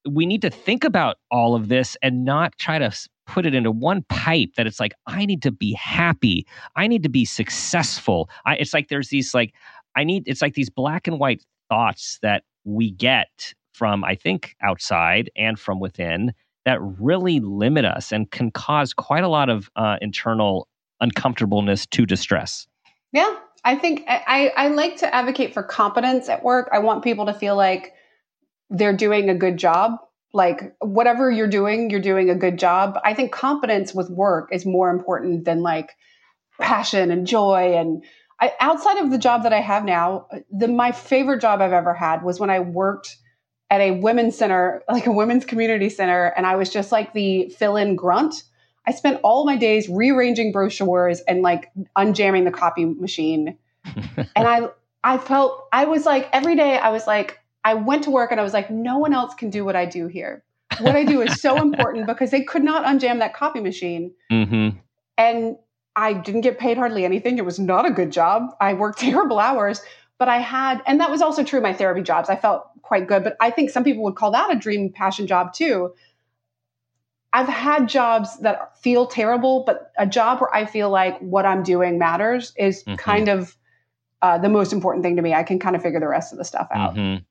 we 0.10 0.26
need 0.26 0.42
to 0.42 0.50
think 0.50 0.84
about 0.84 1.18
all 1.32 1.56
of 1.56 1.70
this 1.70 1.96
and 2.02 2.26
not 2.26 2.58
try 2.58 2.78
to 2.78 2.92
put 3.26 3.46
it 3.46 3.56
into 3.56 3.72
one 3.72 4.04
pipe 4.10 4.50
that 4.58 4.68
it's 4.68 4.80
like 4.80 4.94
i 5.08 5.26
need 5.26 5.42
to 5.42 5.52
be 5.52 5.72
happy 5.74 6.46
i 6.76 6.88
need 6.88 7.04
to 7.04 7.10
be 7.10 7.24
successful 7.24 8.30
I, 8.46 8.56
it's 8.56 8.74
like 8.74 8.90
there's 8.90 9.08
these 9.08 9.34
like 9.34 9.54
I 9.96 10.04
need 10.04 10.24
it's 10.28 10.42
like 10.42 10.54
these 10.54 10.70
black 10.70 11.08
and 11.08 11.20
white 11.20 11.44
thoughts 11.70 12.20
that 12.22 12.44
we 12.64 12.92
get 12.92 13.54
from 13.74 14.04
I 14.04 14.16
think 14.16 14.56
outside 14.62 15.30
and 15.36 15.60
from 15.60 15.80
within 15.80 16.34
that 16.66 16.80
really 16.82 17.40
limit 17.40 17.86
us 17.86 18.12
and 18.12 18.30
can 18.32 18.52
cause 18.52 18.94
quite 18.94 19.24
a 19.24 19.28
lot 19.28 19.50
of 19.50 19.70
uh, 19.76 19.98
internal 20.02 20.68
uncomfortableness 21.02 21.86
to 21.88 22.06
distress. 22.06 22.68
Yeah, 23.14 23.34
I 23.64 23.78
think 23.78 24.04
I, 24.10 24.52
I 24.58 24.68
like 24.70 24.98
to 24.98 25.16
advocate 25.16 25.54
for 25.54 25.64
competence 25.64 26.28
at 26.28 26.44
work. 26.44 26.70
I 26.74 26.80
want 26.80 27.04
people 27.04 27.28
to 27.28 27.34
feel 27.34 27.56
like 27.56 27.94
they're 28.70 28.98
doing 28.98 29.30
a 29.30 29.36
good 29.36 29.58
job. 29.58 30.00
like 30.34 30.76
whatever 30.80 31.30
you're 31.32 31.48
doing, 31.48 31.90
you're 31.92 32.02
doing 32.02 32.30
a 32.30 32.36
good 32.36 32.58
job. 32.58 33.00
I 33.04 33.14
think 33.14 33.32
competence 33.32 33.94
with 33.94 34.10
work 34.10 34.50
is 34.52 34.66
more 34.66 34.90
important 34.90 35.46
than 35.46 35.62
like 35.62 35.92
passion 36.60 37.12
and 37.12 37.28
joy 37.28 37.76
and 37.76 38.04
I, 38.42 38.52
outside 38.60 38.98
of 38.98 39.12
the 39.12 39.20
job 39.20 39.44
that 39.44 39.54
I 39.54 39.62
have 39.62 39.86
now, 39.86 40.28
the 40.52 40.68
my 40.68 40.92
favorite 40.92 41.40
job 41.40 41.62
I've 41.62 41.72
ever 41.72 41.94
had 41.94 42.24
was 42.24 42.40
when 42.40 42.50
I 42.50 42.60
worked 42.62 43.16
at 43.70 43.80
a 43.80 43.92
women's 43.92 44.36
center, 44.36 44.84
like 44.90 45.06
a 45.06 45.12
women's 45.12 45.46
community 45.46 45.90
center, 45.90 46.34
and 46.36 46.46
I 46.46 46.56
was 46.56 46.70
just 46.70 46.92
like 46.92 47.14
the 47.14 47.50
fill-in 47.50 47.96
grunt. 47.96 48.44
I 48.86 48.92
spent 48.92 49.20
all 49.24 49.46
my 49.46 49.56
days 49.56 49.88
rearranging 49.90 50.52
brochures 50.52 51.22
and 51.22 51.42
like 51.42 51.72
unjamming 51.98 52.44
the 52.44 52.52
copy 52.52 52.86
machine. 52.86 53.58
and 54.18 54.28
I 54.36 54.70
I 55.04 55.18
felt 55.18 55.68
I 55.72 55.86
was 55.86 56.06
like 56.06 56.30
every 56.34 56.56
day 56.56 56.78
I 56.78 56.90
was 56.90 57.08
like 57.08 57.40
I 57.64 57.76
went 57.76 58.04
to 58.06 58.12
work 58.12 58.32
and 58.32 58.40
I 58.40 58.44
was 58.44 58.54
like 58.54 58.70
no 58.70 58.98
one 58.98 59.14
else 59.14 59.34
can 59.34 59.50
do 59.50 59.64
what 59.66 59.76
I 59.76 59.86
do 59.86 60.08
here. 60.08 60.44
What 60.80 60.96
I 60.96 61.04
do 61.04 61.22
is 61.22 61.42
so 61.42 61.58
important 61.62 62.08
because 62.08 62.32
they 62.32 62.44
could 62.44 62.64
not 62.64 62.86
unjam 62.86 63.20
that 63.20 63.34
copy 63.34 63.60
machine. 63.60 64.12
Mm-hmm. 64.32 64.78
And 65.18 65.56
I 65.96 66.14
didn't 66.14 66.42
get 66.42 66.58
paid 66.58 66.78
hardly 66.78 67.06
anything. 67.06 67.38
It 67.38 67.46
was 67.46 67.60
not 67.60 67.86
a 67.86 67.92
good 67.92 68.12
job. 68.12 68.56
I 68.60 68.74
worked 68.74 69.00
terrible 69.00 69.40
hours, 69.40 69.82
but 70.18 70.28
I 70.28 70.38
had, 70.38 70.82
and 70.86 71.00
that 71.00 71.12
was 71.12 71.22
also 71.22 71.44
true 71.44 71.60
of 71.60 71.64
my 71.64 71.74
therapy 71.74 72.02
jobs. 72.02 72.30
I 72.30 72.36
felt 72.36 72.66
quite 72.82 73.08
good, 73.08 73.24
but 73.24 73.38
I 73.40 73.52
think 73.52 73.70
some 73.70 73.84
people 73.84 74.04
would 74.04 74.16
call 74.16 74.32
that 74.32 74.52
a 74.52 74.56
dream 74.56 74.92
passion 74.92 75.28
job 75.28 75.54
too. 75.54 75.94
I've 77.34 77.48
had 77.48 77.90
jobs 77.90 78.38
that 78.40 78.78
feel 78.78 79.08
terrible, 79.08 79.64
but 79.66 79.92
a 79.98 80.06
job 80.06 80.40
where 80.40 80.54
I 80.56 80.66
feel 80.66 80.90
like 80.90 81.20
what 81.20 81.46
I'm 81.46 81.64
doing 81.64 81.98
matters 81.98 82.54
is 82.58 82.84
mm-hmm. 82.84 82.96
kind 82.96 83.28
of 83.28 83.58
uh, 84.22 84.38
the 84.38 84.50
most 84.50 84.72
important 84.72 85.04
thing 85.04 85.16
to 85.16 85.22
me. 85.22 85.34
I 85.34 85.44
can 85.44 85.60
kind 85.60 85.76
of 85.76 85.82
figure 85.82 86.00
the 86.00 86.08
rest 86.08 86.32
of 86.32 86.38
the 86.38 86.46
stuff 86.46 86.68
out. 86.72 86.96
Mm-hmm 86.96 87.24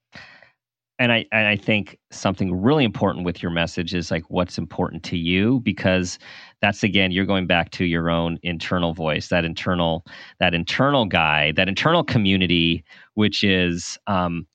and 1.03 1.11
I 1.11 1.26
and 1.32 1.48
I 1.48 1.57
think 1.57 1.98
something 2.12 2.62
really 2.62 2.84
important 2.84 3.24
with 3.24 3.42
your 3.42 3.50
message 3.50 3.92
is 3.92 4.12
like 4.12 4.22
what's 4.28 4.57
important 4.57 5.03
to 5.05 5.16
you 5.16 5.59
because 5.61 6.16
that's 6.61 6.84
again 6.84 7.11
you're 7.11 7.26
going 7.26 7.48
back 7.48 7.70
to 7.72 7.84
your 7.84 8.09
own 8.09 8.38
internal 8.44 8.94
voice 8.94 9.26
that 9.28 9.44
internal 9.44 10.05
that 10.38 10.55
internal 10.55 11.07
guy 11.07 11.50
that 11.57 11.68
internal 11.68 12.05
community 12.05 12.84
which 13.14 13.42
is 13.42 13.98
um, 14.07 14.46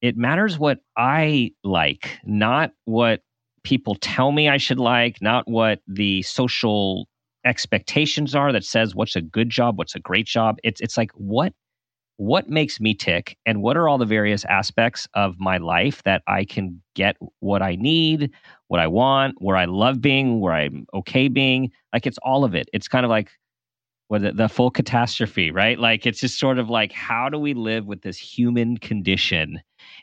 it 0.00 0.16
matters 0.16 0.58
what 0.58 0.78
I 0.96 1.52
like 1.62 2.18
not 2.24 2.72
what 2.84 3.20
people 3.68 3.96
tell 3.96 4.32
me 4.32 4.48
I 4.48 4.56
should 4.56 4.78
like 4.78 5.20
not 5.20 5.46
what 5.46 5.80
the 5.86 6.22
social 6.22 7.06
expectations 7.44 8.34
are 8.34 8.50
that 8.50 8.64
says 8.64 8.94
what's 8.94 9.14
a 9.14 9.20
good 9.20 9.50
job 9.50 9.76
what's 9.76 9.94
a 9.94 10.00
great 10.00 10.24
job 10.26 10.56
it's 10.64 10.80
it's 10.80 10.96
like 10.96 11.10
what 11.12 11.52
what 12.16 12.48
makes 12.48 12.80
me 12.80 12.94
tick 12.94 13.36
and 13.44 13.60
what 13.60 13.76
are 13.76 13.86
all 13.86 13.98
the 13.98 14.06
various 14.06 14.46
aspects 14.46 15.06
of 15.12 15.38
my 15.38 15.58
life 15.58 16.02
that 16.04 16.22
I 16.26 16.46
can 16.46 16.82
get 16.94 17.16
what 17.40 17.60
I 17.60 17.76
need, 17.76 18.32
what 18.68 18.80
I 18.80 18.86
want, 18.86 19.34
where 19.38 19.56
I 19.56 19.66
love 19.66 20.00
being, 20.00 20.40
where 20.40 20.54
I'm 20.54 20.86
okay 20.94 21.28
being. 21.28 21.70
Like 21.92 22.06
it's 22.06 22.18
all 22.22 22.44
of 22.44 22.54
it. 22.54 22.70
It's 22.72 22.88
kind 22.88 23.04
of 23.04 23.10
like 23.10 23.30
what 24.08 24.22
the, 24.22 24.32
the 24.32 24.48
full 24.48 24.70
catastrophe, 24.70 25.50
right? 25.50 25.78
Like 25.78 26.06
it's 26.06 26.20
just 26.20 26.40
sort 26.40 26.58
of 26.58 26.70
like 26.70 26.90
how 26.90 27.28
do 27.28 27.38
we 27.38 27.52
live 27.52 27.84
with 27.84 28.00
this 28.00 28.16
human 28.16 28.78
condition 28.78 29.60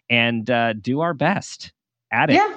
and 0.08 0.50
uh, 0.50 0.74
do 0.74 1.02
our 1.02 1.16
best 1.16 1.74
at 2.12 2.30
it? 2.30 2.36
Yeah. 2.36 2.56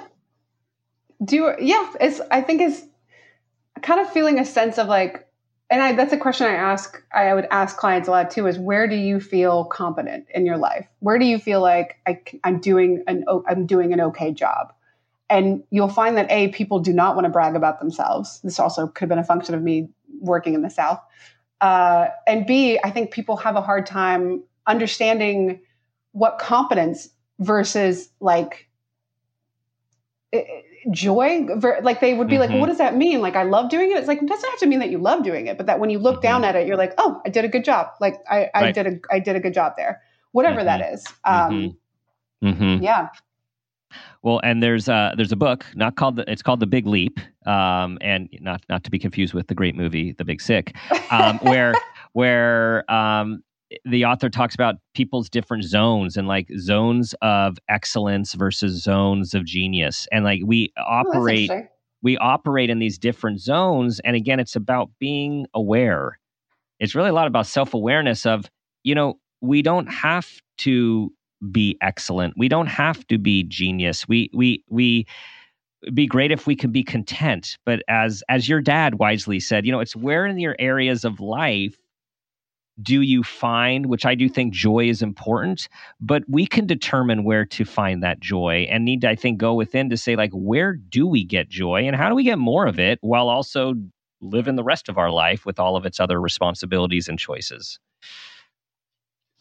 Do 1.23 1.53
yeah. 1.59 1.93
It's 1.99 2.21
I 2.31 2.41
think 2.41 2.61
it's 2.61 2.81
kind 3.81 3.99
of 3.99 4.11
feeling 4.11 4.39
a 4.39 4.45
sense 4.45 4.77
of 4.77 4.87
like 4.87 5.29
and 5.71 5.81
I, 5.83 5.93
that's 5.93 6.13
a 6.13 6.17
question 6.17 6.47
I 6.47 6.55
ask. 6.55 7.01
I 7.13 7.33
would 7.33 7.47
ask 7.51 7.77
clients 7.77 8.07
a 8.07 8.11
lot 8.11 8.31
too: 8.31 8.47
is 8.47 8.57
where 8.57 8.87
do 8.87 8.95
you 8.95 9.19
feel 9.19 9.65
competent 9.65 10.25
in 10.33 10.45
your 10.45 10.57
life? 10.57 10.87
Where 10.99 11.19
do 11.19 11.25
you 11.25 11.37
feel 11.37 11.61
like 11.61 11.99
I, 12.07 12.21
am 12.43 12.59
doing 12.59 13.03
an 13.07 13.25
I'm 13.47 13.67
doing 13.67 13.93
an 13.93 14.01
okay 14.01 14.33
job? 14.33 14.73
And 15.29 15.63
you'll 15.69 15.89
find 15.89 16.17
that 16.17 16.29
a 16.31 16.47
people 16.47 16.79
do 16.79 16.91
not 16.91 17.15
want 17.15 17.25
to 17.25 17.29
brag 17.29 17.55
about 17.55 17.79
themselves. 17.79 18.39
This 18.43 18.59
also 18.59 18.87
could 18.87 19.01
have 19.01 19.09
been 19.09 19.19
a 19.19 19.23
function 19.23 19.53
of 19.53 19.61
me 19.61 19.89
working 20.19 20.55
in 20.55 20.63
the 20.63 20.71
South. 20.71 20.99
Uh, 21.61 22.07
and 22.25 22.47
b 22.47 22.79
I 22.83 22.89
think 22.89 23.11
people 23.11 23.37
have 23.37 23.55
a 23.55 23.61
hard 23.61 23.85
time 23.85 24.43
understanding 24.65 25.61
what 26.13 26.39
competence 26.39 27.09
versus 27.37 28.09
like. 28.19 28.67
It, 30.31 30.65
joy 30.91 31.45
like 31.81 31.99
they 31.99 32.13
would 32.13 32.27
be 32.27 32.35
mm-hmm. 32.35 32.51
like 32.51 32.59
what 32.59 32.67
does 32.67 32.77
that 32.77 32.95
mean 32.95 33.21
like 33.21 33.35
i 33.35 33.43
love 33.43 33.69
doing 33.69 33.91
it 33.91 33.97
it's 33.97 34.07
like 34.07 34.21
it 34.21 34.27
doesn't 34.27 34.49
have 34.49 34.59
to 34.59 34.65
mean 34.65 34.79
that 34.79 34.89
you 34.89 34.97
love 34.97 35.23
doing 35.23 35.47
it 35.47 35.57
but 35.57 35.65
that 35.65 35.79
when 35.79 35.89
you 35.89 35.99
look 35.99 36.15
mm-hmm. 36.15 36.23
down 36.23 36.43
at 36.43 36.55
it 36.55 36.67
you're 36.67 36.77
like 36.77 36.93
oh 36.97 37.21
i 37.25 37.29
did 37.29 37.43
a 37.45 37.47
good 37.47 37.63
job 37.63 37.87
like 37.99 38.15
i, 38.29 38.49
I 38.53 38.61
right. 38.61 38.75
did 38.75 38.87
a 38.87 38.99
i 39.11 39.19
did 39.19 39.35
a 39.35 39.39
good 39.39 39.53
job 39.53 39.73
there 39.77 40.01
whatever 40.31 40.57
mm-hmm. 40.59 40.65
that 40.65 40.93
is 40.93 41.05
um 41.25 41.75
mm-hmm. 42.43 42.47
Mm-hmm. 42.47 42.83
yeah 42.83 43.09
well, 44.21 44.39
and 44.43 44.61
there's 44.61 44.89
uh 44.89 45.13
there's 45.15 45.31
a 45.31 45.37
book 45.37 45.65
not 45.75 45.95
called 45.95 46.17
the, 46.17 46.29
it's 46.29 46.41
called 46.41 46.59
The 46.59 46.67
Big 46.67 46.85
Leap, 46.85 47.19
um, 47.45 47.97
and 48.01 48.29
not 48.41 48.61
not 48.69 48.83
to 48.83 48.91
be 48.91 48.99
confused 48.99 49.33
with 49.33 49.47
the 49.47 49.55
great 49.55 49.75
movie 49.75 50.11
The 50.11 50.25
Big 50.25 50.41
Sick, 50.41 50.75
um, 51.09 51.39
where 51.39 51.73
where 52.13 52.89
um, 52.91 53.43
the 53.85 54.05
author 54.05 54.29
talks 54.29 54.55
about 54.55 54.75
people's 54.93 55.29
different 55.29 55.63
zones 55.63 56.17
and 56.17 56.27
like 56.27 56.49
zones 56.57 57.13
of 57.21 57.57
excellence 57.69 58.33
versus 58.33 58.81
zones 58.81 59.33
of 59.33 59.45
genius. 59.45 60.07
And 60.11 60.23
like 60.23 60.41
we 60.45 60.73
oh, 60.77 60.83
operate 60.87 61.51
oh, 61.51 61.63
we 62.01 62.17
operate 62.17 62.69
in 62.69 62.79
these 62.79 62.97
different 62.97 63.41
zones 63.41 63.99
and 64.01 64.15
again 64.15 64.39
it's 64.39 64.55
about 64.55 64.89
being 64.99 65.45
aware. 65.53 66.19
It's 66.79 66.95
really 66.95 67.09
a 67.09 67.13
lot 67.13 67.27
about 67.27 67.45
self-awareness 67.45 68.25
of 68.25 68.45
you 68.83 68.95
know 68.95 69.19
we 69.41 69.61
don't 69.61 69.87
have 69.87 70.27
to 70.59 71.13
be 71.51 71.77
excellent. 71.81 72.33
We 72.37 72.49
don't 72.49 72.67
have 72.67 73.05
to 73.07 73.17
be 73.17 73.43
genius. 73.43 74.07
We 74.07 74.29
we 74.33 74.63
we 74.69 75.05
be 75.93 76.07
great 76.07 76.31
if 76.31 76.45
we 76.45 76.55
could 76.55 76.73
be 76.73 76.83
content. 76.83 77.57
But 77.65 77.83
as 77.87 78.23
as 78.29 78.49
your 78.49 78.61
dad 78.61 78.95
wisely 78.95 79.39
said 79.39 79.65
you 79.65 79.71
know 79.71 79.79
it's 79.79 79.95
where 79.95 80.25
in 80.25 80.39
your 80.39 80.55
areas 80.57 81.05
of 81.05 81.19
life 81.19 81.77
do 82.81 83.01
you 83.01 83.23
find, 83.23 83.87
which 83.87 84.05
I 84.05 84.15
do 84.15 84.29
think 84.29 84.53
joy 84.53 84.89
is 84.89 85.01
important, 85.01 85.67
but 85.99 86.23
we 86.27 86.45
can 86.45 86.65
determine 86.65 87.23
where 87.23 87.45
to 87.45 87.65
find 87.65 88.03
that 88.03 88.19
joy 88.19 88.67
and 88.69 88.85
need 88.85 89.01
to, 89.01 89.09
I 89.09 89.15
think, 89.15 89.37
go 89.37 89.53
within 89.53 89.89
to 89.89 89.97
say, 89.97 90.15
like, 90.15 90.31
where 90.33 90.73
do 90.73 91.07
we 91.07 91.23
get 91.23 91.49
joy 91.49 91.85
and 91.85 91.95
how 91.95 92.09
do 92.09 92.15
we 92.15 92.23
get 92.23 92.39
more 92.39 92.65
of 92.65 92.79
it 92.79 92.99
while 93.01 93.29
also 93.29 93.73
living 94.21 94.55
the 94.55 94.63
rest 94.63 94.89
of 94.89 94.97
our 94.97 95.11
life 95.11 95.45
with 95.45 95.59
all 95.59 95.75
of 95.75 95.85
its 95.85 95.99
other 95.99 96.19
responsibilities 96.19 97.07
and 97.07 97.19
choices? 97.19 97.79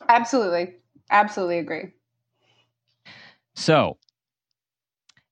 Absolutely. 0.09 0.75
Absolutely 1.11 1.59
agree. 1.59 1.93
So, 3.55 3.99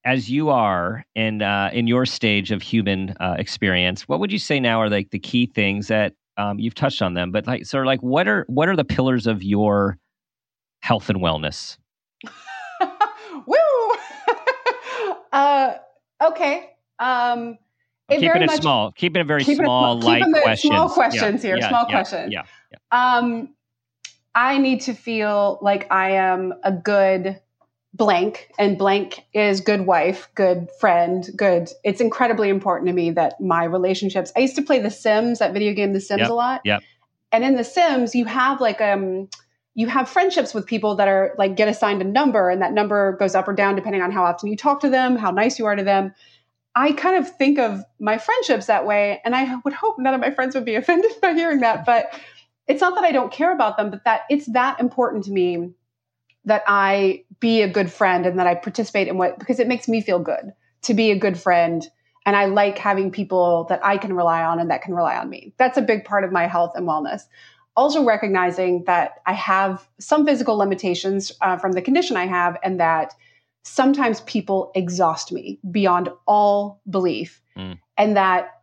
as 0.05 0.31
you 0.31 0.51
are 0.51 1.05
in 1.15 1.43
uh, 1.43 1.71
in 1.73 1.87
your 1.87 2.07
stage 2.07 2.51
of 2.51 2.63
human 2.63 3.11
uh, 3.21 3.37
experience, 3.39 4.09
what 4.09 4.21
would 4.21 4.33
you 4.33 4.39
say 4.39 4.61
now 4.61 4.81
are 4.81 4.89
like 4.89 5.11
the 5.11 5.19
key 5.19 5.47
things 5.47 5.89
that 5.89 6.15
um, 6.37 6.59
you've 6.59 6.75
touched 6.75 7.03
on 7.03 7.15
them, 7.15 7.33
but 7.33 7.47
like 7.47 7.67
sort 7.67 7.85
of 7.85 7.87
like 7.87 8.01
what 8.01 8.29
are 8.29 8.45
what 8.49 8.69
are 8.69 8.77
the 8.77 8.85
pillars 8.85 9.27
of 9.27 9.43
your 9.43 9.99
health 10.81 11.09
and 11.09 11.21
wellness? 11.21 11.79
Woo! 13.47 13.57
uh, 15.33 15.75
okay. 16.23 16.71
Um, 16.99 17.59
it 18.09 18.21
keeping 18.21 18.43
it 18.43 18.47
much, 18.47 18.61
small, 18.61 18.93
keeping 18.93 19.21
it 19.21 19.27
very 19.27 19.45
small, 19.45 19.99
light 20.01 20.25
questions. 20.43 20.71
Small 20.71 20.89
questions 20.89 21.43
yeah, 21.43 21.49
here. 21.49 21.59
Yeah, 21.59 21.69
small 21.69 21.87
yeah, 21.89 21.95
questions. 21.95 22.33
Yeah, 22.33 22.43
yeah. 22.73 22.79
Um, 23.17 23.49
I 24.35 24.59
need 24.59 24.83
to 24.83 24.95
feel 24.95 25.59
like 25.63 25.91
I 25.91 26.11
am 26.13 26.55
a 26.63 26.71
good 26.71 27.41
blank 27.97 28.51
and 28.59 28.77
blank 28.77 29.25
is 29.33 29.61
good 29.61 29.87
wife 29.87 30.29
good 30.35 30.69
friend 30.79 31.31
good 31.35 31.71
it's 31.83 32.01
incredibly 32.01 32.51
important 32.51 32.89
to 32.89 32.93
me 32.93 33.11
that 33.11 33.41
my 33.41 33.65
relationships 33.65 34.33
i 34.37 34.41
used 34.41 34.55
to 34.55 34.63
play 34.63 34.79
the 34.81 34.91
sims 34.91 35.39
that 35.39 35.53
video 35.55 35.73
game 35.73 35.93
the 35.93 36.01
sims 36.01 36.21
yep, 36.21 36.31
a 36.31 36.35
lot. 36.35 36.61
yeah 36.65 36.79
and 37.33 37.43
in 37.43 37.57
the 37.57 37.65
sims 37.65 38.15
you 38.15 38.27
have 38.27 38.61
like 38.61 38.81
um 38.83 39.29
you 39.75 39.87
have 39.87 40.09
friendships 40.11 40.53
with 40.53 40.67
people 40.67 40.97
that 40.97 41.09
are 41.09 41.35
like 41.39 41.57
get 41.57 41.69
assigned 41.69 42.03
a 42.03 42.05
number 42.05 42.51
and 42.51 42.61
that 42.61 42.73
number 42.73 43.17
goes 43.19 43.35
up 43.35 43.49
or 43.49 43.55
down 43.55 43.75
depending 43.75 44.03
on 44.03 44.11
how 44.11 44.25
often 44.25 44.51
you 44.51 44.57
talk 44.57 44.81
to 44.81 44.91
them 44.91 45.17
how 45.17 45.31
nice 45.31 45.59
you 45.59 45.65
are 45.65 45.77
to 45.77 45.85
them. 45.85 46.13
I 46.75 46.93
kind 46.93 47.17
of 47.17 47.35
think 47.39 47.59
of 47.59 47.83
my 47.99 48.19
friendships 48.19 48.67
that 48.67 48.85
way 48.85 49.23
and 49.25 49.35
i 49.35 49.57
would 49.65 49.73
hope 49.73 49.99
none 49.99 50.13
of 50.13 50.21
my 50.21 50.33
friends 50.33 50.55
would 50.55 50.67
be 50.67 50.75
offended 50.83 51.13
by 51.23 51.33
hearing 51.33 51.61
that 51.61 51.87
but 51.87 52.13
it's 52.67 52.83
not 52.83 52.95
that 52.97 53.05
i 53.05 53.13
don't 53.13 53.33
care 53.33 53.53
about 53.53 53.79
them 53.79 53.91
but 53.91 54.05
that 54.05 54.23
it's 54.29 54.47
that 54.53 54.81
important 54.81 55.25
to 55.25 55.31
me 55.31 55.73
that 56.47 56.63
I 56.67 57.25
be 57.41 57.63
a 57.63 57.69
good 57.69 57.91
friend 57.91 58.27
and 58.27 58.39
that 58.39 58.47
I 58.47 58.55
participate 58.55 59.09
in 59.09 59.19
what, 59.19 59.39
because 59.39 59.61
it 59.61 59.69
makes 59.69 59.89
me 59.89 60.01
feel 60.01 60.19
good 60.19 60.53
to 60.83 60.95
be 60.95 61.11
a 61.11 61.19
good 61.19 61.39
friend. 61.39 61.87
And 62.25 62.35
I 62.35 62.47
like 62.47 62.79
having 62.79 63.11
people 63.11 63.65
that 63.69 63.85
I 63.85 63.99
can 63.99 64.15
rely 64.15 64.43
on 64.43 64.59
and 64.59 64.71
that 64.71 64.83
can 64.83 64.95
rely 64.95 65.17
on 65.17 65.31
me. 65.31 65.55
That's 65.59 65.79
a 65.79 65.83
big 65.83 66.05
part 66.05 66.25
of 66.25 66.33
my 66.33 66.47
health 66.47 66.73
and 66.75 66.87
wellness. 66.87 67.23
Also, 67.77 68.05
recognizing 68.05 68.85
that 68.85 69.21
I 69.27 69.35
have 69.35 69.87
some 70.01 70.25
physical 70.25 70.57
limitations 70.57 71.31
uh, 71.43 71.59
from 71.59 71.73
the 71.73 71.83
condition 71.83 72.17
I 72.17 72.27
have, 72.27 72.57
and 72.63 72.81
that 72.81 73.13
sometimes 73.65 74.23
people 74.23 74.73
exhaust 74.75 75.31
me 75.31 75.61
beyond 75.71 76.09
all 76.27 76.81
belief. 76.89 77.43
Mm. 77.55 77.79
And 77.99 78.17
that 78.17 78.63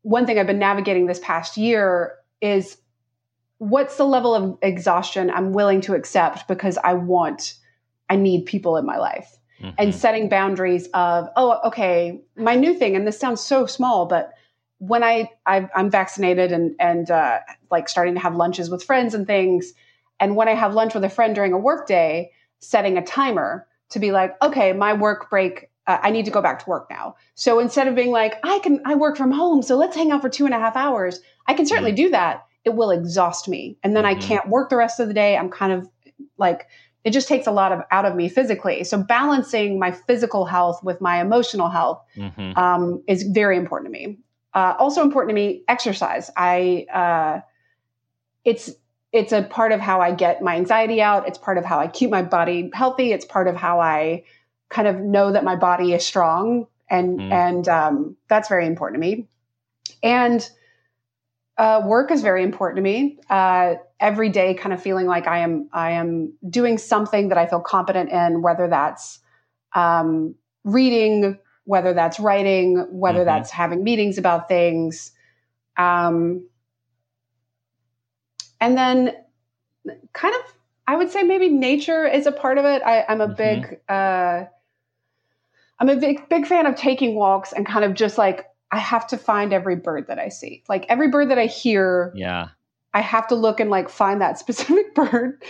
one 0.00 0.26
thing 0.26 0.38
I've 0.38 0.46
been 0.46 0.58
navigating 0.58 1.06
this 1.06 1.20
past 1.20 1.56
year 1.56 2.14
is 2.40 2.78
what's 3.58 3.96
the 3.96 4.04
level 4.04 4.34
of 4.34 4.58
exhaustion 4.62 5.30
I'm 5.30 5.52
willing 5.52 5.80
to 5.82 5.94
accept 5.94 6.48
because 6.48 6.78
I 6.82 6.94
want, 6.94 7.54
I 8.08 8.16
need 8.16 8.46
people 8.46 8.76
in 8.76 8.86
my 8.86 8.98
life. 8.98 9.38
mm-hmm. 9.62 9.74
and 9.78 9.94
setting 9.94 10.28
boundaries 10.28 10.88
of, 10.94 11.28
oh, 11.36 11.58
okay, 11.66 12.20
my 12.36 12.54
new 12.54 12.74
thing, 12.74 12.96
and 12.96 13.06
this 13.06 13.18
sounds 13.18 13.40
so 13.40 13.66
small, 13.66 14.06
but 14.06 14.32
when 14.78 15.04
I, 15.04 15.30
I 15.46 15.68
am 15.76 15.90
vaccinated 15.90 16.50
and 16.50 16.74
and 16.80 17.10
uh, 17.10 17.38
like 17.70 17.88
starting 17.88 18.14
to 18.14 18.20
have 18.20 18.34
lunches 18.34 18.68
with 18.68 18.82
friends 18.82 19.14
and 19.14 19.26
things, 19.26 19.72
and 20.18 20.34
when 20.34 20.48
I 20.48 20.54
have 20.54 20.74
lunch 20.74 20.94
with 20.94 21.04
a 21.04 21.08
friend 21.08 21.34
during 21.34 21.52
a 21.52 21.58
work 21.58 21.86
day, 21.86 22.32
setting 22.58 22.98
a 22.98 23.04
timer 23.04 23.66
to 23.90 24.00
be 24.00 24.10
like, 24.10 24.34
okay, 24.42 24.72
my 24.72 24.92
work 24.92 25.30
break, 25.30 25.70
uh, 25.86 25.98
I 26.02 26.10
need 26.10 26.24
to 26.24 26.30
go 26.30 26.42
back 26.42 26.64
to 26.64 26.70
work 26.70 26.88
now. 26.90 27.14
So 27.34 27.60
instead 27.60 27.86
of 27.86 27.94
being 27.94 28.10
like, 28.10 28.34
I 28.42 28.58
can 28.60 28.80
I 28.84 28.96
work 28.96 29.16
from 29.16 29.30
home, 29.30 29.62
so 29.62 29.76
let's 29.76 29.96
hang 29.96 30.10
out 30.10 30.22
for 30.22 30.28
two 30.28 30.46
and 30.46 30.54
a 30.54 30.58
half 30.58 30.76
hours, 30.76 31.20
I 31.46 31.54
can 31.54 31.66
certainly 31.66 31.92
mm-hmm. 31.92 32.06
do 32.06 32.10
that. 32.10 32.46
It 32.64 32.74
will 32.74 32.90
exhaust 32.90 33.48
me, 33.48 33.78
and 33.84 33.94
then 33.94 34.04
mm-hmm. 34.04 34.18
I 34.18 34.22
can't 34.22 34.48
work 34.48 34.68
the 34.70 34.76
rest 34.76 34.98
of 34.98 35.06
the 35.06 35.14
day. 35.14 35.36
I'm 35.36 35.50
kind 35.50 35.72
of 35.72 35.88
like 36.38 36.66
it 37.04 37.10
just 37.12 37.28
takes 37.28 37.46
a 37.46 37.50
lot 37.50 37.72
of 37.72 37.80
out 37.90 38.04
of 38.04 38.14
me 38.14 38.28
physically. 38.28 38.84
So 38.84 39.02
balancing 39.02 39.78
my 39.78 39.90
physical 39.90 40.44
health 40.44 40.82
with 40.84 41.00
my 41.00 41.20
emotional 41.20 41.68
health 41.68 42.02
mm-hmm. 42.16 42.56
um, 42.58 43.02
is 43.08 43.24
very 43.24 43.56
important 43.56 43.92
to 43.92 43.98
me. 43.98 44.18
Uh, 44.54 44.74
also 44.78 45.02
important 45.02 45.30
to 45.30 45.34
me, 45.34 45.64
exercise. 45.68 46.30
I 46.36 46.86
uh, 46.92 47.40
it's 48.44 48.70
it's 49.12 49.32
a 49.32 49.42
part 49.42 49.72
of 49.72 49.80
how 49.80 50.00
I 50.00 50.12
get 50.12 50.42
my 50.42 50.56
anxiety 50.56 51.02
out. 51.02 51.26
It's 51.26 51.38
part 51.38 51.58
of 51.58 51.64
how 51.64 51.78
I 51.78 51.88
keep 51.88 52.10
my 52.10 52.22
body 52.22 52.70
healthy. 52.72 53.12
It's 53.12 53.24
part 53.24 53.48
of 53.48 53.56
how 53.56 53.80
I 53.80 54.24
kind 54.68 54.88
of 54.88 55.00
know 55.00 55.32
that 55.32 55.44
my 55.44 55.56
body 55.56 55.92
is 55.92 56.06
strong, 56.06 56.66
and 56.88 57.18
mm. 57.18 57.32
and 57.32 57.68
um, 57.68 58.16
that's 58.28 58.48
very 58.48 58.66
important 58.66 59.02
to 59.02 59.08
me. 59.08 59.26
And 60.02 60.48
uh, 61.58 61.82
work 61.84 62.10
is 62.10 62.22
very 62.22 62.42
important 62.42 62.76
to 62.76 62.82
me. 62.82 63.18
Every 64.02 64.28
day, 64.28 64.54
kind 64.54 64.72
of 64.72 64.82
feeling 64.82 65.06
like 65.06 65.26
I 65.26 65.38
am 65.38 65.68
I 65.72 65.92
am 65.92 66.34
doing 66.50 66.76
something 66.76 67.28
that 67.28 67.38
I 67.38 67.46
feel 67.46 67.60
competent 67.60 68.10
in, 68.10 68.42
whether 68.42 68.68
that's 68.68 69.20
um, 69.74 70.34
reading, 70.64 71.38
whether 71.64 71.94
that's 71.94 72.18
writing, 72.18 72.86
whether 72.90 73.20
mm-hmm. 73.20 73.26
that's 73.26 73.50
having 73.50 73.84
meetings 73.84 74.18
about 74.18 74.48
things. 74.48 75.12
Um, 75.76 76.48
and 78.60 78.76
then, 78.76 79.12
kind 80.12 80.34
of, 80.34 80.54
I 80.86 80.96
would 80.96 81.10
say 81.10 81.22
maybe 81.22 81.48
nature 81.48 82.06
is 82.06 82.26
a 82.26 82.32
part 82.32 82.58
of 82.58 82.64
it. 82.64 82.82
I, 82.82 83.04
am 83.08 83.20
a 83.20 83.28
mm-hmm. 83.28 83.34
big, 83.34 83.80
uh, 83.88 84.44
I'm 85.78 85.88
a 85.88 85.96
big, 85.96 86.28
big 86.28 86.46
fan 86.46 86.66
of 86.66 86.76
taking 86.76 87.14
walks 87.14 87.52
and 87.52 87.66
kind 87.66 87.84
of 87.84 87.94
just 87.94 88.18
like 88.18 88.46
I 88.70 88.78
have 88.78 89.06
to 89.08 89.18
find 89.18 89.52
every 89.52 89.76
bird 89.76 90.06
that 90.08 90.18
I 90.18 90.28
see. 90.28 90.62
Like 90.68 90.86
every 90.88 91.08
bird 91.08 91.30
that 91.30 91.38
I 91.38 91.46
hear, 91.46 92.12
yeah, 92.14 92.48
I 92.94 93.00
have 93.00 93.26
to 93.28 93.34
look 93.34 93.60
and 93.60 93.70
like 93.70 93.88
find 93.88 94.20
that 94.20 94.38
specific 94.38 94.94
bird. 94.94 95.42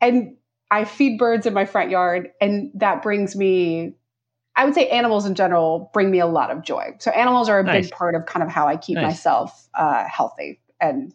And 0.00 0.36
I 0.70 0.84
feed 0.84 1.18
birds 1.18 1.46
in 1.46 1.54
my 1.54 1.64
front 1.64 1.90
yard, 1.90 2.30
and 2.40 2.70
that 2.74 3.02
brings 3.02 3.34
me 3.34 3.94
I 4.56 4.64
would 4.64 4.74
say 4.74 4.88
animals 4.88 5.26
in 5.26 5.34
general 5.34 5.90
bring 5.94 6.10
me 6.10 6.18
a 6.18 6.26
lot 6.26 6.50
of 6.50 6.62
joy. 6.62 6.94
So 6.98 7.10
animals 7.12 7.48
are 7.48 7.60
a 7.60 7.64
nice. 7.64 7.86
big 7.86 7.92
part 7.92 8.14
of 8.14 8.26
kind 8.26 8.42
of 8.42 8.50
how 8.50 8.66
I 8.66 8.76
keep 8.76 8.96
nice. 8.96 9.04
myself 9.04 9.68
uh, 9.74 10.04
healthy 10.04 10.60
and 10.80 11.14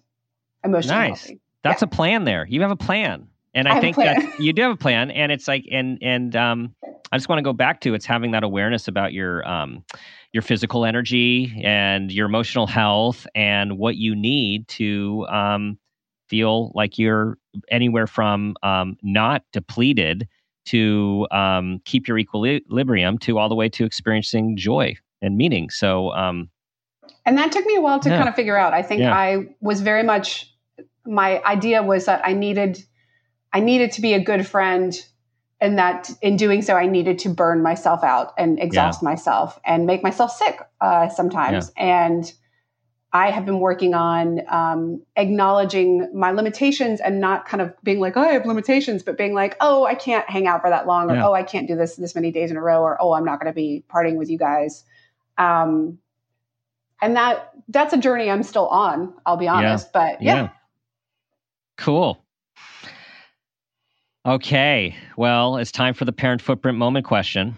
emotionally 0.63 1.09
nice. 1.09 1.21
healthy. 1.21 1.41
That's 1.63 1.81
yeah. 1.81 1.87
a 1.87 1.89
plan 1.89 2.23
there. 2.23 2.47
You 2.47 2.61
have 2.61 2.71
a 2.71 2.75
plan. 2.75 3.27
And 3.53 3.67
I, 3.67 3.77
I 3.77 3.81
think 3.81 3.97
that 3.97 4.17
you 4.39 4.51
do 4.51 4.63
have 4.63 4.71
a 4.71 4.77
plan. 4.77 5.11
And 5.11 5.31
it's 5.31 5.47
like, 5.47 5.65
and, 5.71 5.99
and, 6.01 6.35
um, 6.35 6.75
I 7.11 7.17
just 7.17 7.29
want 7.29 7.39
to 7.39 7.43
go 7.43 7.53
back 7.53 7.81
to 7.81 7.93
it's 7.93 8.05
having 8.05 8.31
that 8.31 8.43
awareness 8.43 8.87
about 8.87 9.13
your, 9.13 9.47
um, 9.47 9.83
your 10.35 10.41
physical 10.41 10.83
energy 10.83 11.61
and 11.63 12.11
your 12.11 12.25
emotional 12.25 12.67
health 12.67 13.25
and 13.35 13.77
what 13.77 13.95
you 13.95 14.13
need 14.13 14.67
to, 14.67 15.25
um, 15.29 15.79
feel 16.27 16.73
like 16.75 16.99
you're 16.99 17.37
anywhere 17.71 18.05
from, 18.05 18.53
um, 18.61 18.97
not 19.01 19.43
depleted 19.53 20.27
to 20.65 21.25
um, 21.31 21.79
keep 21.85 22.05
your 22.05 22.17
equilibrium 22.17 23.17
to 23.17 23.37
all 23.37 23.47
the 23.47 23.55
way 23.55 23.69
to 23.69 23.85
experiencing 23.85 24.57
joy 24.57 24.93
and 25.21 25.37
meaning. 25.37 25.69
So, 25.69 26.11
um, 26.11 26.49
and 27.25 27.37
that 27.37 27.53
took 27.53 27.65
me 27.65 27.77
a 27.77 27.81
while 27.81 28.01
to 28.01 28.09
yeah. 28.09 28.17
kind 28.17 28.27
of 28.27 28.35
figure 28.35 28.57
out. 28.57 28.73
I 28.73 28.81
think 28.81 28.99
yeah. 28.99 29.15
I 29.15 29.47
was 29.61 29.79
very 29.79 30.03
much 30.03 30.53
my 31.05 31.41
idea 31.43 31.81
was 31.81 32.07
that 32.07 32.19
I 32.25 32.33
needed 32.33 32.83
I 33.53 33.61
needed 33.61 33.93
to 33.93 34.01
be 34.01 34.13
a 34.13 34.19
good 34.21 34.45
friend 34.45 34.93
and 35.61 35.77
that 35.77 36.09
in 36.21 36.35
doing 36.35 36.61
so 36.61 36.75
I 36.75 36.87
needed 36.87 37.19
to 37.19 37.29
burn 37.29 37.61
myself 37.61 38.03
out 38.03 38.33
and 38.37 38.59
exhaust 38.59 39.01
yeah. 39.01 39.09
myself 39.09 39.59
and 39.65 39.85
make 39.85 40.03
myself 40.03 40.31
sick 40.31 40.59
uh, 40.81 41.09
sometimes 41.09 41.71
and 41.77 42.31
I 43.15 43.31
have 43.31 43.45
been 43.45 43.61
working 43.61 43.93
on 43.93 44.41
um, 44.49 45.01
acknowledging 45.15 46.11
my 46.13 46.31
limitations 46.31 46.99
and 46.99 47.21
not 47.21 47.47
kind 47.47 47.61
of 47.61 47.73
being 47.81 48.01
like, 48.01 48.17
oh, 48.17 48.21
I 48.21 48.33
have 48.33 48.45
limitations, 48.45 49.03
but 49.03 49.17
being 49.17 49.33
like, 49.33 49.55
oh, 49.61 49.85
I 49.85 49.95
can't 49.95 50.29
hang 50.29 50.47
out 50.47 50.59
for 50.59 50.69
that 50.69 50.85
long, 50.85 51.09
or 51.09 51.15
yeah. 51.15 51.25
oh, 51.25 51.31
I 51.31 51.43
can't 51.43 51.65
do 51.65 51.77
this 51.77 51.95
this 51.95 52.13
many 52.13 52.31
days 52.31 52.51
in 52.51 52.57
a 52.57 52.61
row, 52.61 52.81
or 52.81 53.01
oh, 53.01 53.13
I'm 53.13 53.23
not 53.23 53.39
going 53.39 53.49
to 53.49 53.55
be 53.55 53.85
partying 53.89 54.17
with 54.17 54.29
you 54.29 54.37
guys. 54.37 54.83
Um, 55.37 55.97
and 57.01 57.15
that 57.15 57.53
that's 57.69 57.93
a 57.93 57.97
journey 57.97 58.29
I'm 58.29 58.43
still 58.43 58.67
on. 58.67 59.13
I'll 59.25 59.37
be 59.37 59.47
honest, 59.47 59.87
yeah. 59.87 59.91
but 59.93 60.21
yeah. 60.21 60.35
yeah. 60.35 60.49
Cool. 61.77 62.21
Okay. 64.25 64.95
Well, 65.17 65.57
it's 65.57 65.71
time 65.71 65.93
for 65.93 66.05
the 66.05 66.11
parent 66.11 66.41
footprint 66.41 66.77
moment 66.77 67.05
question 67.05 67.55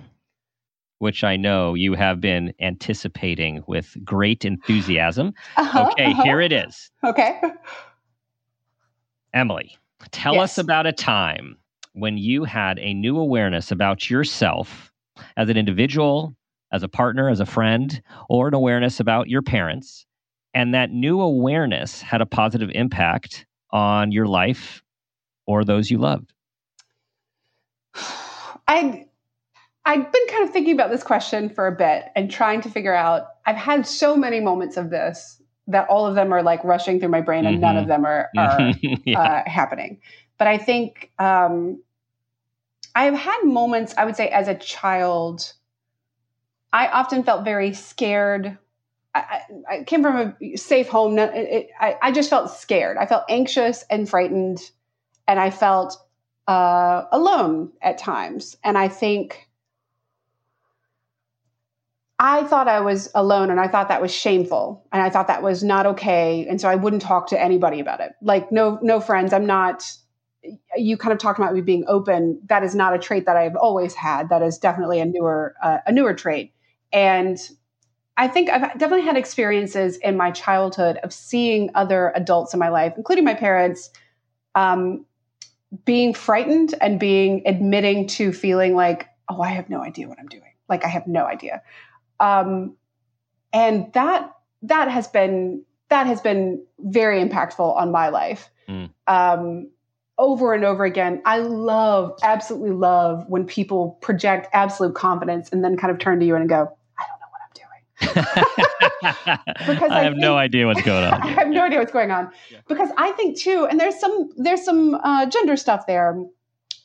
which 1.00 1.24
I 1.24 1.36
know 1.36 1.74
you 1.74 1.94
have 1.94 2.20
been 2.20 2.54
anticipating 2.60 3.64
with 3.68 3.96
great 4.04 4.46
enthusiasm. 4.46 5.34
Uh-huh, 5.58 5.90
okay, 5.92 6.06
uh-huh. 6.06 6.24
here 6.24 6.40
it 6.40 6.52
is. 6.52 6.92
Okay. 7.04 7.42
Emily, 9.34 9.76
tell 10.12 10.36
yes. 10.36 10.44
us 10.44 10.58
about 10.58 10.86
a 10.86 10.94
time 10.94 11.58
when 11.94 12.18
you 12.18 12.44
had 12.44 12.78
a 12.80 12.94
new 12.94 13.18
awareness 13.18 13.72
about 13.72 14.10
yourself 14.10 14.92
as 15.36 15.50
an 15.50 15.58
individual, 15.58 16.36
as 16.72 16.84
a 16.84 16.88
partner, 16.88 17.28
as 17.28 17.40
a 17.40 17.46
friend, 17.46 18.02
or 18.30 18.48
an 18.48 18.54
awareness 18.54 19.00
about 19.00 19.30
your 19.30 19.42
parents. 19.42 20.06
And 20.54 20.74
that 20.74 20.92
new 20.92 21.20
awareness 21.22 22.02
had 22.02 22.22
a 22.22 22.26
positive 22.26 22.70
impact 22.74 23.46
on 23.72 24.12
your 24.12 24.28
life 24.28 24.84
or 25.48 25.64
those 25.64 25.90
you 25.90 25.98
loved. 25.98 26.34
I 28.68 29.06
I've 29.86 30.12
been 30.12 30.28
kind 30.28 30.44
of 30.44 30.52
thinking 30.52 30.74
about 30.74 30.90
this 30.90 31.04
question 31.04 31.50
for 31.50 31.66
a 31.66 31.72
bit 31.72 32.06
and 32.16 32.30
trying 32.30 32.62
to 32.62 32.70
figure 32.70 32.94
out. 32.94 33.28
I've 33.46 33.56
had 33.56 33.88
so 33.88 34.18
many 34.18 34.42
moments 34.42 34.76
of 34.76 34.90
this 34.90 35.42
that 35.68 35.88
all 35.88 36.06
of 36.06 36.16
them 36.16 36.34
are 36.34 36.44
like 36.44 36.64
rushing 36.64 37.00
through 37.00 37.10
my 37.10 37.22
brain 37.22 37.46
and 37.46 37.56
mm-hmm. 37.56 37.62
none 37.62 37.78
of 37.78 37.84
mm-hmm. 37.84 37.90
them 37.90 38.06
are, 38.06 38.30
are 38.38 38.74
yeah. 39.06 39.20
uh, 39.20 39.50
happening. 39.50 40.02
But 40.38 40.48
I 40.48 40.58
think 40.58 41.12
um, 41.20 41.82
I've 42.96 43.14
had 43.14 43.44
moments, 43.44 43.94
I 43.98 44.06
would 44.06 44.16
say, 44.16 44.28
as 44.30 44.48
a 44.48 44.56
child, 44.56 45.54
I 46.74 46.88
often 46.88 47.24
felt 47.24 47.46
very 47.46 47.74
scared. 47.74 48.58
I, 49.16 49.42
I 49.70 49.84
came 49.84 50.04
from 50.04 50.36
a 50.42 50.58
safe 50.58 50.88
home. 50.90 51.18
It, 51.18 51.34
it, 51.34 51.70
I, 51.80 51.98
I, 52.02 52.12
just 52.12 52.30
felt 52.30 52.52
scared. 52.52 52.98
I 52.98 53.06
felt 53.06 53.24
anxious 53.30 53.84
and 53.90 54.08
frightened, 54.08 54.60
and 55.28 55.40
I 55.40 55.50
felt 55.50 55.98
uh, 56.48 57.06
alone 57.12 57.72
at 57.82 57.98
times. 57.98 58.58
And 58.64 58.78
I 58.78 58.88
think 58.88 59.48
I 62.20 62.44
thought 62.46 62.68
I 62.68 62.80
was 62.80 63.12
alone 63.14 63.52
and 63.52 63.60
I 63.60 63.68
thought 63.68 63.90
that 63.90 64.02
was 64.02 64.12
shameful 64.12 64.88
and 64.92 65.02
I 65.04 65.10
thought 65.10 65.28
that 65.28 65.44
was 65.44 65.64
not 65.64 65.86
okay. 65.86 66.48
And 66.50 66.60
so 66.60 66.68
I 66.68 66.76
wouldn't 66.76 67.04
talk 67.04 67.28
to 67.28 67.42
anybody 67.42 67.80
about 67.80 68.00
it. 68.00 68.14
Like, 68.22 68.52
no, 68.52 68.80
no 68.82 69.00
friends. 69.00 69.34
I'm 69.34 69.46
not, 69.46 69.84
you 70.76 70.98
kind 70.98 71.14
of 71.14 71.20
talked 71.20 71.38
about 71.38 71.54
me 71.54 71.62
being 71.62 71.84
open. 71.88 72.42
That 72.48 72.64
is 72.64 72.74
not 72.74 72.96
a 72.96 72.98
trait 72.98 73.28
that 73.28 73.38
I've 73.38 73.56
always 73.56 73.94
had. 73.94 74.30
That 74.30 74.42
is 74.42 74.58
definitely 74.58 75.00
a 75.00 75.06
newer, 75.06 75.54
uh, 75.62 75.80
a 75.86 75.92
newer 75.92 76.16
trait. 76.16 76.54
And 76.92 77.38
I 78.16 78.28
think 78.28 78.50
I've 78.50 78.80
definitely 78.80 79.06
had 79.06 79.16
experiences 79.16 79.98
in 79.98 80.18
my 80.18 80.32
childhood 80.32 80.98
of 81.04 81.14
seeing 81.14 81.70
other 81.76 82.12
adults 82.16 82.52
in 82.52 82.60
my 82.60 82.70
life, 82.70 82.94
including 82.98 83.26
my 83.26 83.36
parents, 83.36 83.92
um, 84.56 85.06
being 85.86 86.14
frightened 86.14 86.76
and 86.82 87.00
being 87.00 87.44
admitting 87.46 88.08
to 88.08 88.32
feeling 88.32 88.76
like, 88.76 89.08
oh, 89.30 89.42
I 89.42 89.50
have 89.50 89.70
no 89.70 89.82
idea 89.82 90.08
what 90.08 90.20
I'm 90.20 90.28
doing. 90.28 90.54
Like, 90.70 90.86
I 90.86 90.88
have 90.88 91.08
no 91.08 91.26
idea. 91.26 91.62
Um, 92.20 92.76
and 93.54 93.92
that 93.94 94.32
that 94.64 94.90
has 94.90 95.08
been 95.08 95.64
that 95.90 96.08
has 96.08 96.20
been 96.22 96.64
very 96.80 97.24
impactful 97.24 97.76
on 97.76 97.92
my 97.92 98.10
life. 98.10 98.50
Mm. 98.68 98.90
Um, 99.08 99.70
over 100.18 100.54
and 100.54 100.66
over 100.66 100.84
again. 100.84 101.22
I 101.26 101.38
love, 101.40 102.18
absolutely 102.24 102.72
love 102.72 103.26
when 103.28 103.46
people 103.46 103.98
project 104.02 104.48
absolute 104.54 104.96
confidence 104.96 105.50
and 105.52 105.64
then 105.64 105.78
kind 105.78 105.92
of 105.92 106.00
turn 106.00 106.20
to 106.20 106.26
you 106.26 106.36
and 106.36 106.50
go, 106.50 106.76
I 106.98 107.04
don't 107.08 107.20
know 107.20 108.14
what 108.14 108.16
I'm 108.16 108.56
doing. 108.56 108.66
because 109.02 109.92
I, 109.92 110.00
I 110.00 110.04
have 110.04 110.14
think, 110.14 110.22
no 110.22 110.38
idea 110.38 110.66
what's 110.66 110.82
going 110.82 111.06
on. 111.06 111.22
I 111.24 111.28
have 111.28 111.50
no 111.50 111.64
idea 111.64 111.80
what's 111.80 111.92
going 111.92 112.12
on. 112.12 112.32
Yeah. 112.52 112.60
Because 112.68 112.90
I 112.98 113.12
think 113.12 113.38
too, 113.38 113.68
and 113.70 113.80
there's 113.80 114.00
some 114.00 114.30
there's 114.38 114.64
some 114.64 114.96
uh, 114.96 115.26
gender 115.28 115.58
stuff 115.58 115.88
there. 115.88 116.24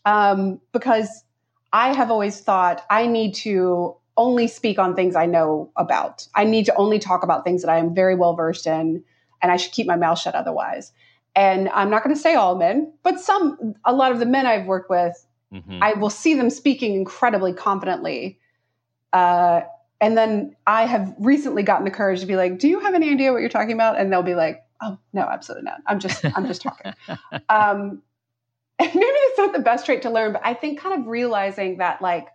Um, 0.05 0.61
because 0.73 1.25
I 1.73 1.95
have 1.95 2.11
always 2.11 2.41
thought 2.41 2.85
I 2.91 3.07
need 3.07 3.35
to 3.37 3.97
only 4.17 4.49
speak 4.49 4.79
on 4.79 4.95
things 4.95 5.15
I 5.15 5.27
know 5.27 5.71
about. 5.77 6.27
I 6.35 6.45
need 6.45 6.67
to 6.67 6.75
only 6.75 6.99
talk 6.99 7.23
about 7.23 7.45
things 7.45 7.63
that 7.63 7.71
I 7.71 7.79
am 7.79 7.95
very 7.95 8.15
well 8.15 8.35
versed 8.35 8.67
in, 8.67 9.05
and 9.41 9.53
I 9.53 9.57
should 9.57 9.73
keep 9.73 9.87
my 9.87 9.97
mouth 9.97 10.19
shut 10.19 10.35
otherwise. 10.35 10.93
And 11.35 11.69
I'm 11.71 11.89
not 11.89 12.05
going 12.05 12.15
to 12.15 12.21
say 12.21 12.35
all 12.35 12.57
men, 12.57 12.93
but 13.03 13.19
some, 13.19 13.75
a 13.87 13.93
lot 13.93 14.13
of 14.13 14.19
the 14.19 14.27
men 14.27 14.45
I've 14.45 14.67
worked 14.67 14.91
with 14.91 15.27
mm-hmm. 15.53 15.83
I 15.83 15.95
will 15.95 16.11
see 16.11 16.35
them 16.35 16.51
speaking 16.51 16.95
incredibly 16.95 17.53
confidently. 17.53 18.39
Uh, 19.13 19.63
and 20.03 20.19
then 20.19 20.57
I 20.67 20.85
have 20.85 21.15
recently 21.19 21.63
gotten 21.63 21.85
the 21.85 21.91
courage 21.91 22.21
to 22.21 22.27
be 22.27 22.37
like, 22.37 22.59
"Do 22.59 22.69
you 22.69 22.81
have 22.81 22.95
any 22.95 23.11
idea 23.11 23.33
what 23.33 23.39
you're 23.39 23.49
talking 23.49 23.73
about?" 23.73 23.99
And 23.99 24.13
they'll 24.13 24.23
be 24.23 24.35
like, 24.35 24.63
"Oh, 24.83 24.99
no, 25.13 25.23
absolutely 25.23 25.65
not. 25.65 25.81
I'm 25.87 26.01
just, 26.01 26.25
I'm 26.37 26.47
just 26.47 26.61
talking." 26.61 26.93
um, 27.49 28.03
and 28.79 28.95
maybe 28.95 29.07
it's 29.07 29.39
not 29.39 29.53
the 29.53 29.61
best 29.61 29.87
trait 29.87 30.03
to 30.03 30.11
learn, 30.11 30.33
but 30.33 30.43
I 30.45 30.55
think 30.55 30.81
kind 30.81 31.01
of 31.01 31.07
realizing 31.07 31.79
that, 31.79 32.03
like, 32.03 32.27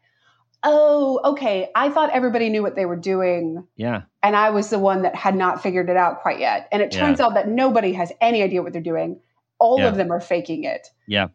oh, 0.63 1.19
okay, 1.23 1.69
I 1.75 1.89
thought 1.89 2.09
everybody 2.11 2.49
knew 2.49 2.63
what 2.63 2.75
they 2.75 2.85
were 2.85 2.95
doing. 2.95 3.67
Yeah. 3.75 4.03
And 4.23 4.35
I 4.35 4.49
was 4.51 4.69
the 4.69 4.79
one 4.79 5.01
that 5.01 5.15
had 5.15 5.35
not 5.35 5.61
figured 5.61 5.89
it 5.89 5.97
out 5.97 6.21
quite 6.21 6.39
yet. 6.39 6.67
And 6.71 6.81
it 6.81 6.91
turns 6.91 7.19
yeah. 7.19 7.25
out 7.25 7.33
that 7.33 7.47
nobody 7.47 7.93
has 7.93 8.11
any 8.21 8.41
idea 8.41 8.63
what 8.63 8.73
they're 8.73 8.81
doing. 8.81 9.19
All 9.59 9.79
yeah. 9.79 9.87
of 9.87 9.97
them 9.97 10.11
are 10.11 10.19
faking 10.19 10.63
it. 10.63 10.87
Yeah. 11.05 11.27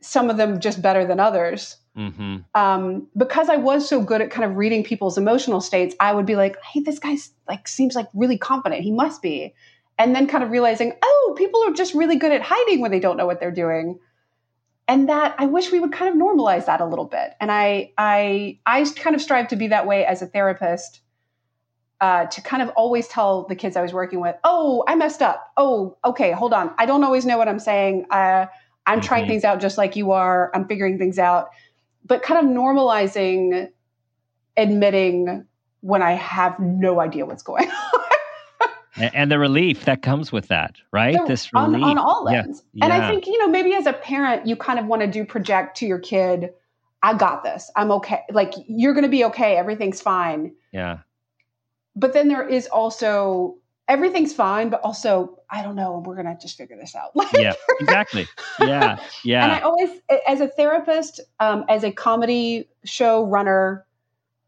Some 0.00 0.30
of 0.30 0.36
them 0.36 0.60
just 0.60 0.80
better 0.80 1.04
than 1.04 1.20
others. 1.20 1.76
Mm-hmm. 1.96 2.36
Um, 2.54 3.08
because 3.16 3.48
I 3.48 3.56
was 3.56 3.88
so 3.88 4.00
good 4.00 4.20
at 4.20 4.30
kind 4.30 4.48
of 4.48 4.56
reading 4.56 4.84
people's 4.84 5.18
emotional 5.18 5.60
states, 5.60 5.94
I 5.98 6.14
would 6.14 6.26
be 6.26 6.36
like, 6.36 6.56
"Hey, 6.62 6.80
this 6.80 6.98
guy's 6.98 7.30
like 7.48 7.66
seems 7.66 7.94
like 7.94 8.06
really 8.14 8.38
confident. 8.38 8.82
He 8.82 8.92
must 8.92 9.20
be," 9.22 9.54
and 9.98 10.14
then 10.14 10.26
kind 10.28 10.44
of 10.44 10.50
realizing, 10.50 10.92
"Oh, 11.02 11.34
people 11.36 11.62
are 11.66 11.72
just 11.72 11.94
really 11.94 12.16
good 12.16 12.32
at 12.32 12.42
hiding 12.42 12.80
when 12.80 12.92
they 12.92 13.00
don't 13.00 13.16
know 13.16 13.26
what 13.26 13.40
they're 13.40 13.50
doing." 13.50 13.98
And 14.86 15.08
that 15.08 15.34
I 15.38 15.46
wish 15.46 15.70
we 15.70 15.80
would 15.80 15.92
kind 15.92 16.10
of 16.10 16.20
normalize 16.20 16.66
that 16.66 16.80
a 16.80 16.86
little 16.86 17.04
bit. 17.04 17.34
And 17.40 17.52
I, 17.52 17.92
I, 17.96 18.58
I 18.66 18.84
kind 18.96 19.14
of 19.14 19.22
strive 19.22 19.46
to 19.48 19.56
be 19.56 19.68
that 19.68 19.86
way 19.86 20.04
as 20.04 20.20
a 20.22 20.26
therapist. 20.26 21.00
Uh, 22.00 22.24
to 22.24 22.40
kind 22.40 22.62
of 22.62 22.70
always 22.70 23.06
tell 23.08 23.46
the 23.46 23.54
kids 23.54 23.76
I 23.76 23.82
was 23.82 23.92
working 23.92 24.20
with, 24.20 24.34
"Oh, 24.42 24.84
I 24.88 24.94
messed 24.94 25.22
up. 25.22 25.52
Oh, 25.56 25.98
okay, 26.04 26.30
hold 26.32 26.54
on. 26.54 26.72
I 26.78 26.86
don't 26.86 27.04
always 27.04 27.26
know 27.26 27.36
what 27.36 27.46
I'm 27.46 27.58
saying. 27.58 28.06
Uh, 28.10 28.46
I'm 28.86 29.00
mm-hmm. 29.00 29.06
trying 29.06 29.26
things 29.26 29.44
out 29.44 29.60
just 29.60 29.76
like 29.76 29.96
you 29.96 30.12
are. 30.12 30.50
I'm 30.54 30.66
figuring 30.66 30.96
things 30.96 31.18
out." 31.18 31.50
But 32.04 32.22
kind 32.22 32.44
of 32.44 32.50
normalizing 32.50 33.68
admitting 34.56 35.46
when 35.80 36.02
I 36.02 36.12
have 36.12 36.58
no 36.58 37.00
idea 37.00 37.24
what's 37.26 37.42
going 37.42 37.70
on. 38.96 39.10
and 39.14 39.30
the 39.30 39.38
relief 39.38 39.84
that 39.84 40.02
comes 40.02 40.30
with 40.32 40.48
that, 40.48 40.76
right? 40.92 41.16
The, 41.16 41.24
this 41.26 41.52
relief. 41.52 41.82
On, 41.82 41.84
on 41.84 41.98
all 41.98 42.28
ends. 42.28 42.62
Yeah. 42.74 42.86
And 42.86 42.94
yeah. 42.94 43.06
I 43.06 43.10
think, 43.10 43.26
you 43.26 43.38
know, 43.38 43.48
maybe 43.48 43.74
as 43.74 43.86
a 43.86 43.92
parent, 43.92 44.46
you 44.46 44.56
kind 44.56 44.78
of 44.78 44.86
want 44.86 45.02
to 45.02 45.08
do 45.08 45.24
project 45.24 45.76
to 45.78 45.86
your 45.86 45.98
kid, 45.98 46.50
I 47.02 47.14
got 47.14 47.42
this. 47.42 47.70
I'm 47.76 47.90
okay. 47.92 48.22
Like, 48.30 48.52
you're 48.66 48.92
going 48.92 49.04
to 49.04 49.10
be 49.10 49.24
okay. 49.24 49.56
Everything's 49.56 50.00
fine. 50.00 50.54
Yeah. 50.72 50.98
But 51.96 52.12
then 52.12 52.28
there 52.28 52.46
is 52.46 52.66
also 52.66 53.56
everything's 53.90 54.32
fine, 54.32 54.70
but 54.70 54.80
also 54.82 55.36
I 55.50 55.62
don't 55.62 55.74
know, 55.74 56.02
we're 56.06 56.14
gonna 56.14 56.38
just 56.40 56.56
figure 56.56 56.76
this 56.76 56.94
out. 56.94 57.10
Like, 57.14 57.32
yeah, 57.34 57.52
exactly. 57.80 58.26
Yeah, 58.60 58.98
yeah. 59.24 59.42
and 59.42 59.52
I 59.52 59.60
always, 59.60 59.90
as 60.26 60.40
a 60.40 60.48
therapist, 60.48 61.20
um, 61.40 61.64
as 61.68 61.84
a 61.84 61.90
comedy 61.90 62.68
show 62.84 63.24
runner, 63.26 63.84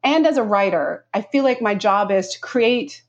and 0.04 0.26
as 0.26 0.36
a 0.36 0.42
writer, 0.42 1.04
I 1.12 1.22
feel 1.22 1.44
like 1.44 1.60
my 1.60 1.74
job 1.74 2.10
is 2.10 2.28
to 2.30 2.40
create 2.40 3.02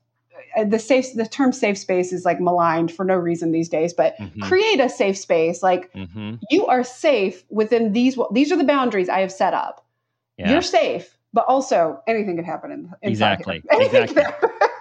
uh, 0.56 0.64
the 0.64 0.78
safe. 0.78 1.14
The 1.14 1.26
term 1.26 1.52
safe 1.52 1.78
space 1.78 2.12
is 2.12 2.24
like 2.24 2.40
maligned 2.40 2.92
for 2.92 3.04
no 3.04 3.16
reason 3.16 3.52
these 3.52 3.68
days, 3.68 3.94
but 3.94 4.16
mm-hmm. 4.18 4.42
create 4.42 4.80
a 4.80 4.88
safe 4.88 5.16
space. 5.16 5.62
Like 5.62 5.92
mm-hmm. 5.92 6.34
you 6.50 6.66
are 6.66 6.82
safe 6.84 7.44
within 7.48 7.92
these. 7.92 8.18
These 8.32 8.50
are 8.52 8.56
the 8.56 8.64
boundaries 8.64 9.08
I 9.08 9.20
have 9.20 9.32
set 9.32 9.54
up. 9.54 9.86
Yeah. 10.36 10.50
You're 10.50 10.62
safe, 10.62 11.16
but 11.32 11.46
also 11.46 12.02
anything 12.08 12.36
could 12.36 12.44
happen. 12.44 12.72
In, 12.72 12.90
exactly. 13.02 13.62
Exactly. 13.70 14.24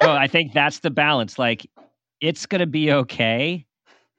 No, 0.05 0.13
I 0.13 0.27
think 0.27 0.53
that's 0.53 0.79
the 0.79 0.89
balance. 0.89 1.37
Like, 1.37 1.65
it's 2.21 2.45
going 2.45 2.59
to 2.59 2.67
be 2.67 2.91
okay, 2.91 3.65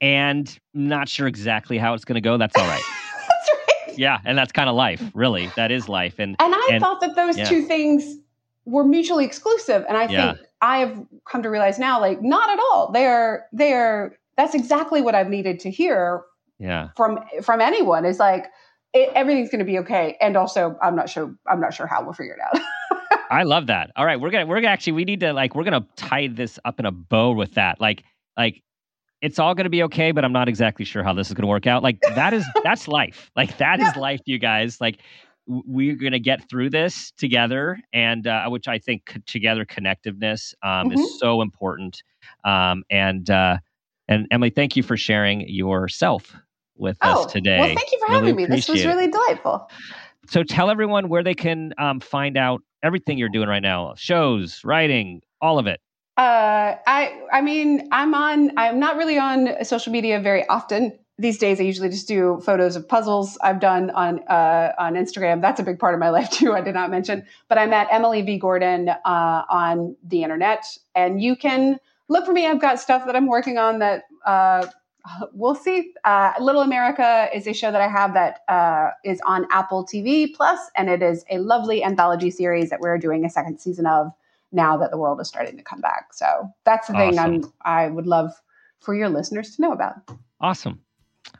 and 0.00 0.58
not 0.74 1.08
sure 1.08 1.26
exactly 1.26 1.78
how 1.78 1.94
it's 1.94 2.04
going 2.04 2.14
to 2.14 2.20
go. 2.20 2.36
That's 2.36 2.56
all 2.56 2.66
right. 2.66 2.82
that's 3.28 3.50
right. 3.88 3.98
Yeah, 3.98 4.18
and 4.24 4.36
that's 4.36 4.52
kind 4.52 4.68
of 4.68 4.74
life, 4.74 5.02
really. 5.14 5.50
That 5.56 5.70
is 5.70 5.88
life. 5.88 6.18
And 6.18 6.36
and 6.38 6.54
I 6.54 6.68
and, 6.72 6.80
thought 6.80 7.00
that 7.00 7.16
those 7.16 7.38
yeah. 7.38 7.44
two 7.44 7.62
things 7.62 8.16
were 8.64 8.84
mutually 8.84 9.24
exclusive, 9.24 9.84
and 9.88 9.96
I 9.96 10.08
yeah. 10.08 10.34
think 10.34 10.46
I 10.60 10.78
have 10.78 11.06
come 11.24 11.42
to 11.42 11.50
realize 11.50 11.78
now, 11.78 12.00
like, 12.00 12.22
not 12.22 12.50
at 12.50 12.58
all. 12.58 12.90
They 12.92 13.06
are. 13.06 13.44
They 13.52 13.72
are. 13.72 14.16
That's 14.36 14.54
exactly 14.54 15.00
what 15.00 15.14
I've 15.14 15.28
needed 15.28 15.60
to 15.60 15.70
hear. 15.70 16.22
Yeah. 16.58 16.88
From 16.96 17.20
from 17.42 17.60
anyone 17.60 18.04
is 18.04 18.18
like. 18.18 18.46
It, 18.96 19.10
everything's 19.16 19.50
going 19.50 19.58
to 19.58 19.64
be 19.64 19.76
okay, 19.80 20.16
and 20.20 20.36
also 20.36 20.78
I'm 20.80 20.94
not 20.94 21.10
sure. 21.10 21.34
I'm 21.50 21.60
not 21.60 21.74
sure 21.74 21.88
how 21.88 22.04
we'll 22.04 22.12
figure 22.12 22.34
it 22.34 22.38
out. 22.40 22.62
I 23.34 23.42
love 23.42 23.66
that. 23.66 23.90
All 23.96 24.06
right, 24.06 24.20
we're 24.20 24.30
gonna 24.30 24.46
we're 24.46 24.56
gonna 24.56 24.68
actually 24.68 24.92
we 24.94 25.04
need 25.04 25.20
to 25.20 25.32
like 25.32 25.54
we're 25.54 25.64
gonna 25.64 25.86
tie 25.96 26.28
this 26.28 26.58
up 26.64 26.78
in 26.78 26.86
a 26.86 26.92
bow 26.92 27.32
with 27.32 27.54
that. 27.54 27.80
Like 27.80 28.04
like 28.36 28.62
it's 29.20 29.38
all 29.38 29.54
gonna 29.54 29.70
be 29.70 29.82
okay, 29.84 30.12
but 30.12 30.24
I'm 30.24 30.32
not 30.32 30.48
exactly 30.48 30.84
sure 30.84 31.02
how 31.02 31.12
this 31.14 31.28
is 31.28 31.34
gonna 31.34 31.48
work 31.48 31.66
out. 31.66 31.82
Like 31.82 32.00
that 32.14 32.32
is 32.32 32.46
that's 32.64 32.86
life. 32.88 33.30
Like 33.34 33.58
that 33.58 33.80
is 33.80 33.96
life, 33.96 34.20
you 34.26 34.38
guys. 34.38 34.80
Like 34.80 35.00
we're 35.46 35.96
going 35.96 36.12
to 36.12 36.18
get 36.18 36.48
through 36.48 36.70
this 36.70 37.12
together 37.18 37.78
and 37.92 38.26
uh, 38.26 38.46
which 38.48 38.68
i 38.68 38.78
think 38.78 39.20
together 39.26 39.64
connectiveness 39.64 40.54
um, 40.62 40.88
mm-hmm. 40.88 40.92
is 40.92 41.18
so 41.18 41.42
important 41.42 42.02
um, 42.44 42.82
and 42.90 43.28
uh, 43.30 43.58
and 44.08 44.26
emily 44.30 44.50
thank 44.50 44.76
you 44.76 44.82
for 44.82 44.96
sharing 44.96 45.46
yourself 45.48 46.34
with 46.76 46.96
oh, 47.02 47.24
us 47.24 47.32
today 47.32 47.58
well 47.58 47.74
thank 47.74 47.92
you 47.92 47.98
for 47.98 48.12
really 48.12 48.28
having 48.28 48.36
me 48.36 48.46
this 48.46 48.68
was 48.68 48.84
really 48.84 49.10
delightful 49.10 49.68
so 50.28 50.42
tell 50.42 50.70
everyone 50.70 51.08
where 51.08 51.22
they 51.22 51.34
can 51.34 51.72
um, 51.78 52.00
find 52.00 52.36
out 52.36 52.62
everything 52.82 53.18
you're 53.18 53.28
doing 53.28 53.48
right 53.48 53.62
now. 53.62 53.94
Shows 53.96 54.62
writing 54.64 55.22
all 55.40 55.58
of 55.58 55.66
it. 55.66 55.80
Uh, 56.16 56.76
i 56.86 57.20
i 57.32 57.40
mean 57.40 57.88
i'm 57.90 58.14
on 58.14 58.56
i'm 58.56 58.78
not 58.78 58.96
really 58.96 59.18
on 59.18 59.64
social 59.64 59.92
media 59.92 60.20
very 60.20 60.46
often. 60.46 60.96
These 61.18 61.38
days 61.38 61.58
i 61.58 61.64
usually 61.64 61.88
just 61.88 62.06
do 62.06 62.40
photos 62.44 62.76
of 62.76 62.88
puzzles 62.88 63.36
i've 63.42 63.58
done 63.58 63.90
on 63.90 64.20
uh, 64.28 64.72
on 64.78 64.94
instagram. 64.94 65.40
That's 65.40 65.58
a 65.58 65.64
big 65.64 65.80
part 65.80 65.92
of 65.92 65.98
my 65.98 66.10
life 66.18 66.30
too 66.30 66.52
i 66.52 66.60
did 66.60 66.74
not 66.74 66.90
mention. 66.90 67.26
But 67.48 67.58
i'm 67.58 67.72
at 67.72 67.88
emily 67.90 68.22
v. 68.22 68.38
Gordon 68.38 68.90
uh, 68.90 69.42
on 69.50 69.96
the 70.04 70.22
internet. 70.22 70.64
And 70.94 71.20
you 71.20 71.34
can 71.34 71.80
look 72.08 72.26
for 72.26 72.32
me. 72.32 72.46
I've 72.46 72.60
got 72.60 72.78
stuff 72.78 73.06
that 73.06 73.16
i'm 73.16 73.26
working 73.26 73.58
on 73.58 73.80
that 73.80 74.04
uh, 74.24 74.66
we'll 75.32 75.54
see. 75.54 75.92
Uh, 76.04 76.32
Little 76.40 76.62
America 76.62 77.28
is 77.34 77.46
a 77.46 77.52
show 77.52 77.70
that 77.70 77.80
I 77.80 77.88
have 77.88 78.14
that 78.14 78.40
uh, 78.48 78.90
is 79.04 79.20
on 79.26 79.46
Apple 79.50 79.84
TV 79.84 80.34
Plus, 80.34 80.58
and 80.76 80.88
it 80.88 81.02
is 81.02 81.24
a 81.30 81.38
lovely 81.38 81.84
anthology 81.84 82.30
series 82.30 82.70
that 82.70 82.80
we're 82.80 82.98
doing 82.98 83.24
a 83.24 83.30
second 83.30 83.58
season 83.60 83.86
of 83.86 84.12
now 84.52 84.76
that 84.76 84.90
the 84.90 84.98
world 84.98 85.20
is 85.20 85.28
starting 85.28 85.56
to 85.56 85.62
come 85.62 85.80
back. 85.80 86.12
So 86.12 86.48
that's 86.64 86.88
the 86.88 86.94
awesome. 86.94 87.42
thing 87.42 87.52
I'm, 87.64 87.84
I 87.84 87.88
would 87.88 88.06
love 88.06 88.32
for 88.80 88.94
your 88.94 89.08
listeners 89.08 89.56
to 89.56 89.62
know 89.62 89.72
about. 89.72 89.96
Awesome. 90.40 90.80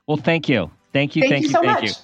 Well, 0.07 0.17
thank 0.17 0.49
you. 0.49 0.71
Thank 0.93 1.17
you. 1.17 1.23
Thank, 1.23 1.33
thank 1.33 1.43
you, 1.43 1.49
you 1.49 1.53
so 1.53 1.61
thank 1.61 1.83
much. 1.83 1.91
You. 1.91 1.95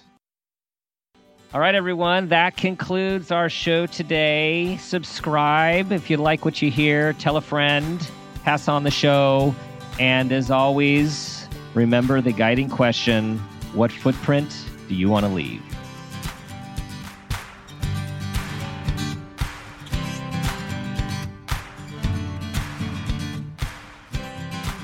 All 1.53 1.61
right, 1.61 1.75
everyone. 1.75 2.29
That 2.29 2.57
concludes 2.57 3.33
our 3.33 3.49
show 3.49 3.87
today. 3.87 4.77
Subscribe 4.77 5.91
if 5.91 6.09
you 6.09 6.17
like 6.17 6.45
what 6.45 6.63
you 6.63 6.71
hear. 6.71 7.13
Tell 7.15 7.37
a 7.37 7.41
friend. 7.41 8.09
Pass 8.45 8.69
on 8.69 8.85
the 8.85 8.91
show. 8.91 9.55
And 9.99 10.31
as 10.31 10.51
always, 10.51 11.40
Remember 11.75 12.21
the 12.21 12.33
guiding 12.33 12.69
question 12.69 13.39
what 13.75 13.93
footprint 13.93 14.65
do 14.89 14.95
you 14.95 15.09
want 15.09 15.25
to 15.25 15.33
leave? 15.33 15.63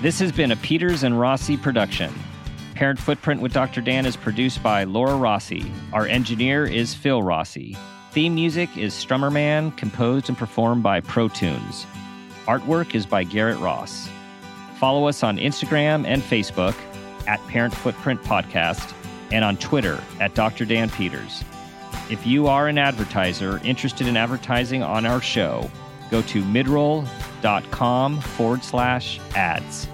This 0.02 0.20
has 0.20 0.30
been 0.30 0.52
a 0.52 0.56
Peters 0.56 1.02
and 1.02 1.18
Rossi 1.18 1.56
production. 1.56 2.12
Parent 2.76 3.00
Footprint 3.00 3.40
with 3.40 3.52
Dr. 3.52 3.80
Dan 3.80 4.06
is 4.06 4.16
produced 4.16 4.62
by 4.62 4.84
Laura 4.84 5.16
Rossi. 5.16 5.72
Our 5.92 6.06
engineer 6.06 6.64
is 6.66 6.94
Phil 6.94 7.22
Rossi. 7.22 7.76
Theme 8.12 8.34
music 8.34 8.76
is 8.76 8.94
Strummer 8.94 9.32
Man, 9.32 9.72
composed 9.72 10.28
and 10.28 10.38
performed 10.38 10.82
by 10.82 11.00
Pro 11.00 11.28
Tunes. 11.28 11.86
Artwork 12.44 12.94
is 12.94 13.04
by 13.04 13.24
Garrett 13.24 13.58
Ross. 13.58 14.08
Follow 14.78 15.08
us 15.08 15.22
on 15.22 15.38
Instagram 15.38 16.06
and 16.06 16.22
Facebook 16.22 16.74
at 17.26 17.44
Parent 17.48 17.74
Footprint 17.74 18.22
Podcast 18.22 18.94
and 19.32 19.44
on 19.44 19.56
Twitter 19.56 20.02
at 20.20 20.34
Dr. 20.34 20.64
Dan 20.64 20.90
Peters. 20.90 21.42
If 22.08 22.26
you 22.26 22.46
are 22.46 22.68
an 22.68 22.78
advertiser 22.78 23.60
interested 23.64 24.06
in 24.06 24.16
advertising 24.16 24.82
on 24.82 25.06
our 25.06 25.20
show, 25.20 25.68
go 26.10 26.22
to 26.22 26.42
midroll.com 26.42 28.20
forward 28.20 28.62
slash 28.62 29.18
ads. 29.34 29.88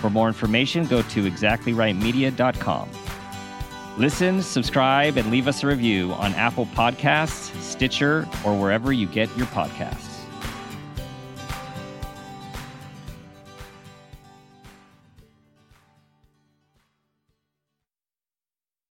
For 0.00 0.10
more 0.10 0.26
information, 0.26 0.86
go 0.86 1.02
to 1.02 1.30
exactlyrightmedia.com. 1.30 2.90
Listen, 3.98 4.42
subscribe, 4.42 5.18
and 5.18 5.30
leave 5.30 5.46
us 5.46 5.62
a 5.62 5.66
review 5.66 6.12
on 6.14 6.34
Apple 6.34 6.66
Podcasts, 6.66 7.54
Stitcher, 7.60 8.26
or 8.44 8.58
wherever 8.58 8.92
you 8.92 9.06
get 9.06 9.34
your 9.36 9.46
podcasts. 9.48 10.11